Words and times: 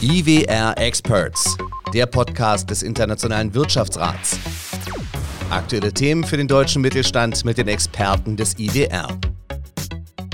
IWR 0.00 0.78
Experts, 0.78 1.56
der 1.92 2.06
Podcast 2.06 2.70
des 2.70 2.84
Internationalen 2.84 3.52
Wirtschaftsrats. 3.52 4.38
Aktuelle 5.50 5.92
Themen 5.92 6.22
für 6.22 6.36
den 6.36 6.46
deutschen 6.46 6.82
Mittelstand 6.82 7.44
mit 7.44 7.58
den 7.58 7.66
Experten 7.66 8.36
des 8.36 8.56
IWR. 8.60 9.08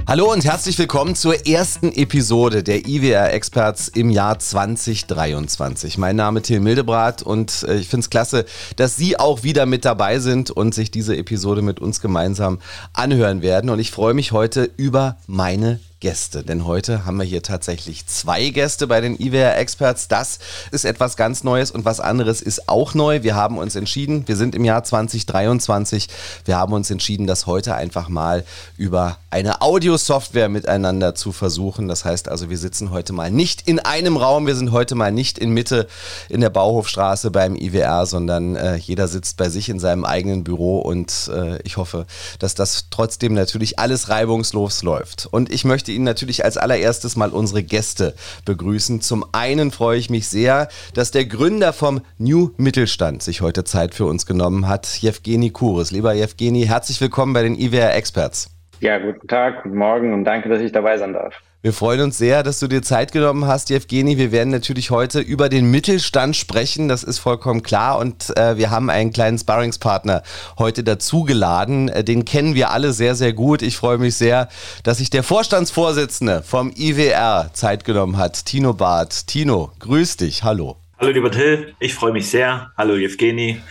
Hallo 0.06 0.30
und 0.30 0.44
herzlich 0.44 0.78
willkommen 0.78 1.14
zur 1.14 1.46
ersten 1.46 1.92
Episode 1.92 2.62
der 2.62 2.86
IWR 2.86 3.32
Experts 3.32 3.88
im 3.88 4.10
Jahr 4.10 4.38
2023. 4.38 5.96
Mein 5.96 6.16
Name 6.16 6.40
ist 6.40 6.46
Till 6.46 6.60
Mildebrat 6.60 7.22
und 7.22 7.64
äh, 7.66 7.76
ich 7.76 7.88
finde 7.88 8.04
es 8.04 8.10
klasse, 8.10 8.44
dass 8.76 8.96
Sie 8.96 9.18
auch 9.18 9.44
wieder 9.44 9.64
mit 9.64 9.86
dabei 9.86 10.18
sind 10.18 10.50
und 10.50 10.74
sich 10.74 10.90
diese 10.90 11.16
Episode 11.16 11.62
mit 11.62 11.80
uns 11.80 12.02
gemeinsam 12.02 12.58
anhören 12.92 13.40
werden. 13.40 13.70
Und 13.70 13.78
ich 13.78 13.92
freue 13.92 14.12
mich 14.12 14.32
heute 14.32 14.70
über 14.76 15.16
meine 15.26 15.80
Gäste, 16.04 16.42
denn 16.42 16.66
heute 16.66 17.06
haben 17.06 17.16
wir 17.16 17.24
hier 17.24 17.42
tatsächlich 17.42 18.06
zwei 18.06 18.50
Gäste 18.50 18.86
bei 18.86 19.00
den 19.00 19.18
IWR 19.18 19.56
Experts. 19.56 20.06
Das 20.06 20.38
ist 20.70 20.84
etwas 20.84 21.16
ganz 21.16 21.44
Neues 21.44 21.70
und 21.70 21.86
was 21.86 21.98
anderes 21.98 22.42
ist 22.42 22.68
auch 22.68 22.92
neu. 22.92 23.22
Wir 23.22 23.34
haben 23.34 23.56
uns 23.56 23.74
entschieden, 23.74 24.28
wir 24.28 24.36
sind 24.36 24.54
im 24.54 24.66
Jahr 24.66 24.84
2023, 24.84 26.08
wir 26.44 26.58
haben 26.58 26.74
uns 26.74 26.90
entschieden, 26.90 27.26
das 27.26 27.46
heute 27.46 27.74
einfach 27.74 28.10
mal 28.10 28.44
über 28.76 29.16
eine 29.30 29.62
Audiosoftware 29.62 30.50
miteinander 30.50 31.14
zu 31.14 31.32
versuchen. 31.32 31.88
Das 31.88 32.04
heißt 32.04 32.28
also, 32.28 32.50
wir 32.50 32.58
sitzen 32.58 32.90
heute 32.90 33.14
mal 33.14 33.30
nicht 33.30 33.66
in 33.66 33.78
einem 33.78 34.18
Raum, 34.18 34.46
wir 34.46 34.56
sind 34.56 34.72
heute 34.72 34.96
mal 34.96 35.10
nicht 35.10 35.38
in 35.38 35.52
Mitte 35.52 35.88
in 36.28 36.42
der 36.42 36.50
Bauhofstraße 36.50 37.30
beim 37.30 37.56
IWR, 37.56 38.04
sondern 38.04 38.56
äh, 38.56 38.76
jeder 38.76 39.08
sitzt 39.08 39.38
bei 39.38 39.48
sich 39.48 39.70
in 39.70 39.78
seinem 39.78 40.04
eigenen 40.04 40.44
Büro 40.44 40.80
und 40.80 41.30
äh, 41.34 41.62
ich 41.62 41.78
hoffe, 41.78 42.04
dass 42.40 42.54
das 42.54 42.88
trotzdem 42.90 43.32
natürlich 43.32 43.78
alles 43.78 44.10
reibungslos 44.10 44.82
läuft. 44.82 45.28
Und 45.30 45.50
ich 45.50 45.64
möchte 45.64 45.93
Ihnen 45.94 46.04
natürlich 46.04 46.44
als 46.44 46.56
allererstes 46.56 47.16
mal 47.16 47.30
unsere 47.30 47.62
Gäste 47.62 48.14
begrüßen. 48.44 49.00
Zum 49.00 49.24
einen 49.32 49.70
freue 49.70 49.98
ich 49.98 50.10
mich 50.10 50.28
sehr, 50.28 50.68
dass 50.94 51.10
der 51.10 51.24
Gründer 51.24 51.72
vom 51.72 52.02
New 52.18 52.50
Mittelstand 52.56 53.22
sich 53.22 53.40
heute 53.40 53.64
Zeit 53.64 53.94
für 53.94 54.06
uns 54.06 54.26
genommen 54.26 54.68
hat, 54.68 54.86
Jewgeni 55.00 55.50
Kuris. 55.50 55.90
Lieber 55.90 56.12
Jewgeni, 56.12 56.66
herzlich 56.66 57.00
willkommen 57.00 57.32
bei 57.32 57.42
den 57.42 57.54
IWR 57.54 57.94
Experts. 57.94 58.50
Ja, 58.80 58.98
guten 58.98 59.26
Tag, 59.28 59.62
guten 59.62 59.76
Morgen 59.76 60.12
und 60.12 60.24
danke, 60.24 60.48
dass 60.48 60.60
ich 60.60 60.72
dabei 60.72 60.98
sein 60.98 61.12
darf. 61.12 61.34
Wir 61.64 61.72
freuen 61.72 62.02
uns 62.02 62.18
sehr, 62.18 62.42
dass 62.42 62.60
du 62.60 62.66
dir 62.66 62.82
Zeit 62.82 63.10
genommen 63.10 63.46
hast, 63.46 63.70
Jewgeni. 63.70 64.18
Wir 64.18 64.32
werden 64.32 64.50
natürlich 64.50 64.90
heute 64.90 65.20
über 65.20 65.48
den 65.48 65.70
Mittelstand 65.70 66.36
sprechen, 66.36 66.88
das 66.88 67.02
ist 67.02 67.20
vollkommen 67.20 67.62
klar. 67.62 67.96
Und 67.96 68.36
äh, 68.36 68.58
wir 68.58 68.70
haben 68.70 68.90
einen 68.90 69.14
kleinen 69.14 69.38
Sparringspartner 69.38 70.22
heute 70.58 70.84
dazugeladen. 70.84 71.88
Äh, 71.88 72.04
den 72.04 72.26
kennen 72.26 72.54
wir 72.54 72.70
alle 72.70 72.92
sehr, 72.92 73.14
sehr 73.14 73.32
gut. 73.32 73.62
Ich 73.62 73.78
freue 73.78 73.96
mich 73.96 74.14
sehr, 74.16 74.50
dass 74.82 74.98
sich 74.98 75.08
der 75.08 75.22
Vorstandsvorsitzende 75.22 76.42
vom 76.42 76.70
IWR 76.76 77.48
Zeit 77.54 77.86
genommen 77.86 78.18
hat, 78.18 78.44
Tino 78.44 78.74
Barth. 78.74 79.26
Tino, 79.26 79.72
grüß 79.78 80.18
dich. 80.18 80.44
Hallo. 80.44 80.76
Hallo, 80.98 81.12
lieber 81.12 81.30
Till. 81.30 81.74
Ich 81.80 81.94
freue 81.94 82.12
mich 82.12 82.28
sehr. 82.28 82.72
Hallo, 82.76 82.94
Jewgeni. 82.94 83.62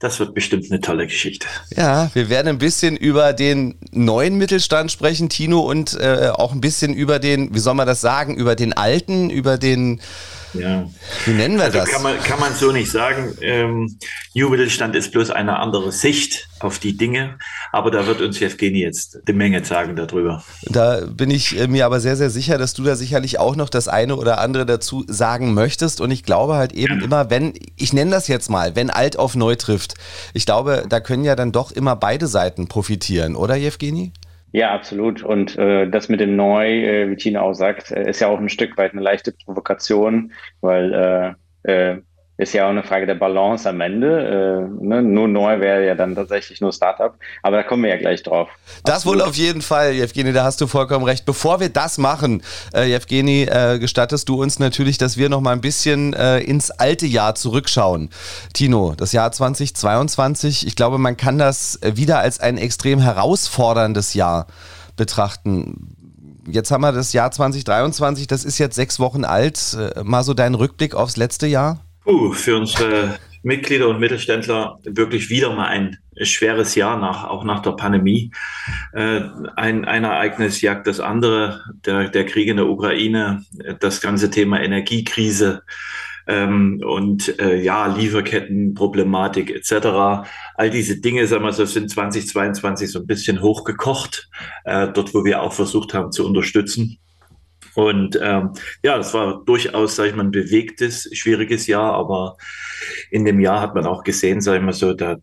Das 0.00 0.18
wird 0.18 0.32
bestimmt 0.32 0.70
eine 0.70 0.80
tolle 0.80 1.06
Geschichte. 1.06 1.46
Ja, 1.76 2.10
wir 2.14 2.30
werden 2.30 2.48
ein 2.48 2.58
bisschen 2.58 2.96
über 2.96 3.34
den 3.34 3.74
neuen 3.92 4.36
Mittelstand 4.36 4.90
sprechen, 4.90 5.28
Tino, 5.28 5.60
und 5.60 5.92
äh, 6.00 6.30
auch 6.32 6.52
ein 6.52 6.62
bisschen 6.62 6.94
über 6.94 7.18
den, 7.18 7.54
wie 7.54 7.58
soll 7.58 7.74
man 7.74 7.86
das 7.86 8.00
sagen, 8.00 8.34
über 8.34 8.56
den 8.56 8.72
alten, 8.72 9.28
über 9.28 9.58
den 9.58 10.00
ja. 10.54 10.88
Wie 11.24 11.32
nennen 11.32 11.56
wir 11.56 11.64
also 11.64 11.78
das? 11.78 11.88
Kann 11.88 12.02
man, 12.02 12.18
kann 12.20 12.40
man 12.40 12.54
so 12.54 12.72
nicht 12.72 12.90
sagen. 12.90 13.36
Ähm, 13.40 13.98
New 14.34 14.48
Mittelstand 14.48 14.94
ist 14.96 15.12
bloß 15.12 15.30
eine 15.30 15.58
andere 15.58 15.92
Sicht 15.92 16.48
auf 16.60 16.78
die 16.78 16.96
Dinge, 16.96 17.38
aber 17.72 17.90
da 17.90 18.06
wird 18.06 18.20
uns 18.20 18.38
Jevgeni 18.38 18.80
jetzt 18.80 19.18
eine 19.26 19.36
Menge 19.36 19.64
sagen 19.64 19.96
darüber. 19.96 20.44
Da 20.62 21.00
bin 21.06 21.30
ich 21.30 21.58
äh, 21.58 21.66
mir 21.66 21.86
aber 21.86 22.00
sehr, 22.00 22.16
sehr 22.16 22.30
sicher, 22.30 22.58
dass 22.58 22.74
du 22.74 22.82
da 22.82 22.96
sicherlich 22.96 23.38
auch 23.38 23.56
noch 23.56 23.68
das 23.68 23.88
eine 23.88 24.16
oder 24.16 24.40
andere 24.40 24.66
dazu 24.66 25.04
sagen 25.08 25.54
möchtest 25.54 26.00
und 26.00 26.10
ich 26.10 26.22
glaube 26.22 26.56
halt 26.56 26.72
eben 26.72 27.00
ja. 27.00 27.04
immer, 27.04 27.30
wenn, 27.30 27.54
ich 27.76 27.92
nenne 27.92 28.10
das 28.10 28.28
jetzt 28.28 28.50
mal, 28.50 28.76
wenn 28.76 28.90
alt 28.90 29.18
auf 29.18 29.34
neu 29.34 29.56
trifft, 29.56 29.94
ich 30.34 30.46
glaube, 30.46 30.84
da 30.88 31.00
können 31.00 31.24
ja 31.24 31.36
dann 31.36 31.52
doch 31.52 31.72
immer 31.72 31.96
beide 31.96 32.26
Seiten 32.26 32.68
profitieren, 32.68 33.36
oder 33.36 33.56
Jevgeni? 33.56 34.12
Ja, 34.52 34.72
absolut. 34.74 35.22
Und 35.22 35.56
äh, 35.58 35.88
das 35.88 36.08
mit 36.08 36.20
dem 36.20 36.34
Neu, 36.34 36.66
äh, 36.66 37.10
wie 37.10 37.16
Tina 37.16 37.40
auch 37.42 37.52
sagt, 37.54 37.90
äh, 37.92 38.10
ist 38.10 38.20
ja 38.20 38.28
auch 38.28 38.38
ein 38.38 38.48
Stück 38.48 38.76
weit 38.76 38.92
eine 38.92 39.00
leichte 39.00 39.32
Provokation, 39.32 40.32
weil 40.60 41.36
äh, 41.64 41.92
äh, 41.92 42.02
ist 42.40 42.54
ja 42.54 42.64
auch 42.64 42.70
eine 42.70 42.82
Frage 42.82 43.04
der 43.04 43.16
Balance 43.16 43.68
am 43.68 43.82
Ende. 43.82 44.66
Äh, 44.80 44.84
ne? 44.84 45.02
Nur 45.02 45.28
neu 45.28 45.60
wäre 45.60 45.86
ja 45.86 45.94
dann 45.94 46.14
tatsächlich 46.14 46.62
nur 46.62 46.72
Startup. 46.72 47.14
Aber 47.42 47.58
da 47.58 47.62
kommen 47.62 47.82
wir 47.82 47.90
ja 47.90 47.98
gleich 47.98 48.22
drauf. 48.22 48.48
Das 48.82 48.96
Absolut. 48.96 49.20
wohl 49.20 49.28
auf 49.28 49.34
jeden 49.34 49.60
Fall, 49.60 49.92
Jevgeni, 49.92 50.32
da 50.32 50.44
hast 50.44 50.58
du 50.62 50.66
vollkommen 50.66 51.04
recht. 51.04 51.26
Bevor 51.26 51.60
wir 51.60 51.68
das 51.68 51.98
machen, 51.98 52.42
äh, 52.74 52.84
Jevgeni, 52.84 53.42
äh, 53.42 53.78
gestattest 53.78 54.26
du 54.30 54.40
uns 54.40 54.58
natürlich, 54.58 54.96
dass 54.96 55.18
wir 55.18 55.28
noch 55.28 55.42
mal 55.42 55.52
ein 55.52 55.60
bisschen 55.60 56.14
äh, 56.14 56.38
ins 56.38 56.70
alte 56.70 57.06
Jahr 57.06 57.34
zurückschauen. 57.34 58.08
Tino, 58.54 58.94
das 58.96 59.12
Jahr 59.12 59.30
2022, 59.30 60.66
ich 60.66 60.76
glaube, 60.76 60.96
man 60.96 61.18
kann 61.18 61.36
das 61.36 61.78
wieder 61.84 62.20
als 62.20 62.40
ein 62.40 62.56
extrem 62.56 63.00
herausforderndes 63.00 64.14
Jahr 64.14 64.46
betrachten. 64.96 65.94
Jetzt 66.46 66.70
haben 66.70 66.80
wir 66.80 66.92
das 66.92 67.12
Jahr 67.12 67.30
2023, 67.30 68.26
das 68.26 68.44
ist 68.44 68.56
jetzt 68.56 68.76
sechs 68.76 68.98
Wochen 68.98 69.24
alt. 69.24 69.76
Äh, 69.78 70.02
mal 70.04 70.22
so 70.22 70.32
dein 70.32 70.54
Rückblick 70.54 70.94
aufs 70.94 71.18
letzte 71.18 71.46
Jahr? 71.46 71.80
Uh, 72.10 72.32
für 72.32 72.56
unsere 72.56 73.20
Mitglieder 73.44 73.88
und 73.88 74.00
Mittelständler 74.00 74.80
wirklich 74.82 75.30
wieder 75.30 75.54
mal 75.54 75.68
ein 75.68 75.98
schweres 76.22 76.74
Jahr 76.74 76.98
nach, 76.98 77.22
auch 77.22 77.44
nach 77.44 77.62
der 77.62 77.72
Pandemie. 77.72 78.32
Äh, 78.92 79.20
ein, 79.54 79.84
ein 79.84 80.02
Ereignis 80.02 80.60
jagt 80.60 80.88
das 80.88 80.98
andere, 80.98 81.60
der, 81.86 82.08
der 82.08 82.26
Krieg 82.26 82.48
in 82.48 82.56
der 82.56 82.68
Ukraine, 82.68 83.44
das 83.78 84.00
ganze 84.00 84.28
Thema 84.28 84.60
Energiekrise 84.60 85.62
ähm, 86.26 86.82
und 86.84 87.38
äh, 87.38 87.62
ja, 87.62 87.86
Lieferkettenproblematik 87.86 89.50
etc. 89.50 90.26
All 90.56 90.70
diese 90.70 91.00
Dinge, 91.00 91.28
sagen 91.28 91.44
wir 91.44 91.52
so, 91.52 91.64
sind 91.64 91.90
2022 91.90 92.90
so 92.90 92.98
ein 92.98 93.06
bisschen 93.06 93.40
hochgekocht, 93.40 94.28
äh, 94.64 94.88
dort 94.92 95.14
wo 95.14 95.24
wir 95.24 95.42
auch 95.42 95.52
versucht 95.52 95.94
haben 95.94 96.10
zu 96.10 96.26
unterstützen. 96.26 96.98
Und 97.80 98.18
ähm, 98.22 98.50
ja, 98.82 98.98
das 98.98 99.14
war 99.14 99.42
durchaus, 99.46 99.96
sage 99.96 100.10
ich 100.10 100.14
mal, 100.14 100.24
ein 100.24 100.30
bewegtes, 100.30 101.08
schwieriges 101.14 101.66
Jahr, 101.66 101.94
aber 101.94 102.36
in 103.10 103.24
dem 103.24 103.40
Jahr 103.40 103.62
hat 103.62 103.74
man 103.74 103.86
auch 103.86 104.04
gesehen, 104.04 104.42
sage 104.42 104.58
ich 104.58 104.64
mal 104.64 104.74
so, 104.74 104.92
da 104.92 105.16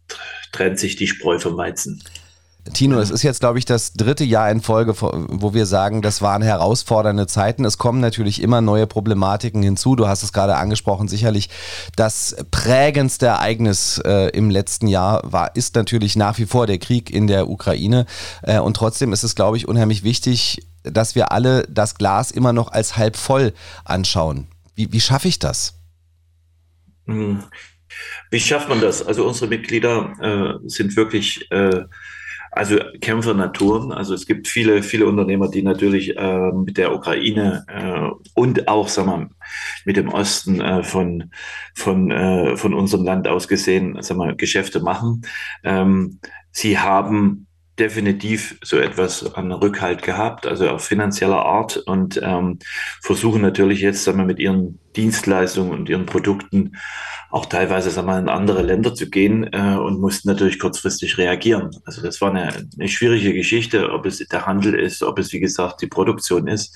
trennt 0.51 0.79
sich 0.79 0.95
die 0.95 1.05
Spreu 1.05 1.37
vom 1.37 1.55
Weizen. 1.55 2.01
Tino, 2.73 2.99
es 2.99 3.11
ist 3.11 3.23
jetzt, 3.23 3.39
glaube 3.39 3.59
ich, 3.59 3.65
das 3.65 3.93
dritte 3.93 4.23
Jahr 4.23 4.49
in 4.51 4.61
Folge, 4.61 4.93
wo 4.99 5.53
wir 5.53 5.65
sagen, 5.65 6.01
das 6.01 6.21
waren 6.21 6.41
herausfordernde 6.41 7.27
Zeiten. 7.27 7.63
Es 7.63 7.77
kommen 7.77 8.01
natürlich 8.01 8.41
immer 8.41 8.59
neue 8.59 8.87
Problematiken 8.87 9.61
hinzu. 9.63 9.95
Du 9.95 10.07
hast 10.07 10.23
es 10.23 10.33
gerade 10.33 10.57
angesprochen. 10.57 11.07
Sicherlich 11.07 11.49
das 11.95 12.35
prägendste 12.51 13.27
Ereignis 13.27 14.01
äh, 14.03 14.29
im 14.31 14.49
letzten 14.49 14.87
Jahr 14.87 15.21
war, 15.23 15.55
ist 15.55 15.75
natürlich 15.75 16.15
nach 16.15 16.37
wie 16.39 16.45
vor 16.45 16.67
der 16.67 16.79
Krieg 16.79 17.09
in 17.09 17.27
der 17.27 17.49
Ukraine. 17.49 18.05
Äh, 18.41 18.59
und 18.59 18.75
trotzdem 18.75 19.13
ist 19.13 19.23
es, 19.23 19.35
glaube 19.35 19.57
ich, 19.57 19.67
unheimlich 19.67 20.03
wichtig, 20.03 20.66
dass 20.91 21.15
wir 21.15 21.31
alle 21.31 21.63
das 21.69 21.95
Glas 21.95 22.31
immer 22.31 22.53
noch 22.53 22.71
als 22.71 22.97
halb 22.97 23.17
voll 23.17 23.53
anschauen. 23.85 24.47
Wie, 24.75 24.91
wie 24.91 25.01
schaffe 25.01 25.27
ich 25.27 25.39
das? 25.39 25.79
Hm. 27.05 27.43
Wie 28.29 28.39
schafft 28.39 28.69
man 28.69 28.81
das? 28.81 29.05
Also 29.05 29.25
unsere 29.25 29.47
Mitglieder 29.47 30.59
äh, 30.63 30.67
sind 30.67 30.95
wirklich 30.95 31.49
äh, 31.51 31.85
also 32.51 32.77
Kämpfer 33.01 33.33
Natur. 33.33 33.95
Also 33.95 34.13
es 34.13 34.25
gibt 34.25 34.47
viele, 34.47 34.83
viele 34.83 35.07
Unternehmer, 35.07 35.49
die 35.49 35.61
natürlich 35.61 36.17
äh, 36.17 36.51
mit 36.51 36.77
der 36.77 36.93
Ukraine 36.93 37.65
äh, 37.67 38.09
und 38.33 38.67
auch, 38.67 38.87
sagen 38.87 39.07
wir, 39.09 39.29
mit 39.85 39.97
dem 39.97 40.09
Osten 40.09 40.59
äh, 40.61 40.83
von, 40.83 41.31
von, 41.75 42.11
äh, 42.11 42.57
von 42.57 42.73
unserem 42.73 43.05
Land 43.05 43.27
aus 43.27 43.47
gesehen, 43.47 44.01
sagen 44.01 44.19
wir, 44.19 44.35
Geschäfte 44.35 44.79
machen. 44.79 45.21
Ähm, 45.63 46.19
sie 46.51 46.79
haben 46.79 47.46
definitiv 47.79 48.57
so 48.63 48.77
etwas 48.77 49.35
an 49.35 49.51
Rückhalt 49.51 50.01
gehabt, 50.01 50.47
also 50.47 50.69
auf 50.69 50.83
finanzieller 50.83 51.45
Art 51.45 51.77
und 51.77 52.19
ähm, 52.23 52.59
versuchen 53.01 53.41
natürlich 53.41 53.81
jetzt 53.81 54.03
sagen 54.03 54.17
wir, 54.17 54.25
mit 54.25 54.39
ihren 54.39 54.79
Dienstleistungen 54.95 55.71
und 55.71 55.89
ihren 55.89 56.05
Produkten 56.05 56.75
auch 57.29 57.45
teilweise 57.45 57.89
sagen 57.91 58.07
wir, 58.07 58.17
in 58.17 58.29
andere 58.29 58.63
Länder 58.63 58.95
zu 58.95 59.09
gehen 59.09 59.47
äh, 59.51 59.77
und 59.77 59.99
mussten 59.99 60.29
natürlich 60.29 60.59
kurzfristig 60.59 61.17
reagieren. 61.17 61.69
Also 61.85 62.01
das 62.01 62.19
war 62.21 62.31
eine, 62.31 62.67
eine 62.77 62.87
schwierige 62.87 63.33
Geschichte, 63.33 63.91
ob 63.91 64.05
es 64.05 64.19
der 64.19 64.45
Handel 64.45 64.73
ist, 64.73 65.03
ob 65.03 65.19
es 65.19 65.31
wie 65.33 65.39
gesagt 65.39 65.81
die 65.81 65.87
Produktion 65.87 66.47
ist 66.47 66.75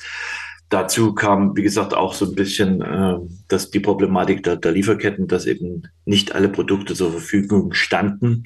dazu 0.71 1.13
kam, 1.13 1.56
wie 1.56 1.62
gesagt, 1.62 1.94
auch 1.94 2.13
so 2.13 2.25
ein 2.25 2.33
bisschen 2.33 2.81
äh, 2.81 3.19
dass 3.50 3.69
die 3.69 3.79
Problematik 3.79 4.44
der, 4.44 4.56
der, 4.56 4.71
Lieferketten, 4.71 5.27
dass 5.27 5.45
eben 5.45 5.83
nicht 6.06 6.33
alle 6.33 6.50
Produkte 6.50 6.95
zur 6.95 7.12
Verfügung 7.12 7.73
standen. 7.73 8.45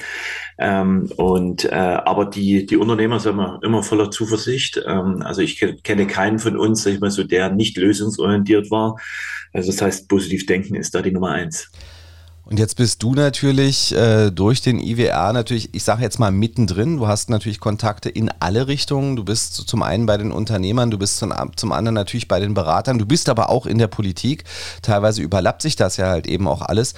Ähm, 0.58 1.10
und 1.16 1.66
äh, 1.66 1.70
aber 1.70 2.26
die, 2.26 2.66
die 2.66 2.78
Unternehmer 2.78 3.20
sind 3.20 3.34
immer, 3.34 3.60
immer 3.64 3.84
voller 3.84 4.12
Zuversicht. 4.12 4.82
Ähm, 4.86 5.22
also 5.22 5.42
ich 5.42 5.64
kenne 5.84 6.08
keinen 6.08 6.40
von 6.40 6.58
uns, 6.58 6.84
sag 6.84 6.94
ich 6.94 7.00
mal 7.00 7.12
so, 7.12 7.24
der 7.24 7.52
nicht 7.52 7.78
lösungsorientiert 7.78 8.72
war. 8.72 8.98
Also 9.54 9.72
das 9.72 9.82
heißt, 9.82 10.10
positiv 10.10 10.46
denken 10.48 10.76
ist 10.76 10.96
da 10.96 11.02
die 11.02 11.12
Nummer 11.12 11.30
eins. 11.30 11.72
Und 12.46 12.60
jetzt 12.60 12.76
bist 12.76 13.02
du 13.02 13.16
natürlich 13.16 13.96
äh, 13.96 14.30
durch 14.30 14.62
den 14.62 14.80
IWR 14.80 15.34
natürlich, 15.34 15.74
ich 15.74 15.84
sage 15.84 16.04
jetzt 16.04 16.20
mal 16.20 16.32
mittendrin, 16.32 16.98
du 16.98 17.08
hast 17.08 17.32
natürlich 17.32 17.60
Kontakte 17.60 18.08
in 18.08 18.30
alle 18.40 18.68
Richtungen. 18.68 19.16
Du 19.16 19.26
bist 19.26 19.56
zum 19.56 19.82
einen 19.82 20.06
bei 20.06 20.18
den 20.18 20.32
Unternehmern, 20.32 20.92
du 20.92 21.00
bist 21.00 21.18
zum, 21.18 21.34
zum 21.56 21.72
anderen 21.72 21.96
natürlich 21.96 22.28
bei 22.28 22.40
den 22.40 22.54
Beratern, 22.54 23.00
du 23.00 23.08
bist 23.08 23.30
aber 23.30 23.50
auch 23.50 23.66
in 23.66 23.80
der 23.80 23.88
Politik. 23.88 24.44
Teilweise 24.84 25.24
überlappt 25.24 25.64
sich 25.64 25.76
das 25.76 25.98
ja 25.98 26.08
halt 26.08 26.28
eben 26.28 26.48
auch 26.48 26.62
alles. 26.62 26.94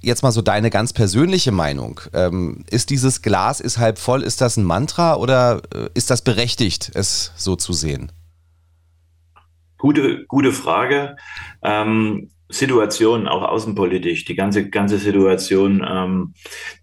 Jetzt 0.00 0.22
mal 0.22 0.30
so 0.30 0.42
deine 0.42 0.70
ganz 0.70 0.92
persönliche 0.92 1.50
Meinung. 1.50 2.00
Ähm, 2.12 2.64
ist 2.70 2.90
dieses 2.90 3.20
Glas 3.20 3.58
ist 3.58 3.78
halb 3.78 3.98
voll, 3.98 4.22
ist 4.22 4.40
das 4.40 4.56
ein 4.56 4.64
Mantra 4.64 5.16
oder 5.16 5.60
äh, 5.74 5.88
ist 5.94 6.10
das 6.10 6.22
berechtigt, 6.22 6.92
es 6.94 7.32
so 7.34 7.56
zu 7.56 7.72
sehen? 7.72 8.12
Gute, 9.78 10.24
gute 10.28 10.52
Frage. 10.52 11.16
Ähm, 11.62 12.30
Situation, 12.48 13.26
auch 13.26 13.42
außenpolitisch, 13.42 14.24
die 14.24 14.34
ganze, 14.34 14.68
ganze 14.68 14.98
Situation, 14.98 15.84
ähm, 15.88 16.34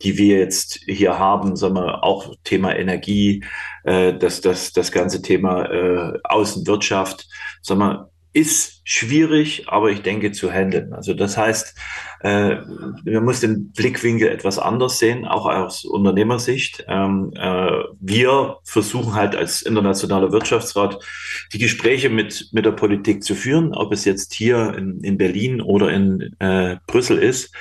die 0.02 0.18
wir 0.18 0.40
jetzt 0.40 0.80
hier 0.86 1.20
haben, 1.20 1.56
sagen 1.56 1.76
wir, 1.76 2.04
auch 2.04 2.34
Thema 2.44 2.76
Energie, 2.76 3.44
äh, 3.84 4.14
das, 4.14 4.42
das, 4.42 4.74
das 4.74 4.92
ganze 4.92 5.22
Thema 5.22 5.66
äh, 5.66 6.20
Außenwirtschaft, 6.24 7.28
sagen 7.62 7.80
wir, 7.80 8.10
ist 8.34 8.82
schwierig, 8.84 9.66
aber 9.68 9.92
ich 9.92 10.02
denke 10.02 10.32
zu 10.32 10.52
handeln. 10.52 10.94
Also 10.94 11.14
das 11.14 11.38
heißt, 11.38 11.76
äh, 12.22 12.56
man 13.04 13.26
muss 13.26 13.40
den 13.42 13.72
Blickwinkel 13.72 14.30
etwas 14.30 14.60
anders 14.60 15.00
sehen, 15.00 15.26
auch 15.26 15.46
aus 15.48 15.86
Unternehmersicht. 15.86 16.86
Ähm, 16.88 17.34
äh, 17.36 17.84
wir 18.00 18.58
versuchen 18.64 19.16
halt 19.16 19.36
als 19.36 19.62
internationaler 19.62 20.32
Wirtschaftsrat 20.32 21.04
die 21.52 21.58
Gespräche 21.58 22.10
mit, 22.10 22.50
mit 22.52 22.66
der 22.66 22.72
Politik 22.72 23.24
zu 23.24 23.36
führen, 23.36 23.74
ob 23.74 23.92
es 23.92 24.06
jetzt 24.06 24.34
hier 24.34 24.76
in, 24.78 25.02
in 25.02 25.18
Berlin 25.18 25.62
oder 25.62 25.92
in 25.92 26.36
äh, 26.40 26.78
Brüssel 26.88 27.18
ist. 27.18 27.54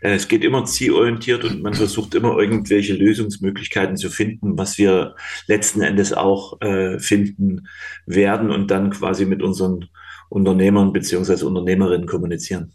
Äh, 0.00 0.14
es 0.14 0.28
geht 0.28 0.44
immer 0.44 0.64
zielorientiert 0.64 1.44
und 1.44 1.62
man 1.62 1.74
versucht 1.74 2.14
immer 2.14 2.38
irgendwelche 2.38 2.94
Lösungsmöglichkeiten 2.94 3.96
zu 3.96 4.10
finden, 4.10 4.58
was 4.58 4.78
wir 4.78 5.14
letzten 5.46 5.82
Endes 5.82 6.12
auch 6.12 6.60
äh, 6.62 6.98
finden 6.98 7.68
werden 8.06 8.50
und 8.50 8.70
dann 8.70 8.90
quasi 8.90 9.24
mit 9.24 9.42
unseren 9.42 9.88
Unternehmern 10.28 10.92
beziehungsweise 10.92 11.46
Unternehmerinnen 11.46 12.06
kommunizieren. 12.06 12.72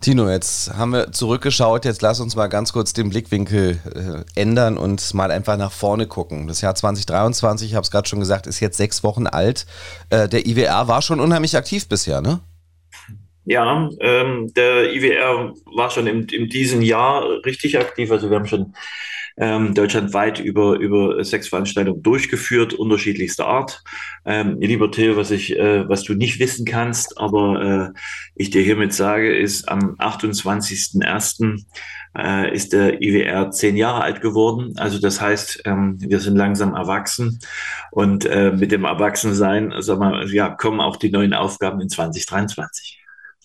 Tino, 0.00 0.30
jetzt 0.30 0.72
haben 0.74 0.92
wir 0.92 1.12
zurückgeschaut. 1.12 1.84
Jetzt 1.84 2.00
lass 2.00 2.20
uns 2.20 2.34
mal 2.34 2.46
ganz 2.46 2.72
kurz 2.72 2.94
den 2.94 3.10
Blickwinkel 3.10 3.78
äh, 3.94 4.40
ändern 4.40 4.78
und 4.78 5.12
mal 5.12 5.30
einfach 5.30 5.58
nach 5.58 5.72
vorne 5.72 6.06
gucken. 6.06 6.48
Das 6.48 6.62
Jahr 6.62 6.74
2023, 6.74 7.68
ich 7.68 7.74
habe 7.74 7.84
es 7.84 7.90
gerade 7.90 8.08
schon 8.08 8.18
gesagt, 8.18 8.46
ist 8.46 8.60
jetzt 8.60 8.78
sechs 8.78 9.04
Wochen 9.04 9.26
alt. 9.26 9.66
Äh, 10.08 10.26
der 10.26 10.46
IWR 10.46 10.88
war 10.88 11.02
schon 11.02 11.20
unheimlich 11.20 11.54
aktiv 11.54 11.86
bisher, 11.86 12.22
ne? 12.22 12.40
Ja, 13.44 13.90
ähm, 14.00 14.50
der 14.54 14.94
IWR 14.94 15.52
war 15.74 15.90
schon 15.90 16.06
in, 16.06 16.26
in 16.28 16.48
diesem 16.48 16.80
Jahr 16.80 17.22
richtig 17.44 17.78
aktiv. 17.78 18.10
Also 18.10 18.30
wir 18.30 18.38
haben 18.38 18.46
schon 18.46 18.74
ähm, 19.40 19.74
deutschlandweit 19.74 20.38
über, 20.38 20.78
über 20.78 21.24
sechs 21.24 21.48
Veranstaltungen 21.48 22.02
durchgeführt, 22.02 22.74
unterschiedlichster 22.74 23.46
Art. 23.46 23.82
Ähm, 24.26 24.60
lieber 24.60 24.92
Theo, 24.92 25.16
was 25.16 25.30
ich, 25.30 25.56
äh, 25.58 25.88
was 25.88 26.04
du 26.04 26.14
nicht 26.14 26.38
wissen 26.38 26.66
kannst, 26.66 27.18
aber 27.18 27.94
äh, 27.94 27.98
ich 28.34 28.50
dir 28.50 28.62
hiermit 28.62 28.92
sage, 28.92 29.34
ist 29.34 29.68
am 29.68 29.96
28.01. 29.96 31.64
Äh, 32.16 32.54
ist 32.54 32.72
der 32.72 33.00
IWR 33.00 33.50
zehn 33.52 33.76
Jahre 33.76 34.02
alt 34.02 34.20
geworden. 34.20 34.74
Also 34.76 35.00
das 35.00 35.20
heißt, 35.20 35.62
ähm, 35.64 35.96
wir 36.00 36.18
sind 36.18 36.36
langsam 36.36 36.74
erwachsen 36.74 37.38
und 37.92 38.26
äh, 38.26 38.50
mit 38.50 38.72
dem 38.72 38.84
Erwachsensein, 38.84 39.72
sag 39.78 40.00
mal, 40.00 40.28
ja, 40.30 40.50
kommen 40.50 40.80
auch 40.80 40.96
die 40.96 41.10
neuen 41.10 41.34
Aufgaben 41.34 41.80
in 41.80 41.88
2023. 41.88 43.00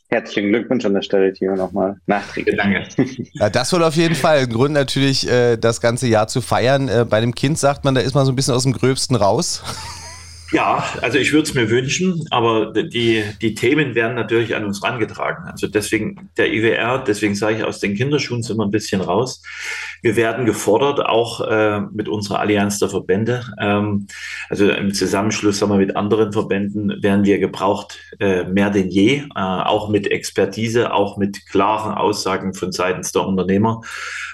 Herzlichen 0.09 0.49
Glückwunsch 0.49 0.85
an 0.85 0.93
der 0.93 1.01
Stelle, 1.01 1.33
Timo, 1.33 1.55
nochmal 1.55 1.97
nachträglich. 2.05 2.55
Danke. 2.55 2.83
Ja, 3.33 3.49
das 3.49 3.73
wohl 3.73 3.83
auf 3.83 3.95
jeden 3.95 4.15
Fall 4.15 4.39
ein 4.39 4.49
Grund 4.49 4.73
natürlich, 4.73 5.29
äh, 5.29 5.57
das 5.57 5.81
ganze 5.81 6.07
Jahr 6.07 6.27
zu 6.27 6.41
feiern. 6.41 6.87
Äh, 6.87 7.05
bei 7.09 7.19
dem 7.21 7.33
Kind 7.33 7.57
sagt 7.57 7.83
man, 7.83 7.95
da 7.95 8.01
ist 8.01 8.13
man 8.13 8.25
so 8.25 8.31
ein 8.31 8.35
bisschen 8.35 8.53
aus 8.53 8.63
dem 8.63 8.73
Gröbsten 8.73 9.15
raus. 9.15 9.63
Ja, 10.51 10.83
also 11.01 11.17
ich 11.17 11.33
würde 11.33 11.47
es 11.47 11.55
mir 11.55 11.69
wünschen, 11.71 12.27
aber 12.29 12.71
die, 12.71 13.23
die 13.41 13.55
Themen 13.55 13.95
werden 13.95 14.15
natürlich 14.15 14.55
an 14.55 14.63
uns 14.63 14.83
rangetragen. 14.83 15.45
Also 15.49 15.67
deswegen 15.67 16.29
der 16.37 16.53
IWR, 16.53 17.03
deswegen 17.05 17.33
sage 17.33 17.57
ich, 17.57 17.63
aus 17.63 17.79
den 17.79 17.95
Kinderschuhen 17.95 18.43
sind 18.43 18.57
wir 18.57 18.63
ein 18.63 18.71
bisschen 18.71 19.01
raus. 19.01 19.41
Wir 20.03 20.15
werden 20.15 20.45
gefordert, 20.45 21.03
auch 21.03 21.41
äh, 21.41 21.79
mit 21.91 22.07
unserer 22.07 22.39
Allianz 22.39 22.77
der 22.77 22.89
Verbände. 22.89 23.43
Ähm, 23.59 24.05
also 24.47 24.69
im 24.69 24.93
Zusammenschluss 24.93 25.57
sagen 25.57 25.71
wir, 25.71 25.79
mit 25.79 25.95
anderen 25.95 26.31
Verbänden 26.31 27.01
werden 27.01 27.25
wir 27.25 27.39
gebraucht, 27.39 27.99
äh, 28.19 28.43
mehr 28.43 28.69
denn 28.69 28.89
je, 28.89 29.23
äh, 29.35 29.39
auch 29.39 29.89
mit 29.89 30.11
Expertise, 30.11 30.93
auch 30.93 31.17
mit 31.17 31.47
klaren 31.47 31.95
Aussagen 31.95 32.53
von 32.53 32.71
seitens 32.71 33.11
der 33.11 33.25
Unternehmer. 33.25 33.81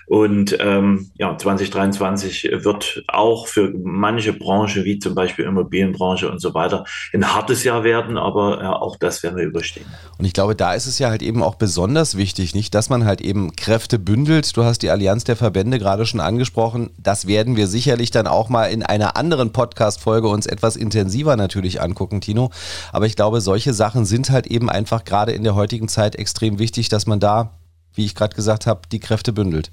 Und 0.07 0.57
ähm, 0.59 1.11
ja, 1.17 1.37
2023 1.37 2.49
wird 2.63 3.01
auch 3.07 3.47
für 3.47 3.73
manche 3.81 4.33
Branchen, 4.33 4.83
wie 4.83 4.99
zum 4.99 5.15
Beispiel 5.15 5.45
Immobilienbranche 5.45 6.00
und 6.09 6.39
so 6.39 6.53
weiter, 6.53 6.85
ein 7.13 7.33
hartes 7.33 7.63
Jahr 7.63 7.83
werden, 7.83 8.17
aber 8.17 8.61
ja, 8.61 8.73
auch 8.73 8.97
das 8.97 9.23
werden 9.23 9.37
wir 9.37 9.45
überstehen. 9.45 9.85
Und 10.17 10.25
ich 10.25 10.33
glaube, 10.33 10.55
da 10.55 10.73
ist 10.73 10.87
es 10.87 10.99
ja 10.99 11.09
halt 11.09 11.21
eben 11.21 11.43
auch 11.43 11.55
besonders 11.55 12.17
wichtig, 12.17 12.53
nicht, 12.55 12.73
dass 12.75 12.89
man 12.89 13.05
halt 13.05 13.21
eben 13.21 13.55
Kräfte 13.55 13.99
bündelt. 13.99 14.55
Du 14.55 14.63
hast 14.63 14.79
die 14.79 14.89
Allianz 14.89 15.23
der 15.23 15.35
Verbände 15.35 15.79
gerade 15.79 16.05
schon 16.05 16.19
angesprochen. 16.19 16.91
Das 16.97 17.27
werden 17.27 17.55
wir 17.55 17.67
sicherlich 17.67 18.11
dann 18.11 18.27
auch 18.27 18.49
mal 18.49 18.65
in 18.65 18.83
einer 18.83 19.17
anderen 19.17 19.51
Podcast-Folge 19.51 20.27
uns 20.27 20.45
etwas 20.45 20.75
intensiver 20.75 21.35
natürlich 21.35 21.81
angucken, 21.81 22.21
Tino. 22.21 22.51
Aber 22.91 23.05
ich 23.05 23.15
glaube, 23.15 23.41
solche 23.41 23.73
Sachen 23.73 24.05
sind 24.05 24.29
halt 24.29 24.47
eben 24.47 24.69
einfach 24.69 25.03
gerade 25.03 25.31
in 25.31 25.43
der 25.43 25.55
heutigen 25.55 25.87
Zeit 25.87 26.15
extrem 26.15 26.59
wichtig, 26.59 26.89
dass 26.89 27.07
man 27.07 27.19
da, 27.19 27.57
wie 27.93 28.05
ich 28.05 28.15
gerade 28.15 28.35
gesagt 28.35 28.67
habe, 28.67 28.81
die 28.91 28.99
Kräfte 28.99 29.33
bündelt 29.33 29.71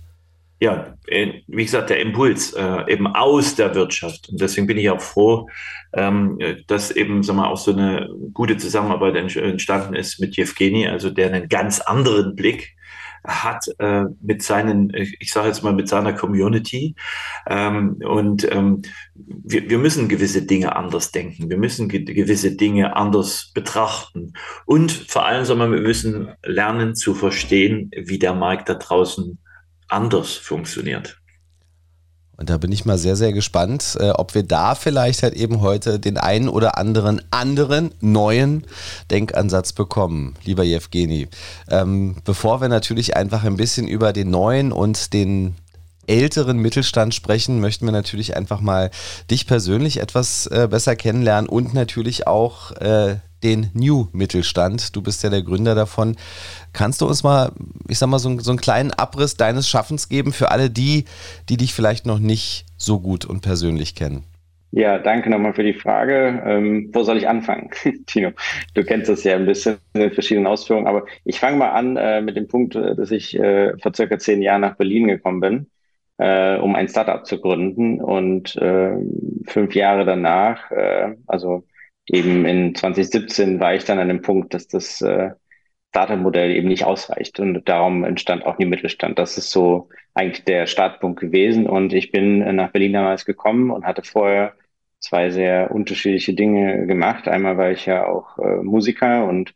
ja, 0.61 0.95
äh, 1.07 1.35
wie 1.47 1.65
gesagt, 1.65 1.91
der 1.91 2.01
Impuls 2.01 2.53
äh, 2.53 2.93
eben 2.93 3.07
aus 3.07 3.55
der 3.55 3.75
Wirtschaft. 3.75 4.29
Und 4.29 4.41
deswegen 4.41 4.67
bin 4.67 4.77
ich 4.77 4.91
auch 4.91 5.01
froh, 5.01 5.49
ähm, 5.93 6.39
dass 6.67 6.91
eben 6.91 7.23
sagen 7.23 7.39
wir, 7.39 7.49
auch 7.49 7.57
so 7.57 7.73
eine 7.73 8.09
gute 8.33 8.57
Zusammenarbeit 8.57 9.15
entstanden 9.17 9.95
ist 9.95 10.19
mit 10.21 10.37
Jevgeni, 10.37 10.89
also 10.89 11.11
der 11.11 11.33
einen 11.33 11.49
ganz 11.49 11.81
anderen 11.81 12.35
Blick 12.35 12.75
hat 13.25 13.67
äh, 13.79 14.05
mit 14.21 14.43
seinen, 14.43 14.93
ich 14.95 15.33
sage 15.33 15.49
jetzt 15.49 15.63
mal 15.63 15.73
mit 15.73 15.89
seiner 15.89 16.13
Community. 16.13 16.95
Ähm, 17.47 18.01
und 18.05 18.51
ähm, 18.51 18.83
wir, 19.15 19.69
wir 19.69 19.79
müssen 19.79 20.09
gewisse 20.09 20.43
Dinge 20.43 20.77
anders 20.77 21.11
denken. 21.11 21.51
Wir 21.51 21.59
müssen 21.59 21.89
ge 21.89 22.05
gewisse 22.05 22.57
Dinge 22.57 22.97
anders 22.97 23.51
betrachten. 23.55 24.33
Und 24.67 24.93
vor 24.93 25.27
allem, 25.27 25.45
sagen 25.45 25.61
wir, 25.61 25.71
wir 25.71 25.81
müssen 25.81 26.31
lernen 26.45 26.95
zu 26.95 27.15
verstehen, 27.15 27.91
wie 27.97 28.19
der 28.19 28.35
Markt 28.35 28.69
da 28.69 28.75
draußen 28.75 29.39
anders 29.89 30.33
funktioniert. 30.35 31.19
Und 32.39 32.51
da 32.51 32.57
bin 32.57 32.71
ich 32.71 32.85
mal 32.85 32.99
sehr, 32.99 33.17
sehr 33.17 33.33
gespannt, 33.33 33.97
äh, 33.99 34.11
ob 34.11 34.35
wir 34.37 34.45
da 34.45 34.77
vielleicht 34.77 35.25
halt 35.25 35.35
eben 35.35 35.61
heute 35.61 35.99
den 35.99 36.19
einen 36.19 36.49
oder 36.49 36.79
anderen 36.79 37.21
anderen 37.33 37.91
neuen 38.01 38.65
Denkansatz 39.11 39.73
bekommen, 39.73 40.37
lieber 40.45 40.63
Jevgeni. 40.63 41.27
Ähm, 41.69 42.15
bevor 42.25 42.61
wir 42.61 42.69
natürlich 42.69 43.17
einfach 43.17 43.43
ein 43.43 43.57
bisschen 43.57 43.89
über 43.89 44.13
den 44.13 44.31
neuen 44.31 44.71
und 44.71 45.13
den 45.13 45.57
älteren 46.07 46.59
Mittelstand 46.59 47.13
sprechen, 47.13 47.61
möchten 47.61 47.87
wir 47.87 47.93
natürlich 47.93 48.37
einfach 48.37 48.61
mal 48.61 48.93
dich 49.33 49.49
persönlich 49.49 50.01
etwas 50.01 50.47
äh, 50.47 50.69
besser 50.71 50.95
kennenlernen 50.95 51.49
und 51.49 51.75
natürlich 51.75 52.29
auch 52.29 52.71
äh, 52.77 53.17
den 53.43 53.71
New 53.75 54.09
Mittelstand. 54.13 54.95
Du 54.97 55.03
bist 55.03 55.23
ja 55.23 55.31
der 55.31 55.43
Gründer 55.43 55.75
davon. 55.75 56.17
Kannst 56.73 57.01
du 57.01 57.07
uns 57.07 57.23
mal, 57.23 57.53
ich 57.89 57.99
sag 57.99 58.09
mal, 58.09 58.19
so, 58.19 58.39
so 58.41 58.51
einen 58.51 58.61
kleinen 58.61 58.93
Abriss 58.93 59.37
deines 59.37 59.69
Schaffens 59.69 60.09
geben 60.09 60.33
für 60.33 60.51
alle 60.51 60.71
die, 60.71 61.05
die 61.49 61.57
dich 61.57 61.75
vielleicht 61.75 62.07
noch 62.07 62.19
nicht 62.19 62.67
so 62.77 63.01
gut 63.01 63.25
und 63.25 63.41
persönlich 63.41 63.95
kennen? 63.95 64.25
Ja, 64.71 64.99
danke 64.99 65.31
nochmal 65.31 65.55
für 65.55 65.63
die 65.63 65.73
Frage. 65.73 66.43
Ähm, 66.45 66.91
wo 66.93 67.03
soll 67.03 67.17
ich 67.17 67.27
anfangen, 67.27 67.71
Tino? 68.07 68.33
Du 68.75 68.85
kennst 68.85 69.09
das 69.09 69.25
ja 69.25 69.35
ein 69.35 69.47
bisschen 69.47 69.79
in 69.95 70.11
verschiedenen 70.13 70.47
Ausführungen, 70.47 70.87
aber 70.87 71.07
ich 71.25 71.41
fange 71.41 71.57
mal 71.57 71.71
an 71.71 71.97
äh, 71.97 72.21
mit 72.21 72.37
dem 72.37 72.49
Punkt, 72.49 72.77
äh, 72.77 72.95
dass 72.95 73.11
ich 73.11 73.39
äh, 73.39 73.77
vor 73.79 73.95
circa 73.95 74.19
zehn 74.19 74.43
Jahren 74.43 74.61
nach 74.61 74.77
Berlin 74.77 75.09
gekommen 75.09 75.41
bin, 75.41 75.71
äh, 76.19 76.57
um 76.59 76.75
ein 76.75 76.89
Startup 76.89 77.25
zu 77.25 77.41
gründen 77.41 78.03
und 78.03 78.57
äh, 78.57 78.93
fünf 79.47 79.75
Jahre 79.75 80.05
danach, 80.05 80.71
äh, 80.71 81.15
also 81.27 81.65
eben 82.09 82.45
in 82.47 82.75
2017 82.75 83.61
war 83.61 83.75
ich 83.75 83.85
dann 83.85 83.99
an 83.99 84.09
dem 84.09 84.23
Punkt, 84.23 84.55
dass 84.55 84.69
das 84.69 85.01
äh, 85.03 85.31
Startup-Modell 85.91 86.51
eben 86.51 86.69
nicht 86.69 86.85
ausreicht 86.85 87.41
und 87.41 87.69
darum 87.69 88.05
entstand 88.05 88.45
auch 88.45 88.57
die 88.57 88.67
Mittelstand. 88.67 89.19
Das 89.19 89.39
ist 89.39 89.51
so 89.51 89.89
eigentlich 90.15 90.45
der 90.45 90.67
Startpunkt 90.67 91.21
gewesen 91.21 91.67
und 91.67 91.93
ich 91.93 92.13
bin 92.13 92.39
nach 92.57 92.73
Berlin 92.73 92.93
damals 92.93 93.25
gekommen 93.25 93.71
und 93.71 93.87
hatte 93.87 94.03
vorher 94.03 94.55
zwei 95.01 95.31
sehr 95.31 95.71
unterschiedliche 95.71 96.35
Dinge 96.35 96.87
gemacht. 96.87 97.29
Einmal 97.29 97.57
war 97.57 97.71
ich 97.71 97.87
ja 97.87 98.07
auch 98.07 98.39
äh, 98.39 98.63
Musiker 98.63 99.27
und 99.27 99.55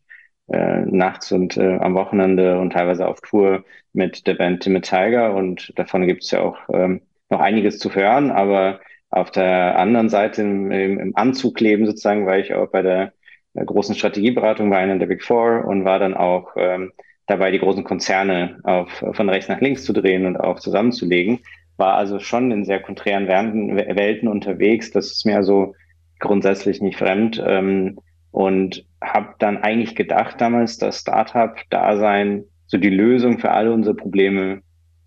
äh, 0.49 0.81
nachts 0.87 1.33
und 1.33 1.57
äh, 1.57 1.77
am 1.79 1.95
Wochenende 1.95 2.59
und 2.61 2.73
teilweise 2.73 3.07
auf 3.09 3.21
Tour 3.21 3.65
mit 3.93 4.27
der 4.27 4.35
Band 4.35 4.63
Timmy 4.63 4.81
Tiger 4.81 5.35
und 5.35 5.73
davon 5.79 6.07
gibt 6.07 6.25
es 6.25 6.31
ja 6.31 6.41
auch 6.41 6.59
ähm, 6.73 7.03
noch 7.31 7.41
einiges 7.41 7.79
zu 7.79 7.95
hören, 7.95 8.31
aber 8.31 8.81
auf 9.13 9.31
der 9.31 9.79
anderen 9.79 10.09
Seite 10.09 10.41
im, 10.43 10.71
im 10.71 11.15
Anzug 11.15 11.61
leben 11.61 11.87
sozusagen 11.87 12.27
war 12.27 12.39
ich 12.39 12.55
auch 12.55 12.69
bei 12.69 12.83
der, 12.83 13.13
großen 13.55 13.95
Strategieberatung 13.95 14.71
bei 14.71 14.79
einer 14.79 14.99
der 14.99 15.07
Big 15.07 15.23
Four 15.23 15.67
und 15.67 15.85
war 15.85 15.99
dann 15.99 16.15
auch 16.15 16.53
ähm, 16.57 16.93
dabei, 17.27 17.51
die 17.51 17.59
großen 17.59 17.85
Konzerne 17.85 18.59
auf, 18.65 19.05
von 19.13 19.29
rechts 19.29 19.51
nach 19.51 19.61
links 19.61 19.85
zu 19.85 19.93
drehen 19.93 20.25
und 20.25 20.39
auch 20.39 20.59
zusammenzulegen. 20.59 21.41
War 21.77 21.95
also 21.95 22.19
schon 22.19 22.51
in 22.51 22.65
sehr 22.65 22.81
konträren 22.81 23.29
Welten 23.29 24.29
unterwegs. 24.29 24.91
Das 24.91 25.13
ist 25.13 25.27
mir 25.27 25.37
also 25.37 25.75
grundsätzlich 26.19 26.81
nicht 26.81 26.99
fremd. 26.99 27.43
Ähm, 27.47 27.99
und 28.31 28.87
habe 29.03 29.35
dann 29.39 29.59
eigentlich 29.59 29.95
gedacht 29.95 30.41
damals, 30.41 30.79
dass 30.79 31.01
Startup-Dasein 31.01 32.45
so 32.67 32.79
die 32.79 32.89
Lösung 32.89 33.39
für 33.39 33.51
alle 33.51 33.73
unsere 33.73 33.95
Probleme 33.95 34.63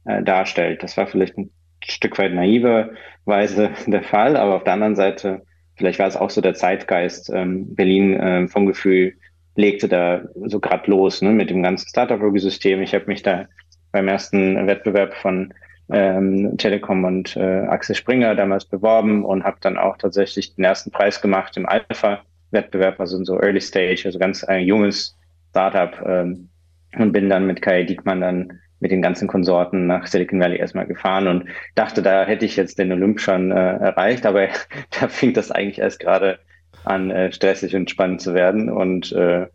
äh, 0.05 0.21
darstellt. 0.21 0.83
Das 0.83 0.95
war 0.95 1.07
vielleicht 1.07 1.35
ein 1.39 1.49
Stück 1.87 2.17
weit 2.17 2.33
naiverweise 2.33 3.71
der 3.87 4.03
Fall, 4.03 4.37
aber 4.37 4.55
auf 4.55 4.63
der 4.63 4.73
anderen 4.73 4.95
Seite, 4.95 5.41
vielleicht 5.75 5.99
war 5.99 6.07
es 6.07 6.17
auch 6.17 6.29
so 6.29 6.41
der 6.41 6.53
Zeitgeist. 6.53 7.29
Ähm, 7.33 7.75
Berlin 7.75 8.13
äh, 8.13 8.47
vom 8.47 8.65
Gefühl 8.65 9.13
legte 9.55 9.87
da 9.87 10.23
so 10.45 10.59
grad 10.59 10.87
los 10.87 11.21
ne, 11.21 11.31
mit 11.31 11.49
dem 11.49 11.63
ganzen 11.63 11.87
Startup-System. 11.87 12.81
Ich 12.81 12.93
habe 12.93 13.05
mich 13.07 13.23
da 13.23 13.45
beim 13.91 14.07
ersten 14.07 14.67
Wettbewerb 14.67 15.13
von 15.13 15.53
ähm, 15.89 16.57
Telekom 16.57 17.03
und 17.03 17.35
äh, 17.37 17.65
Axel 17.67 17.95
Springer 17.95 18.35
damals 18.35 18.65
beworben 18.65 19.23
und 19.23 19.43
habe 19.43 19.57
dann 19.61 19.77
auch 19.77 19.97
tatsächlich 19.97 20.55
den 20.55 20.65
ersten 20.65 20.91
Preis 20.91 21.21
gemacht 21.21 21.55
im 21.57 21.65
Alpha-Wettbewerb, 21.65 22.99
also 22.99 23.17
in 23.17 23.25
so 23.25 23.39
Early 23.39 23.61
Stage, 23.61 24.03
also 24.05 24.19
ganz 24.19 24.43
ein 24.43 24.65
junges 24.65 25.15
Startup 25.51 25.95
ähm, 26.05 26.49
und 26.97 27.11
bin 27.11 27.29
dann 27.29 27.47
mit 27.47 27.61
Kai 27.61 27.83
Diekmann 27.83 28.21
dann 28.21 28.59
mit 28.79 28.91
den 28.91 29.01
ganzen 29.01 29.27
Konsorten 29.27 29.87
nach 29.87 30.07
Silicon 30.07 30.39
Valley 30.39 30.57
erstmal 30.57 30.85
gefahren 30.85 31.27
und 31.27 31.45
dachte, 31.75 32.01
da 32.01 32.25
hätte 32.25 32.45
ich 32.45 32.55
jetzt 32.55 32.77
den 32.77 32.91
Olymp 32.91 33.19
schon 33.19 33.51
äh, 33.51 33.55
erreicht, 33.55 34.25
aber 34.25 34.47
da 34.99 35.07
fing 35.07 35.33
das 35.33 35.51
eigentlich 35.51 35.79
erst 35.79 35.99
gerade 35.99 36.39
an, 36.83 37.09
äh, 37.11 37.31
stressig 37.31 37.75
und 37.75 37.89
spannend 37.89 38.21
zu 38.21 38.33
werden. 38.33 38.69
Und 38.69 39.11
äh, 39.13 39.47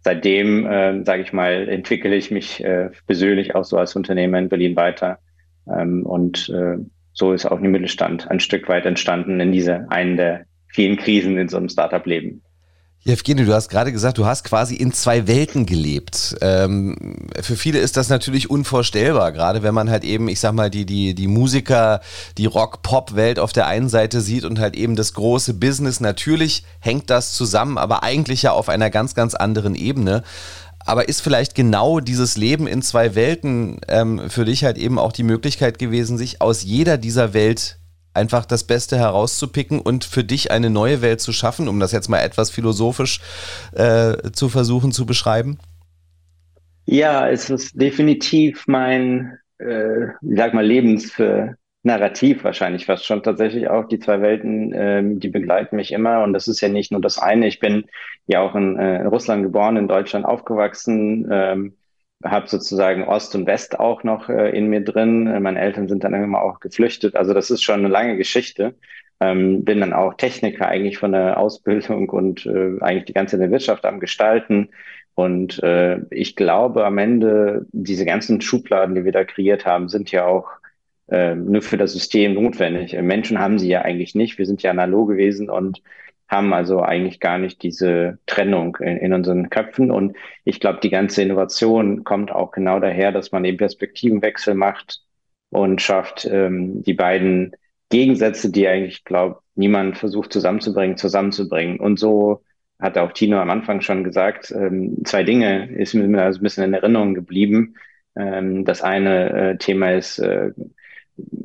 seitdem, 0.00 0.66
äh, 0.66 1.04
sage 1.04 1.22
ich 1.22 1.32
mal, 1.32 1.68
entwickle 1.68 2.14
ich 2.14 2.30
mich 2.30 2.64
äh, 2.64 2.90
persönlich 3.06 3.54
auch 3.54 3.64
so 3.64 3.76
als 3.76 3.96
Unternehmer 3.96 4.38
in 4.38 4.48
Berlin 4.48 4.76
weiter. 4.76 5.18
Ähm, 5.70 6.06
und 6.06 6.48
äh, 6.48 6.78
so 7.12 7.32
ist 7.32 7.46
auch 7.46 7.60
der 7.60 7.68
Mittelstand 7.68 8.30
ein 8.30 8.40
Stück 8.40 8.68
weit 8.68 8.86
entstanden 8.86 9.40
in 9.40 9.52
dieser 9.52 9.90
einen 9.90 10.16
der 10.16 10.44
vielen 10.68 10.96
Krisen 10.96 11.36
in 11.36 11.48
so 11.48 11.56
einem 11.56 11.68
Startup-Leben. 11.68 12.42
Evgeny, 13.04 13.44
du 13.44 13.54
hast 13.54 13.68
gerade 13.70 13.92
gesagt, 13.92 14.18
du 14.18 14.26
hast 14.26 14.44
quasi 14.44 14.74
in 14.74 14.92
zwei 14.92 15.26
Welten 15.26 15.66
gelebt. 15.66 16.36
Ähm, 16.42 17.26
für 17.40 17.56
viele 17.56 17.78
ist 17.78 17.96
das 17.96 18.08
natürlich 18.08 18.50
unvorstellbar, 18.50 19.32
gerade 19.32 19.62
wenn 19.62 19.72
man 19.72 19.88
halt 19.88 20.04
eben, 20.04 20.28
ich 20.28 20.40
sag 20.40 20.52
mal, 20.52 20.68
die, 20.68 20.84
die, 20.84 21.14
die 21.14 21.28
Musiker, 21.28 22.00
die 22.36 22.46
Rock-Pop-Welt 22.46 23.38
auf 23.38 23.52
der 23.52 23.66
einen 23.66 23.88
Seite 23.88 24.20
sieht 24.20 24.44
und 24.44 24.58
halt 24.58 24.76
eben 24.76 24.96
das 24.96 25.14
große 25.14 25.54
Business. 25.54 26.00
Natürlich 26.00 26.64
hängt 26.80 27.08
das 27.08 27.32
zusammen, 27.32 27.78
aber 27.78 28.02
eigentlich 28.02 28.42
ja 28.42 28.52
auf 28.52 28.68
einer 28.68 28.90
ganz, 28.90 29.14
ganz 29.14 29.34
anderen 29.34 29.74
Ebene. 29.74 30.22
Aber 30.84 31.08
ist 31.08 31.20
vielleicht 31.20 31.54
genau 31.54 32.00
dieses 32.00 32.36
Leben 32.36 32.66
in 32.66 32.82
zwei 32.82 33.14
Welten 33.14 33.80
ähm, 33.88 34.28
für 34.28 34.44
dich 34.44 34.64
halt 34.64 34.76
eben 34.76 34.98
auch 34.98 35.12
die 35.12 35.22
Möglichkeit 35.22 35.78
gewesen, 35.78 36.18
sich 36.18 36.40
aus 36.40 36.62
jeder 36.62 36.98
dieser 36.98 37.32
Welt 37.32 37.78
einfach 38.14 38.44
das 38.44 38.64
Beste 38.64 38.96
herauszupicken 38.96 39.80
und 39.80 40.04
für 40.04 40.24
dich 40.24 40.50
eine 40.50 40.70
neue 40.70 41.02
Welt 41.02 41.20
zu 41.20 41.32
schaffen, 41.32 41.68
um 41.68 41.80
das 41.80 41.92
jetzt 41.92 42.08
mal 42.08 42.20
etwas 42.20 42.50
philosophisch 42.50 43.20
äh, 43.72 44.30
zu 44.32 44.48
versuchen 44.48 44.92
zu 44.92 45.06
beschreiben? 45.06 45.58
Ja, 46.86 47.28
es 47.28 47.50
ist 47.50 47.78
definitiv 47.80 48.64
mein, 48.66 49.38
äh, 49.58 50.04
ich 50.22 50.36
sag 50.36 50.54
mal, 50.54 50.64
Lebensnarrativ 50.64 52.44
wahrscheinlich 52.44 52.86
fast 52.86 53.04
schon 53.04 53.22
tatsächlich 53.22 53.68
auch. 53.68 53.86
Die 53.88 53.98
zwei 53.98 54.22
Welten, 54.22 54.72
äh, 54.72 55.02
die 55.04 55.28
begleiten 55.28 55.76
mich 55.76 55.92
immer 55.92 56.22
und 56.22 56.32
das 56.32 56.48
ist 56.48 56.62
ja 56.62 56.68
nicht 56.68 56.90
nur 56.90 57.02
das 57.02 57.18
eine. 57.18 57.46
Ich 57.46 57.60
bin 57.60 57.84
ja 58.26 58.40
auch 58.40 58.54
in, 58.54 58.78
äh, 58.78 59.00
in 59.00 59.06
Russland 59.06 59.42
geboren, 59.42 59.76
in 59.76 59.86
Deutschland 59.86 60.24
aufgewachsen. 60.24 61.28
Ähm, 61.30 61.74
habe 62.24 62.48
sozusagen 62.48 63.04
Ost 63.04 63.34
und 63.34 63.46
West 63.46 63.78
auch 63.78 64.02
noch 64.02 64.28
äh, 64.28 64.50
in 64.50 64.68
mir 64.68 64.82
drin. 64.82 65.26
Äh, 65.26 65.40
meine 65.40 65.60
Eltern 65.60 65.88
sind 65.88 66.04
dann 66.04 66.14
immer 66.14 66.42
auch 66.42 66.60
geflüchtet. 66.60 67.16
Also 67.16 67.34
das 67.34 67.50
ist 67.50 67.62
schon 67.62 67.80
eine 67.80 67.88
lange 67.88 68.16
Geschichte. 68.16 68.74
Ähm, 69.20 69.64
bin 69.64 69.80
dann 69.80 69.92
auch 69.92 70.14
Techniker 70.14 70.68
eigentlich 70.68 70.98
von 70.98 71.12
der 71.12 71.38
Ausbildung 71.38 72.08
und 72.08 72.46
äh, 72.46 72.80
eigentlich 72.80 73.06
die 73.06 73.12
ganze 73.14 73.38
Wirtschaft 73.38 73.84
am 73.84 74.00
Gestalten. 74.00 74.70
Und 75.14 75.62
äh, 75.62 76.00
ich 76.10 76.36
glaube, 76.36 76.84
am 76.84 76.98
Ende, 76.98 77.66
diese 77.72 78.04
ganzen 78.04 78.40
Schubladen, 78.40 78.94
die 78.94 79.04
wir 79.04 79.12
da 79.12 79.24
kreiert 79.24 79.66
haben, 79.66 79.88
sind 79.88 80.12
ja 80.12 80.26
auch 80.26 80.48
äh, 81.08 81.34
nur 81.34 81.62
für 81.62 81.76
das 81.76 81.92
System 81.92 82.34
notwendig. 82.34 82.92
Menschen 83.00 83.40
haben 83.40 83.58
sie 83.58 83.68
ja 83.68 83.82
eigentlich 83.82 84.14
nicht. 84.14 84.38
Wir 84.38 84.46
sind 84.46 84.62
ja 84.62 84.70
analog 84.70 85.08
gewesen 85.08 85.50
und 85.50 85.82
haben 86.28 86.52
also 86.52 86.82
eigentlich 86.82 87.20
gar 87.20 87.38
nicht 87.38 87.62
diese 87.62 88.18
Trennung 88.26 88.76
in, 88.80 88.98
in 88.98 89.12
unseren 89.12 89.50
Köpfen. 89.50 89.90
Und 89.90 90.16
ich 90.44 90.60
glaube, 90.60 90.80
die 90.82 90.90
ganze 90.90 91.22
Innovation 91.22 92.04
kommt 92.04 92.30
auch 92.32 92.50
genau 92.52 92.80
daher, 92.80 93.12
dass 93.12 93.32
man 93.32 93.44
eben 93.44 93.56
Perspektivenwechsel 93.56 94.54
macht 94.54 95.00
und 95.50 95.80
schafft, 95.80 96.26
ähm, 96.26 96.82
die 96.82 96.94
beiden 96.94 97.52
Gegensätze, 97.90 98.52
die 98.52 98.68
eigentlich, 98.68 99.04
glaube 99.04 99.40
niemand 99.54 99.98
versucht 99.98 100.32
zusammenzubringen, 100.32 100.96
zusammenzubringen. 100.96 101.80
Und 101.80 101.98
so 101.98 102.42
hat 102.78 102.96
auch 102.96 103.12
Tino 103.12 103.38
am 103.38 103.50
Anfang 103.50 103.80
schon 103.80 104.04
gesagt, 104.04 104.52
ähm, 104.52 104.98
zwei 105.04 105.24
Dinge 105.24 105.74
ist 105.74 105.94
mir 105.94 106.22
also 106.22 106.40
ein 106.40 106.42
bisschen 106.42 106.64
in 106.64 106.74
Erinnerung 106.74 107.14
geblieben. 107.14 107.74
Ähm, 108.16 108.64
das 108.64 108.82
eine 108.82 109.52
äh, 109.52 109.58
Thema 109.58 109.92
ist 109.92 110.18
äh, 110.20 110.52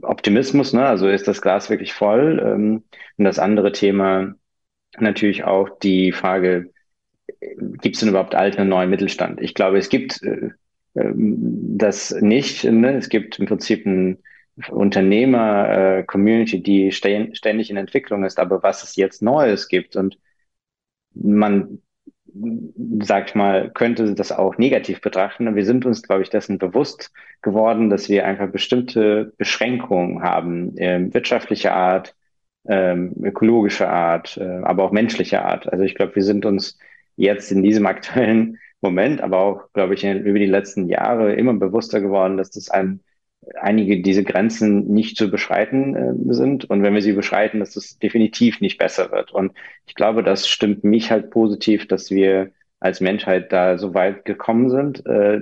Optimismus, 0.03 0.73
ne? 0.73 0.85
also 0.85 1.07
ist 1.07 1.27
das 1.27 1.41
Glas 1.41 1.69
wirklich 1.69 1.93
voll? 1.93 2.39
Ähm, 2.45 2.83
und 3.17 3.25
das 3.25 3.39
andere 3.39 3.71
Thema 3.71 4.35
natürlich 4.99 5.43
auch 5.43 5.69
die 5.79 6.11
Frage, 6.11 6.71
gibt 7.81 7.95
es 7.95 7.99
denn 7.99 8.09
überhaupt 8.09 8.35
alten 8.35 8.61
und 8.61 8.69
neuen 8.69 8.89
Mittelstand? 8.89 9.41
Ich 9.41 9.53
glaube, 9.53 9.77
es 9.77 9.89
gibt 9.89 10.21
äh, 10.23 10.49
ähm, 10.95 11.77
das 11.77 12.11
nicht. 12.11 12.63
Ne? 12.63 12.95
Es 12.97 13.09
gibt 13.09 13.39
im 13.39 13.45
Prinzip 13.45 13.85
ein 13.85 14.19
Unternehmer-Community, 14.69 16.57
äh, 16.57 16.61
die 16.61 16.91
ständig 16.91 17.69
in 17.69 17.77
Entwicklung 17.77 18.23
ist, 18.23 18.39
aber 18.39 18.61
was 18.63 18.83
es 18.83 18.95
jetzt 18.95 19.21
Neues 19.21 19.67
gibt 19.67 19.95
und 19.95 20.17
man, 21.15 21.79
sag 23.01 23.29
ich 23.29 23.35
mal, 23.35 23.71
könnte 23.71 24.13
das 24.15 24.31
auch 24.31 24.57
negativ 24.57 25.01
betrachten. 25.01 25.55
Wir 25.55 25.65
sind 25.65 25.85
uns, 25.85 26.03
glaube 26.03 26.23
ich, 26.23 26.29
dessen 26.29 26.57
bewusst 26.57 27.11
geworden, 27.41 27.89
dass 27.89 28.09
wir 28.09 28.25
einfach 28.25 28.49
bestimmte 28.49 29.33
Beschränkungen 29.37 30.23
haben, 30.23 30.77
äh, 30.77 31.13
wirtschaftlicher 31.13 31.73
Art, 31.73 32.15
ähm, 32.67 33.13
ökologischer 33.21 33.89
Art, 33.89 34.37
äh, 34.37 34.61
aber 34.63 34.83
auch 34.83 34.91
menschlicher 34.91 35.45
Art. 35.45 35.71
Also 35.71 35.83
ich 35.83 35.95
glaube, 35.95 36.15
wir 36.15 36.23
sind 36.23 36.45
uns 36.45 36.77
jetzt 37.15 37.51
in 37.51 37.63
diesem 37.63 37.85
aktuellen 37.85 38.59
Moment, 38.81 39.21
aber 39.21 39.39
auch, 39.39 39.71
glaube 39.73 39.93
ich, 39.93 40.03
in, 40.03 40.25
über 40.25 40.39
die 40.39 40.45
letzten 40.45 40.87
Jahre 40.89 41.33
immer 41.33 41.53
bewusster 41.53 42.01
geworden, 42.01 42.37
dass 42.37 42.51
das 42.51 42.69
ein, 42.69 42.99
einige 43.59 44.01
diese 44.01 44.23
Grenzen 44.23 44.87
nicht 44.87 45.17
zu 45.17 45.31
beschreiten 45.31 45.95
äh, 45.95 46.33
sind. 46.33 46.65
Und 46.65 46.83
wenn 46.83 46.93
wir 46.93 47.01
sie 47.01 47.13
beschreiten, 47.13 47.59
dass 47.59 47.73
das 47.73 47.97
definitiv 47.99 48.61
nicht 48.61 48.77
besser 48.77 49.11
wird. 49.11 49.31
Und 49.31 49.53
ich 49.85 49.95
glaube, 49.95 50.23
das 50.23 50.47
stimmt 50.47 50.83
mich 50.83 51.11
halt 51.11 51.29
positiv, 51.29 51.87
dass 51.87 52.11
wir 52.11 52.51
als 52.79 52.99
Menschheit 52.99 53.51
da 53.53 53.77
so 53.77 53.93
weit 53.93 54.25
gekommen 54.25 54.69
sind 54.69 55.05
äh, 55.05 55.39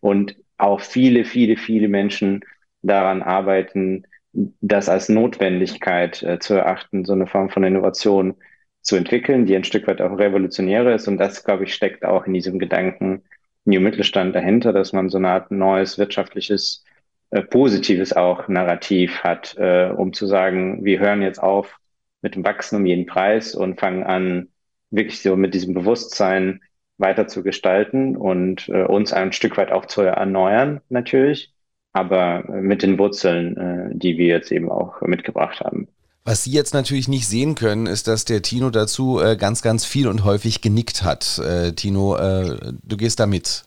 und 0.00 0.36
auch 0.56 0.80
viele, 0.80 1.24
viele, 1.24 1.56
viele 1.56 1.88
Menschen 1.88 2.40
daran 2.82 3.22
arbeiten, 3.22 4.04
das 4.32 4.88
als 4.88 5.08
Notwendigkeit 5.08 6.22
äh, 6.22 6.38
zu 6.38 6.54
erachten, 6.54 7.04
so 7.04 7.12
eine 7.12 7.26
Form 7.26 7.50
von 7.50 7.64
Innovation 7.64 8.34
zu 8.80 8.96
entwickeln, 8.96 9.46
die 9.46 9.54
ein 9.54 9.64
Stück 9.64 9.86
weit 9.86 10.00
auch 10.00 10.18
revolutionäre 10.18 10.94
ist. 10.94 11.08
Und 11.08 11.18
das, 11.18 11.44
glaube 11.44 11.64
ich, 11.64 11.74
steckt 11.74 12.04
auch 12.04 12.26
in 12.26 12.34
diesem 12.34 12.58
Gedanken 12.58 13.22
New 13.64 13.80
Mittelstand 13.80 14.34
dahinter, 14.34 14.72
dass 14.72 14.92
man 14.92 15.08
so 15.08 15.18
eine 15.18 15.28
Art 15.28 15.50
neues 15.50 15.98
wirtschaftliches, 15.98 16.84
äh, 17.30 17.42
positives 17.42 18.12
auch 18.12 18.48
Narrativ 18.48 19.22
hat, 19.22 19.56
äh, 19.56 19.90
um 19.90 20.12
zu 20.12 20.26
sagen, 20.26 20.84
wir 20.84 20.98
hören 20.98 21.22
jetzt 21.22 21.42
auf 21.42 21.78
mit 22.22 22.34
dem 22.34 22.44
Wachsen 22.44 22.76
um 22.76 22.86
jeden 22.86 23.06
Preis 23.06 23.54
und 23.54 23.78
fangen 23.78 24.02
an, 24.02 24.48
wirklich 24.90 25.22
so 25.22 25.36
mit 25.36 25.54
diesem 25.54 25.74
Bewusstsein 25.74 26.60
weiter 26.98 27.26
zu 27.26 27.42
gestalten 27.42 28.16
und 28.16 28.68
äh, 28.68 28.84
uns 28.84 29.12
ein 29.12 29.32
Stück 29.32 29.56
weit 29.56 29.72
auch 29.72 29.86
zu 29.86 30.02
erneuern, 30.02 30.80
natürlich 30.88 31.51
aber 31.92 32.44
mit 32.48 32.82
den 32.82 32.98
Wurzeln, 32.98 33.56
äh, 33.56 33.90
die 33.96 34.16
wir 34.18 34.26
jetzt 34.26 34.50
eben 34.50 34.70
auch 34.70 35.00
mitgebracht 35.02 35.60
haben. 35.60 35.88
Was 36.24 36.44
Sie 36.44 36.52
jetzt 36.52 36.72
natürlich 36.72 37.08
nicht 37.08 37.26
sehen 37.26 37.56
können, 37.56 37.86
ist, 37.86 38.06
dass 38.06 38.24
der 38.24 38.42
Tino 38.42 38.70
dazu 38.70 39.20
äh, 39.20 39.36
ganz, 39.36 39.60
ganz 39.60 39.84
viel 39.84 40.06
und 40.06 40.24
häufig 40.24 40.60
genickt 40.60 41.02
hat. 41.02 41.38
Äh, 41.38 41.72
Tino, 41.72 42.16
äh, 42.16 42.72
du 42.82 42.96
gehst 42.96 43.18
da 43.18 43.26
mit. 43.26 43.64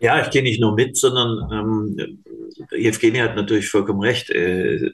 Ja, 0.00 0.20
ich 0.20 0.30
gehe 0.30 0.42
nicht 0.42 0.60
nur 0.60 0.74
mit, 0.74 0.96
sondern 0.96 1.48
ähm, 1.52 2.18
Evgeny 2.72 3.18
hat 3.18 3.36
natürlich 3.36 3.68
vollkommen 3.68 4.00
recht. 4.00 4.30
Äh, 4.30 4.90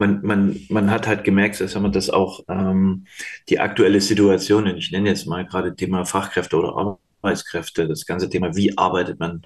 man, 0.00 0.20
man, 0.22 0.60
man 0.68 0.90
hat 0.90 1.06
halt 1.06 1.22
gemerkt, 1.22 1.60
dass 1.60 1.76
man 1.76 1.92
das 1.92 2.10
auch 2.10 2.40
ähm, 2.48 3.06
die 3.48 3.60
aktuelle 3.60 4.00
Situation, 4.00 4.64
und 4.64 4.76
ich 4.78 4.90
nenne 4.90 5.08
jetzt 5.08 5.26
mal 5.26 5.46
gerade 5.46 5.76
Thema 5.76 6.04
Fachkräfte 6.04 6.56
oder 6.56 6.76
Arbeit, 6.76 6.98
Arbeitskräfte, 7.22 7.88
das 7.88 8.06
ganze 8.06 8.28
Thema, 8.28 8.54
wie 8.54 8.76
arbeitet 8.78 9.18
man 9.18 9.42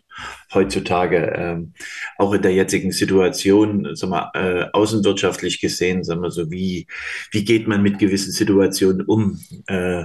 heutzutage, 0.52 1.32
ähm, 1.36 1.72
auch 2.18 2.32
in 2.32 2.42
der 2.42 2.52
jetzigen 2.52 2.92
Situation, 2.92 3.94
sagen 3.94 4.12
wir, 4.12 4.30
äh, 4.34 4.70
außenwirtschaftlich 4.72 5.60
gesehen, 5.60 6.04
sagen 6.04 6.22
wir 6.22 6.30
so, 6.30 6.50
wie, 6.50 6.86
wie 7.30 7.44
geht 7.44 7.68
man 7.68 7.82
mit 7.82 7.98
gewissen 7.98 8.32
Situationen 8.32 9.02
um? 9.06 9.40
Äh, 9.66 10.04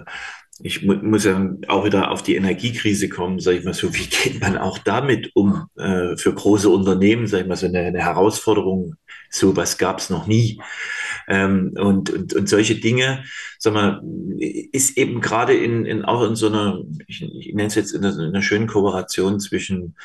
ich 0.62 0.84
mu 0.84 0.94
muss 0.94 1.26
ja 1.26 1.54
auch 1.68 1.84
wieder 1.84 2.12
auf 2.12 2.24
die 2.24 2.36
Energiekrise 2.36 3.10
kommen, 3.10 3.40
sage 3.40 3.58
ich 3.58 3.66
mal 3.66 3.74
so, 3.74 3.94
wie 3.94 4.06
geht 4.24 4.42
man 4.42 4.58
auch 4.58 4.78
damit 4.78 5.32
um? 5.36 5.68
Äh, 5.78 6.16
für 6.18 6.34
große 6.34 6.70
Unternehmen, 6.70 7.28
sage 7.28 7.44
ich 7.44 7.50
mal, 7.50 7.58
so 7.58 7.66
eine, 7.68 7.80
eine 7.80 8.00
Herausforderung, 8.00 8.96
sowas 9.30 9.78
gab 9.78 10.00
es 10.00 10.10
noch 10.10 10.28
nie. 10.28 10.62
Ähm, 11.28 11.74
und, 11.76 12.10
und, 12.12 12.34
und 12.34 12.50
solche 12.50 12.76
Dinge, 12.76 13.24
sag 13.58 13.74
mal, 13.74 14.02
ist 14.40 14.98
eben 14.98 15.22
gerade 15.22 15.54
in, 15.54 15.86
in 15.86 16.06
auch 16.06 16.28
in 16.28 16.36
so 16.36 16.48
einer, 16.48 16.82
ich, 17.08 17.22
ich 17.24 17.54
nenne 17.54 17.68
es 17.68 17.76
jetzt 17.76 17.94
in 17.94 18.06
einer, 18.06 18.16
in 18.16 18.30
einer 18.30 18.42
schönen 18.42 18.68
Kooperation 18.68 19.40
zwischen 19.40 19.96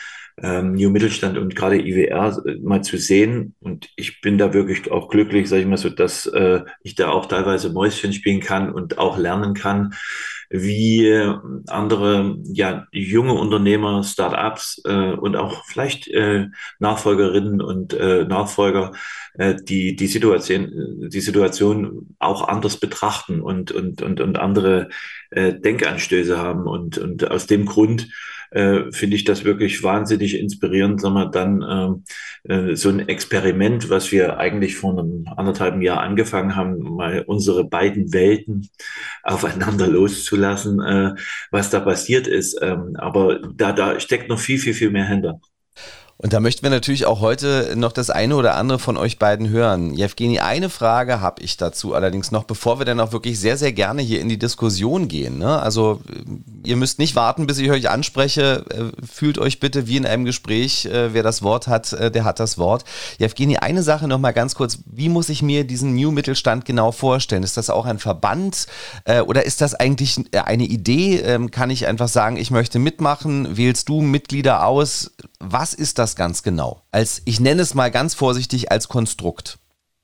ähm, 0.43 0.73
New 0.73 0.91
Mittelstand 0.91 1.37
und 1.39 1.55
gerade 1.55 1.79
IWR 1.79 2.43
äh, 2.47 2.57
mal 2.63 2.83
zu 2.83 2.97
sehen. 2.97 3.55
Und 3.61 3.89
ich 3.97 4.21
bin 4.21 4.39
da 4.39 4.55
wirklich 4.55 4.91
auch 4.91 5.09
glücklich, 5.09 5.49
sage 5.49 5.63
ich 5.63 5.69
mal 5.69 5.77
so, 5.77 5.91
dass 5.91 6.27
äh, 6.27 6.61
ich 6.83 6.95
da 6.95 7.11
auch 7.11 7.27
teilweise 7.27 7.71
Mäuschen 7.71 8.13
spielen 8.13 8.41
kann 8.41 8.73
und 8.73 8.99
auch 8.99 9.19
lernen 9.19 9.55
kann, 9.55 9.95
wie 10.51 11.09
andere 11.69 12.37
ja 12.43 12.87
junge 12.91 13.35
Unternehmer, 13.35 14.03
Startups 14.03 14.83
äh, 14.85 15.13
und 15.13 15.37
auch 15.37 15.65
vielleicht 15.65 16.09
äh, 16.09 16.49
Nachfolgerinnen 16.81 17.63
und 17.63 17.95
äh, 17.95 18.25
Nachfolger 18.25 18.93
äh, 19.35 19.55
die 19.55 19.95
die 19.95 20.09
Situation 20.09 21.09
die 21.09 21.21
Situation 21.21 22.17
auch 22.19 22.49
anders 22.49 22.79
betrachten 22.79 23.41
und 23.41 23.71
und 23.71 24.03
und 24.03 24.21
und 24.21 24.39
andere 24.39 24.89
äh, 25.31 25.55
Denkanstöße 25.55 26.37
haben 26.37 26.67
und 26.67 26.99
und 26.99 27.31
aus 27.31 27.47
dem 27.47 27.67
Grund 27.67 28.09
äh, 28.51 28.91
finde 28.93 29.17
ich 29.17 29.25
das 29.25 29.45
wirklich 29.45 29.83
wahnsinnig 29.83 30.39
inspirierend, 30.39 31.01
sagen 31.01 31.15
wir 31.15 31.27
dann 31.27 32.05
äh, 32.47 32.53
äh, 32.53 32.77
so 32.77 32.89
ein 32.89 33.09
Experiment, 33.09 33.91
was 33.91 34.13
wir 34.13 34.39
eigentlich 34.39 34.77
vor 34.77 34.99
einem 34.99 35.27
anderthalben 35.37 35.83
Jahr 35.83 36.01
angefangen 36.01 36.57
haben, 36.57 36.79
mal 36.81 37.23
unsere 37.27 37.65
beiden 37.65 38.13
Welten 38.13 38.69
aufeinander 39.23 39.87
loszulassen, 39.87 40.81
äh, 40.81 41.15
was 41.51 41.71
da 41.71 41.81
passiert 41.81 42.27
ist. 42.27 42.59
Ähm, 42.61 42.97
aber 42.97 43.41
da, 43.55 43.73
da 43.73 44.01
steckt 44.01 44.29
noch 44.29 44.39
viel, 44.39 44.59
viel, 44.59 44.75
viel 44.75 44.91
mehr 44.91 45.07
hinter. 45.07 45.41
Und 46.23 46.35
da 46.35 46.41
möchten 46.41 46.63
wir 46.63 46.69
natürlich 46.69 47.07
auch 47.07 47.21
heute 47.21 47.73
noch 47.77 47.93
das 47.93 48.11
eine 48.11 48.37
oder 48.37 48.55
andere 48.57 48.79
von 48.79 48.99
euch 48.99 49.19
beiden 49.19 49.49
hören. 49.49 49.95
Jevgeni, 49.95 50.41
eine 50.41 50.69
Frage 50.69 51.23
habe 51.23 51.43
ich 51.43 51.57
dazu 51.57 51.95
allerdings 51.95 52.31
noch, 52.31 52.45
bevor 52.45 52.79
wir 52.79 52.85
dann 52.85 53.01
auch 53.01 53.13
wirklich 53.13 53.41
sehr, 53.41 53.57
sehr 53.57 53.73
gerne 53.73 54.03
hier 54.03 54.21
in 54.21 54.29
die 54.29 54.39
Diskussion 54.39 55.09
gehen. 55.09 55.39
Ne? 55.39 55.59
Also 55.59 56.03
ihr 56.63 56.77
müsst 56.77 56.99
nicht 56.99 57.17
warten, 57.17 57.47
bis 57.47 57.57
ich 57.57 57.71
euch 57.71 57.89
anspreche. 57.89 58.67
Äh, 58.69 59.07
fühlt 59.11 59.39
euch 59.39 59.61
bitte 59.61 59.87
wie 59.87 59.97
in 59.97 60.05
einem 60.05 60.27
Gespräch. 60.27 60.85
Äh, 60.85 61.15
wer 61.15 61.23
das 61.23 61.41
Wort 61.41 61.69
hat, 61.69 61.95
äh, 61.95 62.11
der 62.11 62.25
hat 62.25 62.39
das 62.39 62.59
Wort. 62.59 62.85
Jevgeni, 63.19 63.57
eine 63.57 63.83
Sache 63.83 64.07
noch 64.07 64.19
mal 64.19 64.33
ganz 64.33 64.55
kurz. 64.55 64.81
Wie 64.85 65.09
muss 65.09 65.31
ich 65.31 65.41
mir 65.41 65.65
diesen 65.65 65.95
New 65.95 66.11
Mittelstand 66.11 66.67
genau 66.67 66.93
vorstellen? 66.93 67.45
Ist 67.45 67.57
das 67.57 67.71
auch 67.71 67.87
ein 67.87 67.99
Verband 67.99 68.67
oder 69.27 69.45
ist 69.47 69.61
das 69.61 69.75
eigentlich 69.75 70.21
eine 70.33 70.65
Idee? 70.65 71.21
Ähm, 71.21 71.51
kann 71.51 71.71
ich 71.71 71.87
einfach 71.87 72.09
sagen, 72.09 72.37
ich 72.37 72.51
möchte 72.51 72.79
mitmachen? 72.79 73.57
Wählst 73.57 73.89
du 73.89 74.03
Mitglieder 74.03 74.67
aus? 74.67 75.13
Was 75.39 75.73
ist 75.73 75.99
das 75.99 76.10
ganz 76.17 76.43
genau? 76.43 76.83
Als, 76.91 77.23
ich 77.25 77.41
nenne 77.41 77.63
es 77.63 77.75
mal 77.75 77.91
ganz 77.91 78.15
vorsichtig, 78.15 78.71
als 78.71 78.89
Konstrukt. 78.89 79.59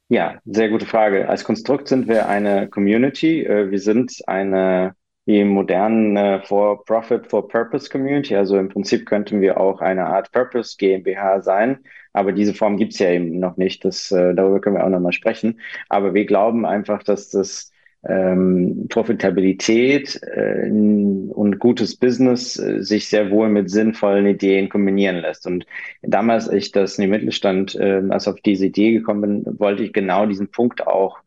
Ja, 0.08 0.38
sehr 0.44 0.68
gute 0.68 0.86
Frage. 0.86 1.28
Als 1.28 1.44
Konstrukt 1.44 1.88
sind 1.88 2.06
wir 2.08 2.28
eine 2.28 2.68
Community. 2.68 3.44
Äh, 3.44 3.70
wir 3.70 3.80
sind 3.80 4.12
eine 4.26 4.94
wie 5.26 5.42
modernen 5.42 6.40
For-Profit, 6.44 7.26
For-Purpose 7.26 7.90
Community. 7.90 8.36
Also 8.36 8.56
im 8.58 8.68
Prinzip 8.68 9.06
könnten 9.06 9.40
wir 9.40 9.58
auch 9.58 9.80
eine 9.80 10.06
Art 10.06 10.30
Purpose 10.30 10.76
GmbH 10.78 11.42
sein. 11.42 11.80
Aber 12.12 12.32
diese 12.32 12.54
Form 12.54 12.76
gibt 12.76 12.92
es 12.92 13.00
ja 13.00 13.10
eben 13.10 13.40
noch 13.40 13.56
nicht. 13.56 13.84
Das, 13.84 14.12
äh, 14.12 14.34
darüber 14.34 14.60
können 14.60 14.76
wir 14.76 14.84
auch 14.84 14.88
nochmal 14.88 15.12
sprechen. 15.12 15.60
Aber 15.88 16.14
wir 16.14 16.26
glauben 16.26 16.64
einfach, 16.64 17.02
dass 17.02 17.28
das 17.30 17.72
ähm, 18.08 18.86
Profitabilität 18.88 20.20
äh, 20.22 20.68
und 20.70 21.58
gutes 21.58 21.96
Business 21.96 22.58
äh, 22.58 22.82
sich 22.82 23.08
sehr 23.08 23.30
wohl 23.30 23.48
mit 23.48 23.70
sinnvollen 23.70 24.26
Ideen 24.26 24.68
kombinieren 24.68 25.16
lässt. 25.16 25.46
Und 25.46 25.66
damals, 26.02 26.48
als 26.48 26.66
ich 26.66 26.72
das 26.72 26.98
in 26.98 27.02
den 27.02 27.10
Mittelstand, 27.10 27.74
äh, 27.74 28.02
als 28.08 28.28
auf 28.28 28.40
diese 28.40 28.66
Idee 28.66 28.92
gekommen 28.92 29.44
bin, 29.44 29.58
wollte 29.58 29.82
ich 29.82 29.92
genau 29.92 30.26
diesen 30.26 30.48
Punkt 30.50 30.86
auch 30.86 31.18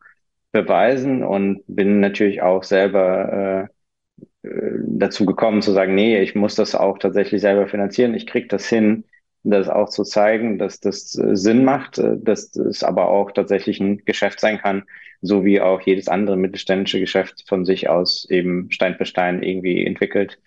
beweisen 0.52 1.22
und 1.22 1.62
bin 1.66 2.00
natürlich 2.00 2.42
auch 2.42 2.64
selber 2.64 3.68
äh, 4.42 4.48
äh 4.48 4.78
dazu 4.86 5.26
gekommen 5.26 5.62
zu 5.62 5.72
sagen, 5.72 5.94
nee, 5.94 6.20
ich 6.20 6.34
muss 6.34 6.54
das 6.54 6.74
auch 6.74 6.98
tatsächlich 6.98 7.40
selber 7.40 7.68
finanzieren. 7.68 8.14
Ich 8.14 8.26
krieg 8.26 8.48
das 8.48 8.68
hin, 8.68 9.04
das 9.42 9.68
auch 9.68 9.88
zu 9.88 10.04
zeigen, 10.04 10.58
dass 10.58 10.80
das 10.80 11.16
äh, 11.16 11.36
Sinn 11.36 11.64
macht, 11.64 11.98
äh, 11.98 12.16
dass 12.18 12.50
das 12.50 12.82
aber 12.82 13.08
auch 13.08 13.32
tatsächlich 13.32 13.80
ein 13.80 14.04
Geschäft 14.04 14.40
sein 14.40 14.58
kann, 14.58 14.84
so 15.22 15.44
wie 15.44 15.60
auch 15.60 15.80
jedes 15.80 16.08
andere 16.08 16.36
mittelständische 16.36 17.00
Geschäft 17.00 17.44
von 17.48 17.64
sich 17.64 17.88
aus 17.88 18.28
eben 18.30 18.70
Stein 18.70 18.96
für 18.96 19.06
Stein 19.06 19.42
irgendwie 19.42 19.84
entwickelt 19.86 20.38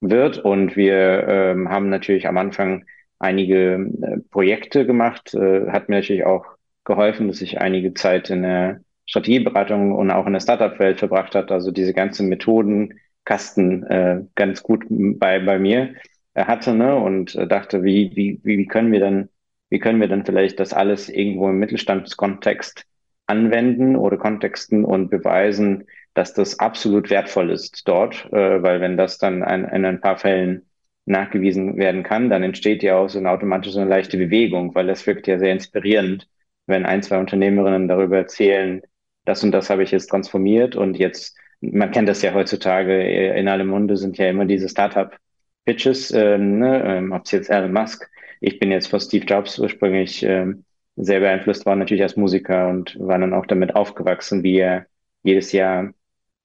wird. 0.00 0.38
Und 0.38 0.76
wir 0.76 1.26
ähm, 1.28 1.68
haben 1.68 1.90
natürlich 1.90 2.26
am 2.26 2.38
Anfang 2.38 2.84
einige 3.18 3.90
äh, 4.02 4.18
Projekte 4.30 4.86
gemacht, 4.86 5.34
äh, 5.34 5.68
hat 5.68 5.88
mir 5.88 5.96
natürlich 5.96 6.24
auch 6.24 6.46
geholfen, 6.84 7.28
dass 7.28 7.40
ich 7.42 7.60
einige 7.60 7.94
Zeit 7.94 8.30
in 8.30 8.42
der 8.42 8.80
Strategieberatung 9.06 9.92
und 9.92 10.10
auch 10.10 10.26
in 10.26 10.32
der 10.32 10.40
Startup-Welt 10.40 10.98
verbracht 10.98 11.34
hat. 11.34 11.52
Also 11.52 11.70
diese 11.70 11.92
ganzen 11.92 12.28
Methodenkasten 12.28 13.84
äh, 13.84 14.22
ganz 14.34 14.62
gut 14.62 14.84
bei, 14.88 15.38
bei 15.40 15.58
mir 15.58 15.94
hatte 16.34 16.74
ne? 16.74 16.96
und 16.96 17.34
äh, 17.34 17.46
dachte, 17.46 17.82
wie, 17.82 18.12
wie, 18.14 18.40
wie 18.42 18.66
können 18.66 18.92
wir 18.92 19.00
denn, 19.00 19.28
wie 19.68 19.78
können 19.78 20.00
wir 20.00 20.08
denn 20.08 20.24
vielleicht 20.24 20.60
das 20.60 20.72
alles 20.72 21.08
irgendwo 21.08 21.48
im 21.48 21.58
Mittelstandskontext 21.58 22.86
anwenden 23.26 23.96
oder 23.96 24.16
kontexten 24.16 24.84
und 24.84 25.10
beweisen, 25.10 25.86
dass 26.14 26.34
das 26.34 26.58
absolut 26.58 27.10
wertvoll 27.10 27.50
ist 27.50 27.86
dort, 27.86 28.26
äh, 28.32 28.62
weil 28.62 28.80
wenn 28.80 28.96
das 28.96 29.18
dann 29.18 29.42
ein, 29.42 29.64
in 29.64 29.84
ein 29.84 30.00
paar 30.00 30.18
Fällen 30.18 30.66
nachgewiesen 31.06 31.76
werden 31.76 32.02
kann, 32.02 32.30
dann 32.30 32.42
entsteht 32.42 32.82
ja 32.82 32.96
auch 32.96 33.08
so 33.08 33.18
eine 33.18 33.30
automatische 33.30 33.80
eine 33.80 33.88
leichte 33.88 34.16
Bewegung, 34.16 34.74
weil 34.74 34.86
das 34.86 35.06
wirkt 35.06 35.26
ja 35.26 35.38
sehr 35.38 35.52
inspirierend, 35.52 36.28
wenn 36.66 36.86
ein, 36.86 37.02
zwei 37.02 37.18
Unternehmerinnen 37.18 37.88
darüber 37.88 38.18
erzählen, 38.18 38.82
das 39.24 39.42
und 39.44 39.52
das 39.52 39.70
habe 39.70 39.82
ich 39.82 39.90
jetzt 39.90 40.08
transformiert 40.08 40.76
und 40.76 40.98
jetzt, 40.98 41.36
man 41.60 41.90
kennt 41.90 42.08
das 42.08 42.22
ja 42.22 42.32
heutzutage, 42.34 43.02
in 43.34 43.48
allem 43.48 43.68
Munde 43.68 43.96
sind 43.96 44.18
ja 44.18 44.28
immer 44.28 44.44
diese 44.44 44.68
Startup 44.68 45.16
Pitches, 45.64 46.10
ähm, 46.12 46.58
ne, 46.58 46.82
ähm, 46.84 47.12
ob 47.12 47.24
es 47.24 47.32
jetzt 47.32 47.50
Elon 47.50 47.72
Musk, 47.72 48.08
ich 48.40 48.58
bin 48.58 48.70
jetzt 48.70 48.88
von 48.88 49.00
Steve 49.00 49.24
Jobs 49.26 49.58
ursprünglich 49.58 50.22
ähm, 50.22 50.64
sehr 50.96 51.20
beeinflusst 51.20 51.66
war 51.66 51.76
natürlich 51.76 52.02
als 52.02 52.16
Musiker 52.16 52.68
und 52.68 52.98
war 52.98 53.18
dann 53.18 53.34
auch 53.34 53.46
damit 53.46 53.74
aufgewachsen, 53.74 54.42
wie 54.42 54.58
er 54.58 54.86
jedes 55.22 55.52
Jahr 55.52 55.92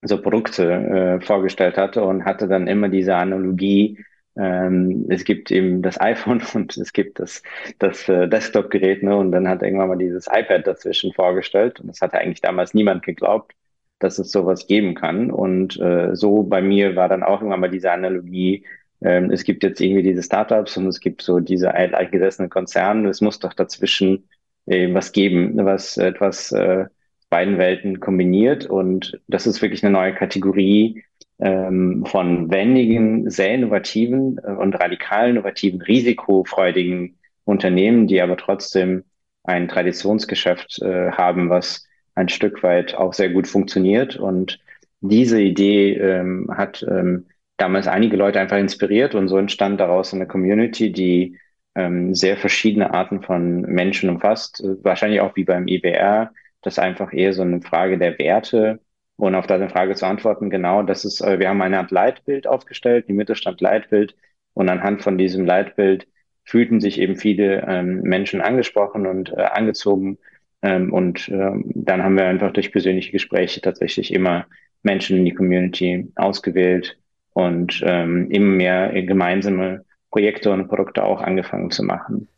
so 0.01 0.21
Produkte 0.21 0.71
äh, 0.71 1.21
vorgestellt 1.25 1.78
hatte 1.78 2.04
und 2.04 2.25
hatte 2.25 2.47
dann 2.47 2.67
immer 2.67 2.89
diese 2.89 3.15
Analogie, 3.15 3.97
ähm, 4.38 5.06
es 5.10 5.23
gibt 5.23 5.51
eben 5.51 5.82
das 5.82 5.99
iPhone 5.99 6.41
und 6.54 6.78
es 6.78 6.93
gibt 6.93 7.19
das, 7.19 7.41
das 7.80 8.08
äh, 8.10 8.28
Desktop-Gerät, 8.28 9.04
ne? 9.04 9.15
Und 9.15 9.32
dann 9.32 9.47
hat 9.47 9.62
er 9.62 9.67
irgendwann 9.67 9.89
mal 9.89 9.97
dieses 9.97 10.28
iPad 10.28 10.67
dazwischen 10.67 11.13
vorgestellt. 11.13 11.80
Und 11.80 11.88
das 11.88 12.01
hatte 12.01 12.17
eigentlich 12.17 12.41
damals 12.41 12.73
niemand 12.73 13.04
geglaubt, 13.04 13.54
dass 13.99 14.19
es 14.19 14.32
sowas 14.32 14.67
geben 14.67 14.93
kann. 14.95 15.32
Und 15.32 15.80
äh, 15.80 16.15
so 16.15 16.43
bei 16.43 16.62
mir 16.62 16.95
war 16.95 17.10
dann 17.10 17.23
auch 17.23 17.39
irgendwann 17.41 17.62
mal 17.62 17.69
diese 17.71 17.91
Analogie, 17.91 18.65
ähm, 19.01 19.31
es 19.31 19.43
gibt 19.43 19.63
jetzt 19.63 19.81
irgendwie 19.81 20.03
diese 20.03 20.23
Startups 20.23 20.77
und 20.77 20.88
es 20.88 20.99
gibt 20.99 21.21
so 21.21 21.39
diese 21.39 21.73
altgesessenen 21.73 22.49
Konzerne. 22.49 23.10
Es 23.10 23.21
muss 23.21 23.39
doch 23.39 23.53
dazwischen 23.53 24.29
äh, 24.65 24.93
was 24.93 25.12
geben, 25.12 25.53
was 25.65 25.97
etwas 25.97 26.51
äh, 26.51 26.86
beiden 27.29 27.58
Welten 27.58 27.99
kombiniert. 27.99 28.65
Und 28.65 29.19
das 29.27 29.47
ist 29.47 29.62
wirklich 29.62 29.84
eine 29.84 29.93
neue 29.93 30.13
Kategorie 30.13 31.03
ähm, 31.39 32.05
von 32.05 32.49
wendigen, 32.51 33.29
sehr 33.29 33.53
innovativen 33.53 34.39
äh, 34.43 34.51
und 34.51 34.73
radikal 34.75 35.29
innovativen, 35.29 35.81
risikofreudigen 35.81 37.17
Unternehmen, 37.43 38.08
die 38.08 38.21
aber 38.21 38.38
trotzdem 38.38 39.03
ein 39.43 39.67
Traditionsgeschäft 39.67 40.81
äh, 40.81 41.12
haben, 41.12 41.49
was 41.49 41.86
ein 42.15 42.29
Stück 42.29 42.63
weit 42.63 42.95
auch 42.95 43.13
sehr 43.13 43.29
gut 43.29 43.47
funktioniert. 43.47 44.15
Und 44.15 44.60
diese 45.01 45.39
Idee 45.41 45.93
ähm, 45.93 46.49
hat 46.55 46.84
ähm, 46.89 47.27
damals 47.58 47.88
einige 47.88 48.18
Leute 48.18 48.39
einfach 48.39 48.58
inspiriert 48.58 49.15
und 49.15 49.28
so 49.28 49.38
entstand 49.38 49.80
daraus 49.80 50.13
eine 50.13 50.28
Community, 50.28 50.91
die 50.91 51.38
ähm, 51.76 52.15
sehr 52.15 52.38
verschiedene 52.38 52.94
Arten 52.94 53.22
von 53.22 53.62
Menschen 53.62 54.10
umfasst. 54.10 54.63
Wahrscheinlich 54.82 55.22
auch 55.22 55.36
wie 55.36 55.44
beim 55.44 55.68
IBR, 55.68 56.32
das 56.62 56.76
ist 56.76 56.80
einfach 56.80 57.13
eher 57.13 57.34
so 57.34 57.44
eine 57.44 57.62
Frage 57.62 57.98
der 57.98 58.18
Werte. 58.18 58.80
Und 59.18 59.36
auf 59.36 59.48
deine 59.48 59.70
Frage 59.70 59.96
zu 59.96 60.06
antworten, 60.06 60.50
genau, 60.50 60.84
das 60.84 61.06
ist, 61.06 61.22
äh, 61.22 61.39
wir 61.39 61.48
haben 61.50 61.62
eine 61.62 61.78
Art 61.80 61.91
Leitbild 61.91 62.48
aufgestellt, 62.48 63.08
die 63.08 63.13
Mittelstand 63.13 63.62
Leitbild. 63.62 64.15
Und 64.54 64.70
anhand 64.70 65.04
von 65.04 65.18
diesem 65.18 65.46
Leitbild 65.46 66.08
fühlten 66.44 66.82
sich 66.82 67.00
eben 67.00 67.15
viele 67.15 67.65
ähm, 67.68 68.02
Menschen 68.02 68.41
angesprochen 68.41 69.08
und 69.08 69.32
äh, 69.32 69.41
angezogen. 69.44 70.18
Ähm, 70.62 70.91
und 70.94 71.30
äh, 71.30 71.52
dann 71.76 72.04
haben 72.04 72.18
wir 72.18 72.26
einfach 72.26 72.52
durch 72.52 72.72
persönliche 72.72 73.12
Gespräche 73.12 73.62
tatsächlich 73.62 74.13
immer 74.13 74.48
Menschen 74.84 75.18
in 75.18 75.26
die 75.26 75.34
Community 75.34 76.12
ausgewählt, 76.15 76.98
und 77.36 77.84
ähm, 77.86 78.32
immer 78.32 78.56
mehr 78.56 79.00
gemeinsame 79.04 79.86
Projekte 80.10 80.50
und 80.52 80.67
Produkte 80.69 81.04
auch 81.04 81.21
angefangen 81.21 81.69
zu 81.69 81.84
machen. 81.84 82.30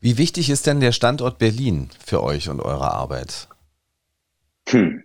Wie 0.00 0.18
wichtig 0.18 0.50
ist 0.50 0.66
denn 0.66 0.80
der 0.80 0.92
Standort 0.92 1.38
Berlin 1.38 1.88
für 2.04 2.22
euch 2.22 2.50
und 2.50 2.60
eure 2.60 2.92
Arbeit? 2.92 3.48
Hm. 4.68 5.04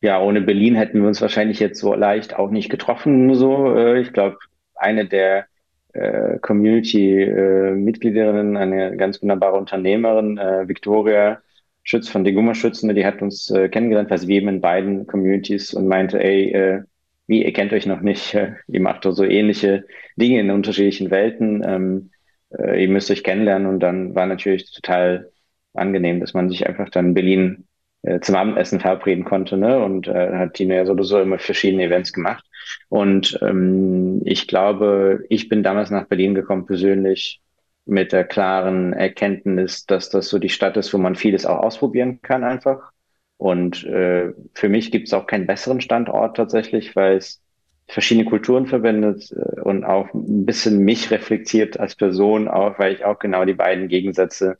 ja, 0.00 0.22
ohne 0.22 0.40
Berlin 0.40 0.74
hätten 0.74 1.02
wir 1.02 1.08
uns 1.08 1.20
wahrscheinlich 1.20 1.60
jetzt 1.60 1.80
so 1.80 1.92
leicht 1.92 2.34
auch 2.34 2.50
nicht 2.50 2.70
getroffen. 2.70 3.34
So, 3.34 3.76
äh, 3.76 4.00
ich 4.00 4.14
glaube, 4.14 4.38
eine 4.74 5.06
der 5.06 5.44
äh, 5.92 6.38
Community-Mitgliederinnen, 6.38 8.56
äh, 8.56 8.58
eine 8.58 8.96
ganz 8.96 9.20
wunderbare 9.20 9.58
Unternehmerin, 9.58 10.38
äh, 10.38 10.66
Victoria 10.66 11.42
Schütz 11.82 12.08
von 12.08 12.24
Deguma 12.24 12.54
Schützen, 12.54 12.94
die 12.94 13.04
hat 13.04 13.20
uns 13.20 13.50
äh, 13.50 13.68
kennengelernt, 13.68 14.08
was 14.10 14.26
wir 14.26 14.36
eben 14.36 14.48
in 14.48 14.62
beiden 14.62 15.06
Communities 15.06 15.74
und 15.74 15.88
meinte, 15.88 16.22
ey, 16.22 16.52
äh, 16.52 16.84
wie, 17.28 17.44
ihr 17.44 17.52
kennt 17.52 17.72
euch 17.72 17.86
noch 17.86 18.00
nicht, 18.00 18.34
äh, 18.34 18.54
ihr 18.66 18.80
macht 18.80 19.04
doch 19.04 19.12
so 19.12 19.24
ähnliche 19.24 19.86
Dinge 20.16 20.40
in 20.40 20.50
unterschiedlichen 20.50 21.10
Welten, 21.10 21.62
ähm, 21.64 22.10
äh, 22.58 22.82
ihr 22.82 22.88
müsst 22.88 23.10
euch 23.10 23.22
kennenlernen 23.22 23.68
und 23.68 23.80
dann 23.80 24.14
war 24.16 24.26
natürlich 24.26 24.72
total 24.72 25.30
angenehm, 25.74 26.20
dass 26.20 26.34
man 26.34 26.48
sich 26.48 26.66
einfach 26.66 26.88
dann 26.90 27.08
in 27.08 27.14
Berlin 27.14 27.68
äh, 28.02 28.20
zum 28.20 28.34
Abendessen 28.36 28.80
verabreden 28.80 29.24
konnte, 29.24 29.56
ne? 29.56 29.82
Und 29.82 30.08
äh, 30.08 30.32
hat 30.34 30.54
Tino 30.54 30.74
ja 30.74 30.86
sowieso 30.86 31.20
immer 31.20 31.38
verschiedene 31.38 31.84
Events 31.84 32.12
gemacht. 32.12 32.44
Und 32.88 33.38
ähm, 33.42 34.22
ich 34.24 34.46
glaube, 34.48 35.24
ich 35.28 35.48
bin 35.48 35.62
damals 35.62 35.90
nach 35.90 36.06
Berlin 36.06 36.34
gekommen, 36.34 36.66
persönlich 36.66 37.40
mit 37.86 38.12
der 38.12 38.24
klaren 38.24 38.92
Erkenntnis, 38.92 39.86
dass 39.86 40.10
das 40.10 40.28
so 40.28 40.38
die 40.38 40.48
Stadt 40.50 40.76
ist, 40.76 40.92
wo 40.92 40.98
man 40.98 41.16
vieles 41.16 41.46
auch 41.46 41.58
ausprobieren 41.58 42.20
kann 42.22 42.44
einfach. 42.44 42.92
Und 43.38 43.84
äh, 43.84 44.32
für 44.54 44.68
mich 44.68 44.90
gibt 44.90 45.06
es 45.06 45.14
auch 45.14 45.26
keinen 45.26 45.46
besseren 45.46 45.80
Standort 45.80 46.36
tatsächlich, 46.36 46.94
weil 46.96 47.16
es 47.16 47.40
verschiedene 47.86 48.28
Kulturen 48.28 48.66
verbindet 48.66 49.32
äh, 49.32 49.60
und 49.62 49.84
auch 49.84 50.12
ein 50.12 50.44
bisschen 50.44 50.80
mich 50.80 51.10
reflektiert 51.10 51.80
als 51.80 51.94
Person, 51.96 52.48
auch 52.48 52.78
weil 52.78 52.92
ich 52.92 53.04
auch 53.04 53.18
genau 53.18 53.44
die 53.44 53.54
beiden 53.54 53.88
Gegensätze 53.88 54.58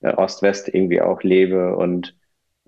äh, 0.00 0.12
Ost-West 0.12 0.68
irgendwie 0.68 1.00
auch 1.02 1.22
lebe 1.22 1.76
und 1.76 2.14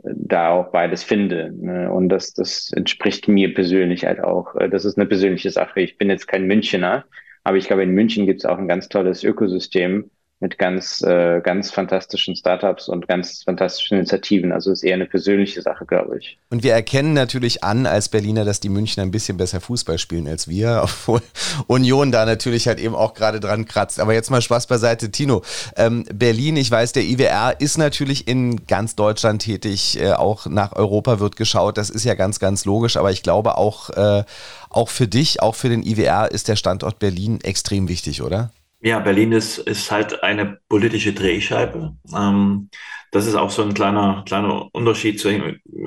da 0.05 0.51
auch 0.51 0.73
beides 0.73 1.05
finde. 1.05 1.53
Ne? 1.53 1.91
Und 1.93 2.09
das, 2.09 2.33
das 2.33 2.73
entspricht 2.73 3.29
mir 3.29 3.55
persönlich 3.55 4.05
halt 4.05 4.21
auch. 4.21 4.55
Äh, 4.57 4.69
das 4.69 4.85
ist 4.85 4.99
eine 4.99 5.07
persönliche 5.07 5.51
Sache. 5.51 5.81
Ich 5.81 5.99
bin 5.99 6.11
jetzt 6.11 6.27
kein 6.27 6.47
Münchener, 6.47 7.05
aber 7.45 7.57
ich 7.57 7.67
glaube, 7.67 7.83
in 7.83 7.91
München 7.91 8.27
gibt 8.27 8.41
es 8.41 8.47
auch 8.47 8.59
ein 8.59 8.69
ganz 8.69 8.89
tolles 8.89 9.25
Ökosystem, 9.25 10.11
mit 10.43 10.59
ganz, 10.59 11.03
äh, 11.03 11.41
ganz 11.41 11.71
fantastischen 11.71 12.35
Startups 12.35 12.89
und 12.89 13.07
ganz 13.07 13.45
fantastischen 13.45 13.99
Initiativen. 13.99 14.53
Also 14.53 14.73
ist 14.73 14.83
eher 14.83 14.95
eine 14.95 15.07
persönliche 15.07 15.63
Sache, 15.63 15.87
glaube 15.87 16.19
ich. 16.19 16.37
Und 16.51 16.65
wir 16.65 16.75
erkennen 16.75 17.15
natürlich 17.15 17.63
an 17.63 17.87
als 17.87 18.09
Berliner, 18.09 18.45
dass 18.45 18.59
die 18.59 18.69
Münchner 18.69 19.05
ein 19.05 19.13
bisschen 19.13 19.37
besser 19.37 19.61
Fußball 19.61 19.99
spielen 19.99 20.27
als 20.27 20.49
wir, 20.49 20.81
obwohl 20.85 21.23
Union 21.69 22.11
da 22.11 22.27
natürlich 22.27 22.67
halt 22.67 22.81
eben 22.81 22.97
auch 22.97 23.15
gerade 23.15 23.39
dran 23.39 23.67
kratzt. 23.67 24.01
Aber 24.01 24.15
jetzt 24.15 24.31
mal 24.31 24.43
Spaß 24.43 24.67
beiseite. 24.67 25.13
Tino, 25.13 25.43
ähm, 25.77 26.05
Berlin, 26.13 26.57
ich 26.57 26.71
weiß, 26.71 26.93
der 26.93 27.05
IWR 27.05 27.61
ist 27.61 27.79
natürlich 27.79 28.27
in 28.27 28.67
ganz 28.67 28.97
Deutschland 28.97 29.43
tätig, 29.43 30.01
äh, 30.01 30.13
auch 30.13 30.47
nach 30.47 30.73
Europa 30.73 31.21
wird 31.21 31.37
geschaut. 31.37 31.79
Das 31.79 31.89
ist 31.89 32.05
ja 32.05 32.15
ganz, 32.15 32.41
ganz 32.41 32.65
logisch. 32.65 32.97
Aber 32.97 33.13
ich 33.13 33.23
glaube 33.23 33.57
auch, 33.57 33.91
äh, 33.91 34.25
auch 34.71 34.89
für 34.89 35.07
dich, 35.07 35.41
auch 35.41 35.55
für 35.55 35.69
den 35.69 35.85
IWR 35.85 36.33
ist 36.33 36.49
der 36.49 36.57
Standort 36.57 36.99
Berlin 36.99 37.39
extrem 37.43 37.89
wichtig, 37.89 38.23
oder? 38.23 38.51
Ja, 38.85 38.99
Berlin 38.99 39.31
ist, 39.33 39.59
ist 39.59 39.91
halt 39.93 40.23
eine 40.25 40.59
politische 40.69 41.13
Drehscheibe. 41.13 41.97
Ähm, 42.15 42.69
das 43.13 43.27
ist 43.27 43.37
auch 43.37 43.51
so 43.51 43.63
ein 43.63 43.75
kleiner, 43.75 44.25
kleiner 44.27 44.75
Unterschied 44.75 45.21
zu, 45.21 45.29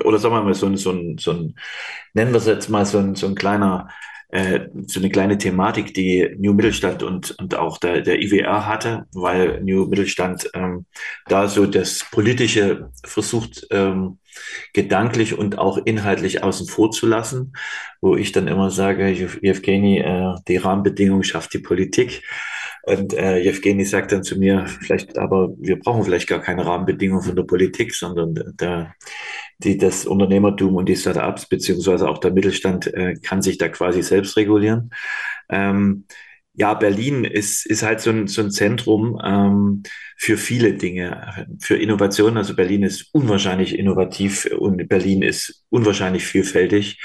oder 0.04 0.18
sagen 0.18 0.34
wir 0.34 0.42
mal, 0.42 0.54
so 0.54 0.66
ein, 0.66 0.76
so 0.78 0.92
ein, 0.92 1.18
so 1.18 1.32
ein 1.32 1.58
nennen 2.14 2.32
wir 2.32 2.38
es 2.38 2.46
jetzt 2.46 2.70
mal 2.70 2.86
so 2.86 2.98
ein, 2.98 3.14
so 3.14 3.26
ein 3.26 3.34
kleiner, 3.34 3.88
äh, 4.30 4.60
so 4.86 5.00
eine 5.00 5.10
kleine 5.10 5.36
Thematik, 5.36 5.92
die 5.92 6.36
New 6.38 6.54
Mittelstand 6.54 7.02
und, 7.02 7.32
und 7.38 7.54
auch 7.56 7.76
der, 7.78 8.00
der 8.00 8.22
IWR 8.22 8.66
hatte, 8.66 9.04
weil 9.12 9.62
New 9.62 9.86
Mittelstand 9.86 10.48
ähm, 10.54 10.86
da 11.28 11.48
so 11.48 11.66
das 11.66 12.06
Politische 12.10 12.90
versucht, 13.04 13.66
ähm, 13.72 14.20
gedanklich 14.72 15.36
und 15.36 15.58
auch 15.58 15.78
inhaltlich 15.84 16.42
außen 16.42 16.66
vor 16.66 16.90
zu 16.92 17.06
lassen, 17.06 17.52
wo 18.00 18.16
ich 18.16 18.32
dann 18.32 18.48
immer 18.48 18.70
sage, 18.70 19.06
Evgeny, 19.42 19.98
äh, 19.98 20.34
die 20.48 20.56
Rahmenbedingungen 20.56 21.24
schafft 21.24 21.52
die 21.52 21.58
Politik. 21.58 22.22
Und 22.86 23.14
äh, 23.14 23.38
Jewgeni 23.38 23.84
sagt 23.84 24.12
dann 24.12 24.22
zu 24.22 24.38
mir, 24.38 24.64
vielleicht, 24.66 25.18
aber 25.18 25.52
wir 25.58 25.76
brauchen 25.76 26.04
vielleicht 26.04 26.28
gar 26.28 26.40
keine 26.40 26.64
Rahmenbedingungen 26.64 27.24
von 27.24 27.34
der 27.34 27.42
Politik, 27.42 27.92
sondern 27.92 28.54
der, 28.60 28.94
die, 29.58 29.76
das 29.76 30.06
Unternehmertum 30.06 30.76
und 30.76 30.88
die 30.88 30.94
Startups 30.94 31.48
beziehungsweise 31.48 32.08
auch 32.08 32.18
der 32.18 32.32
Mittelstand 32.32 32.86
äh, 32.94 33.14
kann 33.16 33.42
sich 33.42 33.58
da 33.58 33.68
quasi 33.68 34.02
selbst 34.02 34.36
regulieren. 34.36 34.90
Ähm, 35.48 36.04
ja, 36.54 36.74
Berlin 36.74 37.24
ist, 37.24 37.66
ist 37.66 37.82
halt 37.82 38.00
so 38.00 38.10
ein, 38.10 38.28
so 38.28 38.40
ein 38.40 38.50
Zentrum 38.52 39.20
ähm, 39.22 39.82
für 40.16 40.38
viele 40.38 40.74
Dinge, 40.74 41.46
für 41.60 41.76
Innovation. 41.76 42.36
Also 42.38 42.54
Berlin 42.54 42.82
ist 42.84 43.10
unwahrscheinlich 43.12 43.76
innovativ 43.78 44.48
und 44.56 44.88
Berlin 44.88 45.22
ist 45.22 45.64
unwahrscheinlich 45.70 46.24
vielfältig. 46.24 46.98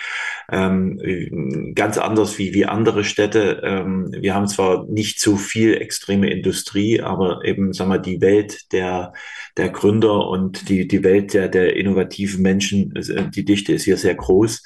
Ähm, 0.50 1.74
ganz 1.76 1.98
anders 1.98 2.38
wie, 2.38 2.54
wie 2.54 2.66
andere 2.66 3.04
Städte. 3.04 3.62
Ähm, 3.64 4.14
wir 4.18 4.34
haben 4.34 4.48
zwar 4.48 4.86
nicht 4.88 5.20
so 5.20 5.36
viel 5.36 5.76
extreme 5.76 6.30
Industrie, 6.30 7.02
aber 7.02 7.44
eben, 7.46 7.74
sagen 7.74 7.92
wir, 7.92 8.00
die 8.00 8.22
Welt 8.22 8.72
der, 8.72 9.14
der 9.58 9.70
Gründer 9.70 10.28
und 10.28 10.70
die, 10.70 10.88
die 10.88 11.04
Welt 11.04 11.34
der, 11.34 11.48
der 11.48 11.76
innovativen 11.76 12.42
Menschen, 12.42 12.96
äh, 12.96 13.30
die 13.30 13.46
Dichte 13.46 13.74
ist 13.74 13.84
hier 13.84 13.98
sehr 13.98 14.16
groß. 14.16 14.64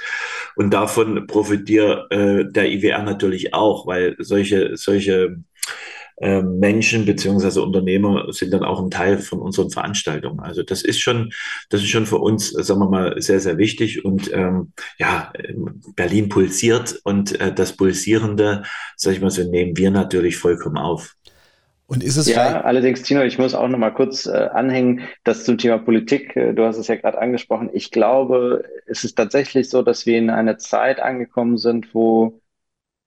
Und 0.55 0.73
davon 0.73 1.27
profitiert 1.27 2.11
äh, 2.11 2.45
der 2.49 2.71
IWR 2.71 3.03
natürlich 3.03 3.53
auch, 3.53 3.87
weil 3.87 4.15
solche, 4.19 4.77
solche 4.77 5.37
Menschen 6.17 7.05
beziehungsweise 7.05 7.61
Unternehmer 7.61 8.31
sind 8.31 8.53
dann 8.53 8.63
auch 8.63 8.81
ein 8.81 8.89
Teil 8.89 9.17
von 9.17 9.39
unseren 9.39 9.69
Veranstaltungen. 9.69 10.39
Also 10.39 10.63
das 10.63 10.81
ist 10.81 10.99
schon, 10.99 11.33
das 11.69 11.81
ist 11.81 11.89
schon 11.89 12.05
für 12.05 12.19
uns, 12.19 12.51
sagen 12.51 12.79
wir 12.79 12.89
mal, 12.89 13.21
sehr, 13.21 13.41
sehr 13.41 13.57
wichtig. 13.57 14.05
Und 14.05 14.31
ähm, 14.33 14.71
ja, 14.97 15.33
Berlin 15.95 16.29
pulsiert 16.29 17.01
und 17.03 17.39
äh, 17.41 17.53
das 17.53 17.75
Pulsierende, 17.75 18.63
sag 18.95 19.13
ich 19.13 19.21
mal 19.21 19.29
so, 19.29 19.43
nehmen 19.43 19.75
wir 19.75 19.91
natürlich 19.91 20.37
vollkommen 20.37 20.77
auf. 20.77 21.15
Und 21.87 22.03
ist 22.03 22.17
es 22.17 22.27
ja, 22.27 22.61
allerdings, 22.61 23.03
Tino, 23.03 23.21
ich 23.21 23.37
muss 23.37 23.53
auch 23.53 23.67
noch 23.67 23.77
mal 23.77 23.91
kurz 23.91 24.25
äh, 24.25 24.31
anhängen, 24.31 25.01
das 25.23 25.43
zum 25.43 25.59
Thema 25.59 25.77
Politik, 25.77 26.35
äh, 26.35 26.53
du 26.53 26.65
hast 26.65 26.77
es 26.77 26.87
ja 26.87 26.95
gerade 26.95 27.19
angesprochen. 27.19 27.69
Ich 27.73 27.91
glaube, 27.91 28.63
es 28.87 29.03
ist 29.03 29.15
tatsächlich 29.15 29.69
so, 29.69 29.83
dass 29.83 30.07
wir 30.07 30.17
in 30.17 30.31
einer 30.31 30.57
Zeit 30.57 30.99
angekommen 30.99 31.57
sind, 31.57 31.93
wo 31.93 32.41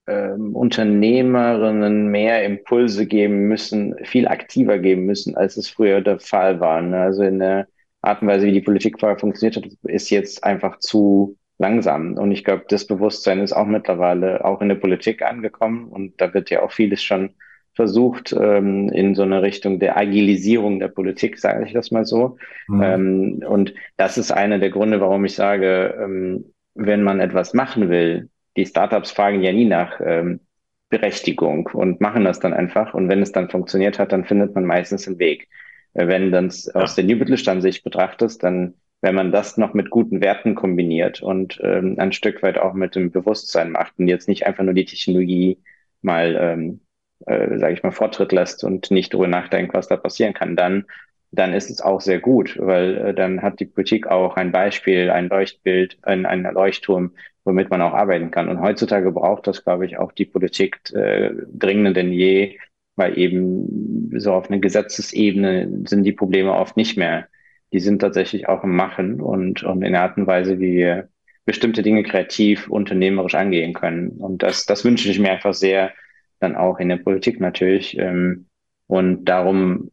ähm, 0.09 0.55
Unternehmerinnen 0.55 2.07
mehr 2.07 2.43
Impulse 2.43 3.05
geben 3.05 3.47
müssen, 3.47 3.95
viel 4.03 4.27
aktiver 4.27 4.79
geben 4.79 5.05
müssen, 5.05 5.35
als 5.37 5.57
es 5.57 5.69
früher 5.69 6.01
der 6.01 6.19
Fall 6.19 6.59
war. 6.59 6.81
Ne? 6.81 6.99
Also 6.99 7.23
in 7.23 7.39
der 7.39 7.67
Art 8.01 8.21
und 8.21 8.27
Weise, 8.27 8.47
wie 8.47 8.53
die 8.53 8.61
Politik 8.61 8.99
vorher 8.99 9.19
funktioniert 9.19 9.57
hat, 9.57 9.71
ist 9.83 10.09
jetzt 10.09 10.43
einfach 10.43 10.79
zu 10.79 11.37
langsam. 11.57 12.13
Und 12.13 12.31
ich 12.31 12.43
glaube, 12.43 12.65
das 12.69 12.87
Bewusstsein 12.87 13.39
ist 13.39 13.53
auch 13.53 13.65
mittlerweile 13.65 14.45
auch 14.45 14.61
in 14.61 14.69
der 14.69 14.75
Politik 14.75 15.21
angekommen. 15.21 15.87
Und 15.89 16.19
da 16.19 16.33
wird 16.33 16.49
ja 16.49 16.63
auch 16.63 16.71
vieles 16.71 17.03
schon 17.03 17.31
versucht, 17.73 18.33
ähm, 18.33 18.89
in 18.89 19.15
so 19.15 19.23
eine 19.23 19.41
Richtung 19.41 19.79
der 19.79 19.97
Agilisierung 19.97 20.79
der 20.79 20.87
Politik, 20.87 21.37
sage 21.37 21.65
ich 21.65 21.73
das 21.73 21.91
mal 21.91 22.05
so. 22.05 22.37
Mhm. 22.67 22.81
Ähm, 22.81 23.43
und 23.47 23.73
das 23.97 24.17
ist 24.17 24.31
einer 24.31 24.59
der 24.59 24.69
Gründe, 24.69 24.99
warum 25.01 25.23
ich 25.25 25.35
sage, 25.35 25.95
ähm, 26.01 26.53
wenn 26.75 27.03
man 27.03 27.19
etwas 27.19 27.53
machen 27.53 27.89
will, 27.89 28.29
die 28.59 28.65
Startups 28.65 29.11
fragen 29.11 29.41
ja 29.41 29.51
nie 29.51 29.65
nach 29.65 29.99
ähm, 30.03 30.41
Berechtigung 30.89 31.67
und 31.67 32.01
machen 32.01 32.25
das 32.25 32.39
dann 32.39 32.53
einfach. 32.53 32.93
Und 32.93 33.09
wenn 33.09 33.21
es 33.21 33.31
dann 33.31 33.49
funktioniert 33.49 33.99
hat, 33.99 34.11
dann 34.11 34.25
findet 34.25 34.53
man 34.55 34.65
meistens 34.65 35.07
einen 35.07 35.19
Weg. 35.19 35.47
Äh, 35.93 36.07
wenn 36.07 36.31
dann 36.31 36.49
ja. 36.49 36.81
aus 36.81 36.95
der 36.95 37.05
New 37.05 37.15
Mittelstand-Sicht 37.15 37.83
betrachtet, 37.83 38.43
dann, 38.43 38.75
wenn 39.01 39.15
man 39.15 39.31
das 39.31 39.57
noch 39.57 39.73
mit 39.73 39.89
guten 39.89 40.21
Werten 40.21 40.55
kombiniert 40.55 41.21
und 41.21 41.59
ähm, 41.63 41.95
ein 41.97 42.11
Stück 42.11 42.43
weit 42.43 42.57
auch 42.57 42.73
mit 42.73 42.95
dem 42.95 43.11
Bewusstsein 43.11 43.71
macht 43.71 43.97
und 43.97 44.07
jetzt 44.07 44.27
nicht 44.27 44.45
einfach 44.45 44.63
nur 44.63 44.73
die 44.73 44.85
Technologie 44.85 45.59
mal, 46.01 46.35
ähm, 46.39 46.81
äh, 47.27 47.57
sage 47.57 47.73
ich 47.73 47.83
mal, 47.83 47.91
Vortritt 47.91 48.31
lässt 48.33 48.63
und 48.63 48.91
nicht 48.91 49.13
darüber 49.13 49.27
nachdenkt, 49.27 49.73
was 49.73 49.87
da 49.87 49.95
passieren 49.95 50.33
kann, 50.33 50.55
dann 50.55 50.85
dann 51.31 51.53
ist 51.53 51.69
es 51.69 51.81
auch 51.81 52.01
sehr 52.01 52.19
gut, 52.19 52.57
weil 52.59 52.97
äh, 52.97 53.13
dann 53.13 53.41
hat 53.41 53.59
die 53.59 53.65
Politik 53.65 54.07
auch 54.07 54.35
ein 54.35 54.51
Beispiel, 54.51 55.11
ein 55.11 55.29
Leuchtbild, 55.29 55.97
ein, 56.01 56.25
ein 56.25 56.43
Leuchtturm, 56.43 57.13
womit 57.49 57.71
man 57.71 57.81
auch 57.81 57.93
arbeiten 57.93 58.29
kann. 58.29 58.47
Und 58.47 58.61
heutzutage 58.61 59.11
braucht 59.11 59.47
das, 59.47 59.63
glaube 59.63 59.85
ich, 59.85 59.97
auch 59.97 60.11
die 60.11 60.25
Politik 60.25 60.79
äh, 60.93 61.31
dringender 61.51 61.93
denn 61.93 62.13
je, 62.13 62.57
weil 62.95 63.17
eben 63.17 64.11
so 64.19 64.33
auf 64.33 64.49
einer 64.49 64.59
Gesetzesebene 64.59 65.83
sind 65.85 66.03
die 66.03 66.11
Probleme 66.13 66.53
oft 66.53 66.77
nicht 66.77 66.95
mehr. 66.97 67.27
Die 67.73 67.79
sind 67.79 67.99
tatsächlich 67.99 68.47
auch 68.47 68.63
im 68.63 68.75
Machen 68.75 69.19
und, 69.19 69.63
und 69.63 69.81
in 69.83 69.93
der 69.93 70.03
Art 70.03 70.17
und 70.17 70.27
Weise, 70.27 70.59
wie 70.59 70.73
wir 70.73 71.09
bestimmte 71.45 71.81
Dinge 71.81 72.03
kreativ, 72.03 72.69
unternehmerisch 72.69 73.35
angehen 73.35 73.73
können. 73.73 74.09
Und 74.09 74.43
das, 74.43 74.65
das 74.65 74.85
wünsche 74.85 75.09
ich 75.09 75.19
mir 75.19 75.31
einfach 75.31 75.53
sehr, 75.53 75.91
dann 76.39 76.55
auch 76.55 76.79
in 76.79 76.89
der 76.89 76.97
Politik 76.97 77.39
natürlich. 77.39 77.97
Ähm, 77.97 78.45
und 78.87 79.25
darum 79.25 79.91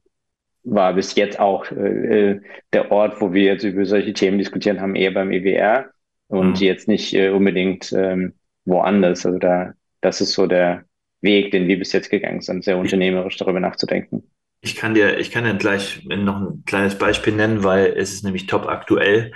war 0.63 0.95
bis 0.95 1.15
jetzt 1.15 1.41
auch 1.41 1.71
äh, 1.71 2.33
äh 2.33 2.41
der 2.73 2.91
Ort, 2.91 3.21
wo 3.21 3.33
wir 3.33 3.45
jetzt 3.45 3.65
über 3.65 3.87
solche 3.87 4.13
Themen 4.13 4.39
diskutieren 4.39 4.81
haben, 4.81 4.95
eher 4.95 5.13
beim 5.13 5.31
EWR 5.31 5.91
und 6.29 6.61
mhm. 6.61 6.67
jetzt 6.67 6.89
nicht 6.89 7.15
äh, 7.15 7.31
unbedingt 7.31 7.93
ähm, 7.93 8.35
woanders. 8.65 9.25
Also 9.27 9.39
da, 9.39 9.75
das 10.01 10.21
ist 10.21 10.33
so 10.33 10.47
der 10.47 10.85
Weg, 11.21 11.51
den 11.51 11.69
wir 11.69 11.79
bis 11.79 11.93
jetzt 11.93 12.11
gegangen 12.11 12.41
sind, 12.41 12.65
sehr 12.65 12.79
unternehmerisch 12.79 13.37
darüber 13.37 13.61
nachzudenken. 13.61 14.31
Ich 14.61 14.75
kann 14.75 14.95
dir, 14.95 15.19
ich 15.19 15.31
kann 15.31 15.45
dir 15.45 15.55
gleich 15.55 16.05
noch 16.05 16.41
ein 16.41 16.65
kleines 16.67 16.99
Beispiel 16.99 17.35
nennen, 17.35 17.63
weil 17.63 17.87
es 17.97 18.13
ist 18.13 18.25
nämlich 18.25 18.47
top 18.47 18.67
aktuell. 18.67 19.33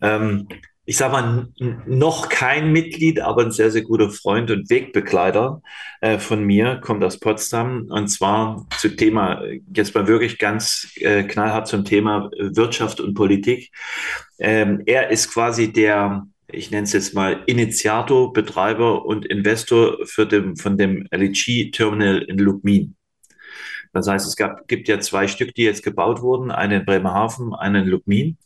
Ähm, 0.00 0.48
ich 0.86 0.96
sage 0.96 1.12
mal, 1.12 1.48
noch 1.86 2.28
kein 2.28 2.72
Mitglied, 2.72 3.20
aber 3.20 3.42
ein 3.42 3.52
sehr, 3.52 3.70
sehr 3.70 3.82
guter 3.82 4.10
Freund 4.10 4.50
und 4.50 4.70
Wegbegleiter 4.70 5.62
äh, 6.00 6.18
von 6.18 6.42
mir, 6.42 6.80
kommt 6.82 7.04
aus 7.04 7.20
Potsdam. 7.20 7.86
Und 7.90 8.08
zwar 8.08 8.66
zu 8.78 8.88
Thema, 8.96 9.42
jetzt 9.72 9.94
mal 9.94 10.08
wirklich 10.08 10.38
ganz 10.38 10.90
äh, 10.96 11.22
knallhart 11.24 11.68
zum 11.68 11.84
Thema 11.84 12.30
Wirtschaft 12.38 13.00
und 13.00 13.14
Politik. 13.14 13.70
Ähm, 14.38 14.82
er 14.86 15.10
ist 15.10 15.32
quasi 15.32 15.72
der, 15.72 16.26
ich 16.50 16.70
nenne 16.70 16.84
es 16.84 16.92
jetzt 16.92 17.14
mal 17.14 17.42
Initiator, 17.46 18.32
Betreiber 18.32 19.04
und 19.04 19.26
Investor 19.26 19.98
für 20.06 20.26
dem, 20.26 20.56
von 20.56 20.78
dem 20.78 21.06
LG-Terminal 21.12 22.22
in 22.22 22.38
Lubmin. 22.38 22.96
Das 23.92 24.06
heißt, 24.06 24.26
es 24.26 24.36
gab, 24.36 24.68
gibt 24.68 24.88
ja 24.88 25.00
zwei 25.00 25.26
Stück, 25.26 25.54
die 25.54 25.62
jetzt 25.64 25.82
gebaut 25.82 26.22
wurden, 26.22 26.50
einen 26.50 26.80
in 26.80 26.86
Bremerhaven, 26.86 27.54
einen 27.54 27.84
in 27.84 27.90
Lubmin. 27.90 28.38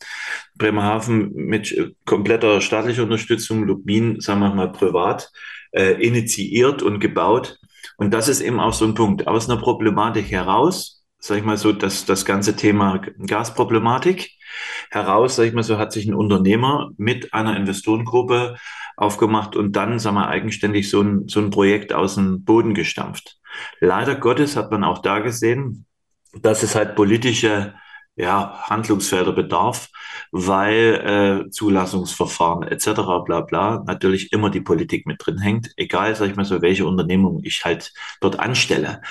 Bremerhaven 0.57 1.33
mit 1.33 1.71
äh, 1.71 1.91
kompletter 2.05 2.61
staatlicher 2.61 3.03
Unterstützung, 3.03 3.63
Lubmin, 3.65 4.19
sagen 4.21 4.39
wir 4.39 4.53
mal, 4.53 4.71
privat, 4.71 5.31
äh, 5.71 5.93
initiiert 6.03 6.81
und 6.81 6.99
gebaut. 6.99 7.59
Und 7.97 8.13
das 8.13 8.27
ist 8.27 8.41
eben 8.41 8.59
auch 8.59 8.73
so 8.73 8.85
ein 8.85 8.95
Punkt. 8.95 9.27
Aus 9.27 9.49
einer 9.49 9.61
Problematik 9.61 10.31
heraus, 10.31 11.05
sage 11.19 11.39
ich 11.39 11.45
mal 11.45 11.57
so, 11.57 11.71
dass 11.71 12.05
das 12.05 12.25
ganze 12.25 12.55
Thema 12.55 13.01
Gasproblematik 13.25 14.31
heraus, 14.89 15.35
sage 15.35 15.49
ich 15.49 15.55
mal 15.55 15.63
so, 15.63 15.77
hat 15.77 15.91
sich 15.91 16.05
ein 16.05 16.15
Unternehmer 16.15 16.91
mit 16.97 17.33
einer 17.33 17.55
Investorengruppe 17.55 18.57
aufgemacht 18.97 19.55
und 19.55 19.75
dann, 19.75 19.99
sagen 19.99 20.15
wir, 20.15 20.27
eigenständig 20.27 20.89
so 20.89 21.01
ein, 21.01 21.27
so 21.27 21.39
ein 21.39 21.49
Projekt 21.49 21.93
aus 21.93 22.15
dem 22.15 22.43
Boden 22.43 22.73
gestampft. 22.73 23.37
Leider 23.79 24.15
Gottes 24.15 24.55
hat 24.55 24.71
man 24.71 24.83
auch 24.83 24.99
da 24.99 25.19
gesehen, 25.19 25.85
dass 26.33 26.63
es 26.63 26.75
halt 26.75 26.95
politische 26.95 27.73
ja, 28.15 28.61
Handlungsfelder 28.69 29.33
bedarf, 29.33 29.89
weil 30.31 31.45
äh, 31.47 31.49
Zulassungsverfahren 31.49 32.63
etc. 32.63 33.01
bla 33.25 33.41
bla 33.41 33.83
natürlich 33.85 34.31
immer 34.31 34.49
die 34.49 34.61
Politik 34.61 35.05
mit 35.05 35.17
drin 35.19 35.37
hängt, 35.37 35.71
egal, 35.75 36.15
sag 36.15 36.29
ich 36.29 36.35
mal 36.35 36.45
so, 36.45 36.61
welche 36.61 36.85
Unternehmung 36.85 37.41
ich 37.43 37.65
halt 37.65 37.93
dort 38.21 38.39
anstelle. 38.39 39.01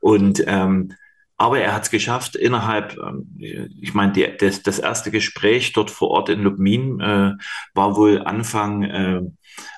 Und 0.00 0.42
ähm, 0.46 0.94
aber 1.36 1.58
er 1.58 1.74
hat 1.74 1.82
es 1.82 1.90
geschafft, 1.90 2.36
innerhalb, 2.36 2.96
ähm, 2.96 3.36
ich 3.80 3.92
meine, 3.92 4.12
das, 4.38 4.62
das 4.62 4.78
erste 4.78 5.10
Gespräch 5.10 5.72
dort 5.72 5.90
vor 5.90 6.10
Ort 6.10 6.28
in 6.28 6.42
Lubmin 6.42 7.00
äh, 7.00 7.32
war 7.74 7.96
wohl 7.96 8.22
Anfang 8.22 8.82
äh, 8.84 9.20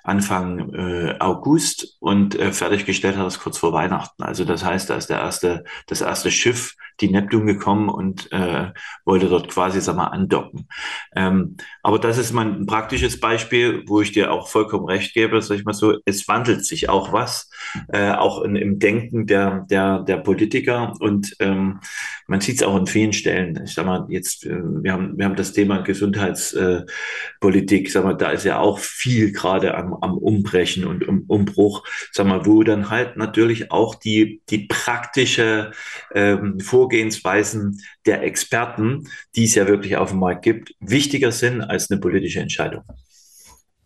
Anfang 0.03 0.75
äh, 0.75 1.17
August 1.19 1.97
und 2.01 2.39
äh, 2.39 2.53
fertiggestellt 2.53 3.17
hat 3.17 3.27
es 3.27 3.41
kurz 3.41 3.59
vor 3.59 3.73
Weihnachten. 3.73 4.23
Also 4.23 4.45
das 4.45 4.65
heißt, 4.65 4.91
da 4.91 4.97
ist 4.97 5.09
der 5.09 5.19
erste, 5.19 5.65
das 5.87 6.01
erste 6.01 6.31
Schiff, 6.31 6.75
die 7.01 7.11
Neptun 7.11 7.47
gekommen 7.47 7.89
und 7.89 8.31
äh, 8.33 8.71
wollte 9.05 9.29
dort 9.29 9.49
quasi, 9.49 9.81
sag 9.81 9.97
mal, 9.97 10.07
andocken. 10.07 10.69
Ähm, 11.15 11.57
aber 11.83 11.99
das 11.99 12.19
ist 12.19 12.33
mal 12.33 12.47
ein 12.47 12.67
praktisches 12.67 13.21
Beispiel, 13.21 13.83
wo 13.87 14.01
ich 14.01 14.12
dir 14.12 14.33
auch 14.33 14.49
vollkommen 14.49 14.87
recht 14.87 15.12
gebe, 15.12 15.43
sag 15.43 15.59
ich 15.59 15.65
mal 15.65 15.75
so, 15.75 15.99
es 16.05 16.27
wandelt 16.29 16.65
sich 16.65 16.89
auch 16.89 17.12
was, 17.12 17.51
äh, 17.89 18.12
auch 18.12 18.43
in, 18.43 18.57
im 18.57 18.79
Denken 18.79 19.27
der, 19.27 19.67
der, 19.69 20.01
der 20.01 20.19
Politiker 20.19 20.95
und 21.01 21.35
ähm, 21.41 21.81
man 22.27 22.41
sieht 22.41 22.57
es 22.57 22.62
auch 22.62 22.75
an 22.75 22.87
vielen 22.87 23.12
Stellen. 23.12 23.62
Ich 23.65 23.75
sag 23.75 23.87
mal, 23.87 24.07
jetzt, 24.09 24.47
äh, 24.47 24.59
wir 24.59 24.93
haben, 24.93 25.19
wir 25.19 25.27
haben 25.27 25.37
das 25.37 25.53
Thema 25.53 25.83
Gesundheitspolitik, 25.83 27.87
äh, 27.87 27.91
sag 27.91 28.05
mal, 28.05 28.15
da 28.15 28.31
ist 28.31 28.45
ja 28.45 28.59
auch 28.59 28.79
viel 28.79 29.33
gerade 29.33 29.66
gerade 29.67 29.77
am, 29.77 29.95
am 30.01 30.19
Umbrechen 30.19 30.85
und 30.85 31.07
um 31.07 31.25
Umbruch, 31.27 31.85
sag 32.13 32.27
mal, 32.27 32.47
wo 32.47 32.63
dann 32.63 32.91
halt 32.91 33.17
natürlich 33.17 33.71
auch 33.71 33.95
die, 33.95 34.43
die 34.51 34.67
praktische 34.67 35.73
ähm, 36.15 36.61
Vorgehensweisen 36.61 37.81
der 38.05 38.23
Experten, 38.23 39.09
die 39.35 39.45
es 39.45 39.55
ja 39.55 39.69
wirklich 39.69 39.97
auf 39.97 40.11
dem 40.11 40.21
Markt 40.21 40.43
gibt, 40.43 40.75
wichtiger 40.81 41.33
sind 41.33 41.63
als 41.63 41.91
eine 41.91 42.01
politische 42.01 42.41
Entscheidung. 42.41 42.85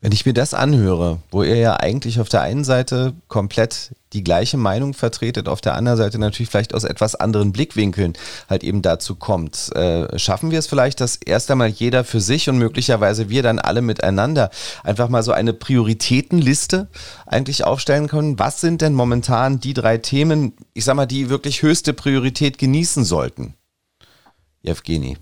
Wenn 0.02 0.12
ich 0.12 0.24
mir 0.24 0.32
das 0.32 0.54
anhöre, 0.54 1.18
wo 1.30 1.42
ihr 1.42 1.56
ja 1.56 1.76
eigentlich 1.76 2.20
auf 2.20 2.30
der 2.30 2.40
einen 2.40 2.64
Seite 2.64 3.12
komplett 3.28 3.94
die 4.14 4.24
gleiche 4.24 4.56
Meinung 4.56 4.94
vertretet, 4.94 5.46
auf 5.46 5.60
der 5.60 5.74
anderen 5.74 5.98
Seite 5.98 6.18
natürlich 6.18 6.48
vielleicht 6.48 6.74
aus 6.74 6.84
etwas 6.84 7.16
anderen 7.16 7.52
Blickwinkeln 7.52 8.14
halt 8.48 8.64
eben 8.64 8.80
dazu 8.80 9.14
kommt, 9.14 9.70
äh, 9.76 10.18
schaffen 10.18 10.50
wir 10.50 10.58
es 10.58 10.68
vielleicht, 10.68 11.02
dass 11.02 11.16
erst 11.16 11.50
einmal 11.50 11.68
jeder 11.68 12.02
für 12.04 12.22
sich 12.22 12.48
und 12.48 12.56
möglicherweise 12.56 13.28
wir 13.28 13.42
dann 13.42 13.58
alle 13.58 13.82
miteinander 13.82 14.50
einfach 14.84 15.10
mal 15.10 15.22
so 15.22 15.32
eine 15.32 15.52
Prioritätenliste 15.52 16.88
eigentlich 17.26 17.64
aufstellen 17.64 18.08
können. 18.08 18.38
Was 18.38 18.62
sind 18.62 18.80
denn 18.80 18.94
momentan 18.94 19.60
die 19.60 19.74
drei 19.74 19.98
Themen, 19.98 20.54
ich 20.72 20.86
sag 20.86 20.96
mal, 20.96 21.04
die 21.04 21.28
wirklich 21.28 21.60
höchste 21.60 21.92
Priorität 21.92 22.56
genießen 22.56 23.04
sollten? 23.04 23.52
Evgeny. 24.62 25.18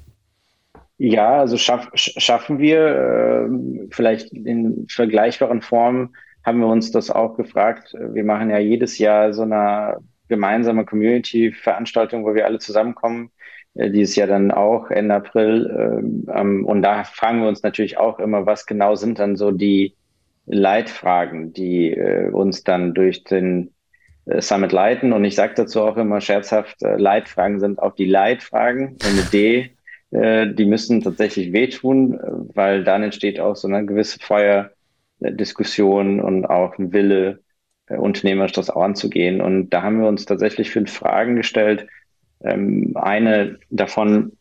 Ja, 0.98 1.38
also 1.38 1.56
schaff, 1.56 1.88
schaffen 1.94 2.58
wir 2.58 3.48
äh, 3.48 3.88
vielleicht 3.90 4.32
in 4.32 4.86
vergleichbaren 4.88 5.62
Formen 5.62 6.14
haben 6.44 6.60
wir 6.60 6.66
uns 6.66 6.90
das 6.90 7.10
auch 7.10 7.36
gefragt. 7.36 7.94
Wir 7.94 8.24
machen 8.24 8.50
ja 8.50 8.58
jedes 8.58 8.98
Jahr 8.98 9.32
so 9.32 9.42
eine 9.42 9.98
gemeinsame 10.28 10.84
Community-Veranstaltung, 10.84 12.24
wo 12.24 12.34
wir 12.34 12.46
alle 12.46 12.58
zusammenkommen. 12.58 13.30
Äh, 13.74 13.90
dieses 13.90 14.16
Jahr 14.16 14.26
dann 14.26 14.50
auch 14.50 14.90
Ende 14.90 15.14
April. 15.14 15.66
Äh, 16.28 16.40
ähm, 16.40 16.64
und 16.64 16.82
da 16.82 17.04
fragen 17.04 17.42
wir 17.42 17.48
uns 17.48 17.62
natürlich 17.62 17.98
auch 17.98 18.18
immer, 18.18 18.46
was 18.46 18.66
genau 18.66 18.94
sind 18.94 19.18
dann 19.18 19.36
so 19.36 19.50
die 19.50 19.94
Leitfragen, 20.46 21.52
die 21.52 21.92
äh, 21.92 22.30
uns 22.30 22.64
dann 22.64 22.94
durch 22.94 23.24
den 23.24 23.74
äh, 24.26 24.40
Summit 24.40 24.72
leiten. 24.72 25.12
Und 25.12 25.24
ich 25.24 25.34
sage 25.34 25.54
dazu 25.54 25.82
auch 25.82 25.96
immer 25.96 26.20
scherzhaft, 26.20 26.82
äh, 26.82 26.96
Leitfragen 26.96 27.60
sind 27.60 27.78
auch 27.78 27.94
die 27.94 28.06
Leitfragen 28.06 28.96
ohne 29.06 29.22
D 29.32 29.70
äh, 30.10 30.52
die 30.52 30.64
müssen 30.64 31.02
tatsächlich 31.02 31.52
wehtun, 31.52 32.18
weil 32.54 32.84
dann 32.84 33.02
entsteht 33.02 33.40
auch 33.40 33.56
so 33.56 33.68
eine 33.68 33.84
gewisse 33.84 34.18
Feuerdiskussion 34.20 36.20
und 36.20 36.46
auch 36.46 36.78
ein 36.78 36.92
Wille, 36.92 37.40
äh, 37.86 37.96
unternehmerisch 37.96 38.52
das 38.52 38.70
auch 38.70 38.82
anzugehen. 38.82 39.40
Und 39.40 39.70
da 39.70 39.82
haben 39.82 40.00
wir 40.00 40.08
uns 40.08 40.24
tatsächlich 40.24 40.70
fünf 40.70 40.92
Fragen 40.92 41.36
gestellt. 41.36 41.86
Ähm, 42.42 42.96
eine 42.96 43.58
davon 43.70 44.32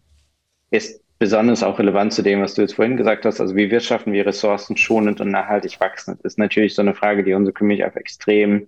ist 0.72 1.02
besonders 1.20 1.64
auch 1.64 1.80
relevant 1.80 2.14
zu 2.14 2.22
dem, 2.22 2.42
was 2.42 2.54
du 2.54 2.62
jetzt 2.62 2.76
vorhin 2.76 2.98
gesagt 2.98 3.26
hast. 3.26 3.42
Also 3.42 3.56
wie 3.56 3.72
wirtschaften 3.72 4.14
wir 4.14 4.26
Ressourcen 4.26 4.78
schonend 4.78 5.20
und 5.20 5.32
nachhaltig 5.32 5.80
wachsen? 5.80 6.18
Das 6.22 6.34
ist 6.34 6.40
natürlich 6.40 6.76
so 6.76 6.82
eine 6.82 6.94
Frage, 6.94 7.24
die 7.24 7.34
unsere 7.34 7.54
Community 7.54 7.90
auch 7.90 7.96
extrem 7.96 8.68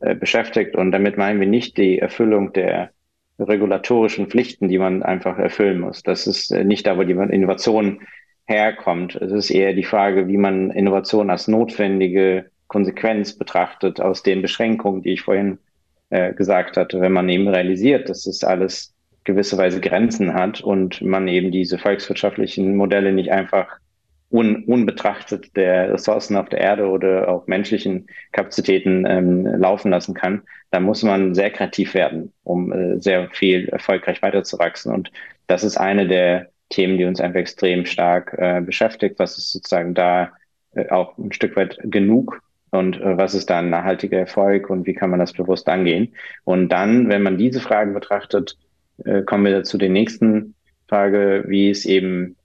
äh, 0.00 0.14
beschäftigt. 0.14 0.76
Und 0.76 0.92
damit 0.92 1.18
meinen 1.18 1.40
wir 1.40 1.48
nicht 1.48 1.76
die 1.76 1.98
Erfüllung 1.98 2.52
der 2.52 2.90
regulatorischen 3.40 4.28
Pflichten, 4.28 4.68
die 4.68 4.78
man 4.78 5.02
einfach 5.02 5.38
erfüllen 5.38 5.80
muss. 5.80 6.02
Das 6.02 6.26
ist 6.26 6.50
äh, 6.50 6.64
nicht 6.64 6.86
da, 6.86 6.96
wo 6.96 7.04
die 7.04 7.12
Innovation 7.12 8.00
herkommt. 8.46 9.14
Es 9.16 9.32
ist 9.32 9.50
eher 9.50 9.72
die 9.72 9.84
Frage, 9.84 10.28
wie 10.28 10.36
man 10.36 10.70
Innovation 10.70 11.30
als 11.30 11.48
notwendige 11.48 12.50
Konsequenz 12.66 13.36
betrachtet 13.36 14.00
aus 14.00 14.22
den 14.22 14.42
Beschränkungen, 14.42 15.02
die 15.02 15.12
ich 15.12 15.22
vorhin 15.22 15.58
äh, 16.10 16.34
gesagt 16.34 16.76
hatte. 16.76 17.00
Wenn 17.00 17.12
man 17.12 17.28
eben 17.28 17.48
realisiert, 17.48 18.08
dass 18.08 18.26
es 18.26 18.44
alles 18.44 18.94
gewisserweise 19.24 19.80
Grenzen 19.80 20.34
hat 20.34 20.60
und 20.60 21.02
man 21.02 21.28
eben 21.28 21.50
diese 21.50 21.78
volkswirtschaftlichen 21.78 22.76
Modelle 22.76 23.12
nicht 23.12 23.30
einfach 23.30 23.78
un, 24.30 24.64
unbetrachtet 24.64 25.56
der 25.56 25.92
Ressourcen 25.92 26.36
auf 26.36 26.48
der 26.48 26.60
Erde 26.60 26.88
oder 26.88 27.28
auch 27.28 27.46
menschlichen 27.46 28.06
Kapazitäten 28.32 29.04
ähm, 29.06 29.46
laufen 29.46 29.90
lassen 29.90 30.14
kann, 30.14 30.42
dann 30.70 30.84
muss 30.84 31.02
man 31.02 31.34
sehr 31.34 31.50
kreativ 31.50 31.94
werden, 31.94 32.32
um 32.44 32.72
äh, 32.72 33.00
sehr 33.00 33.28
viel 33.30 33.68
erfolgreich 33.68 34.22
weiterzuwachsen. 34.22 34.92
Und 34.92 35.10
das 35.46 35.64
ist 35.64 35.76
eine 35.76 36.06
der 36.06 36.48
Themen, 36.68 36.96
die 36.96 37.04
uns 37.04 37.20
einfach 37.20 37.40
extrem 37.40 37.84
stark 37.86 38.34
äh, 38.38 38.60
beschäftigt. 38.60 39.18
Was 39.18 39.36
ist 39.36 39.50
sozusagen 39.50 39.94
da 39.94 40.32
äh, 40.74 40.88
auch 40.90 41.18
ein 41.18 41.32
Stück 41.32 41.56
weit 41.56 41.78
genug 41.82 42.40
und 42.70 43.00
äh, 43.00 43.16
was 43.16 43.34
ist 43.34 43.50
da 43.50 43.58
ein 43.58 43.70
nachhaltiger 43.70 44.18
Erfolg 44.18 44.70
und 44.70 44.86
wie 44.86 44.94
kann 44.94 45.10
man 45.10 45.18
das 45.18 45.32
bewusst 45.32 45.68
angehen? 45.68 46.14
Und 46.44 46.68
dann, 46.68 47.08
wenn 47.08 47.22
man 47.22 47.38
diese 47.38 47.60
Fragen 47.60 47.92
betrachtet, 47.92 48.56
äh, 49.04 49.22
kommen 49.22 49.44
wir 49.44 49.64
zu 49.64 49.78
der 49.78 49.88
nächsten 49.88 50.54
Frage, 50.88 51.44
wie 51.48 51.70
ist 51.70 51.86
eben 51.86 52.36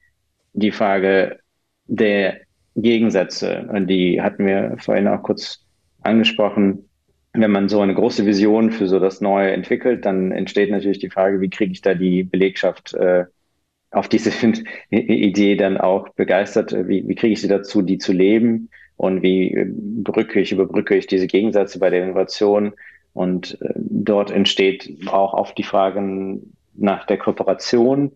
die 0.54 0.72
Frage, 0.72 1.40
der 1.88 2.38
Gegensätze, 2.76 3.68
die 3.88 4.22
hatten 4.22 4.46
wir 4.46 4.76
vorhin 4.80 5.08
auch 5.08 5.22
kurz 5.24 5.64
angesprochen. 6.02 6.90
Wenn 7.38 7.52
man 7.52 7.70
so 7.70 7.82
eine 7.82 7.94
große 7.94 8.26
Vision 8.26 8.72
für 8.72 8.88
so 8.88 9.00
das 9.00 9.22
Neue 9.22 9.52
entwickelt, 9.52 10.06
dann 10.06 10.32
entsteht 10.32 10.72
natürlich 10.72 11.00
die 11.00 11.10
Frage, 11.10 11.42
wie 11.42 11.50
kriege 11.50 11.72
ich 11.72 11.82
da 11.82 11.94
die 11.94 12.24
Belegschaft 12.24 12.94
äh, 12.94 13.26
auf 13.92 14.08
diese 14.08 14.32
Idee 14.90 15.56
dann 15.56 15.78
auch 15.78 16.10
begeistert? 16.10 16.74
Wie, 16.88 17.08
wie 17.08 17.16
kriege 17.16 17.34
ich 17.34 17.42
sie 17.42 17.48
dazu, 17.48 17.82
die 17.82 17.98
zu 17.98 18.14
leben? 18.14 18.70
Und 18.98 19.22
wie 19.22 19.66
brücke 19.68 20.40
ich, 20.40 20.52
überbrücke 20.52 20.96
ich 20.96 21.08
diese 21.08 21.28
Gegensätze 21.28 21.80
bei 21.80 21.90
der 21.90 22.04
Innovation? 22.04 22.74
Und 23.14 23.60
äh, 23.62 23.74
dort 23.76 24.32
entsteht 24.32 25.08
auch 25.08 25.34
oft 25.34 25.58
die 25.58 25.64
Frage 25.64 26.40
nach 26.74 27.06
der 27.06 27.18
Kooperation 27.18 28.12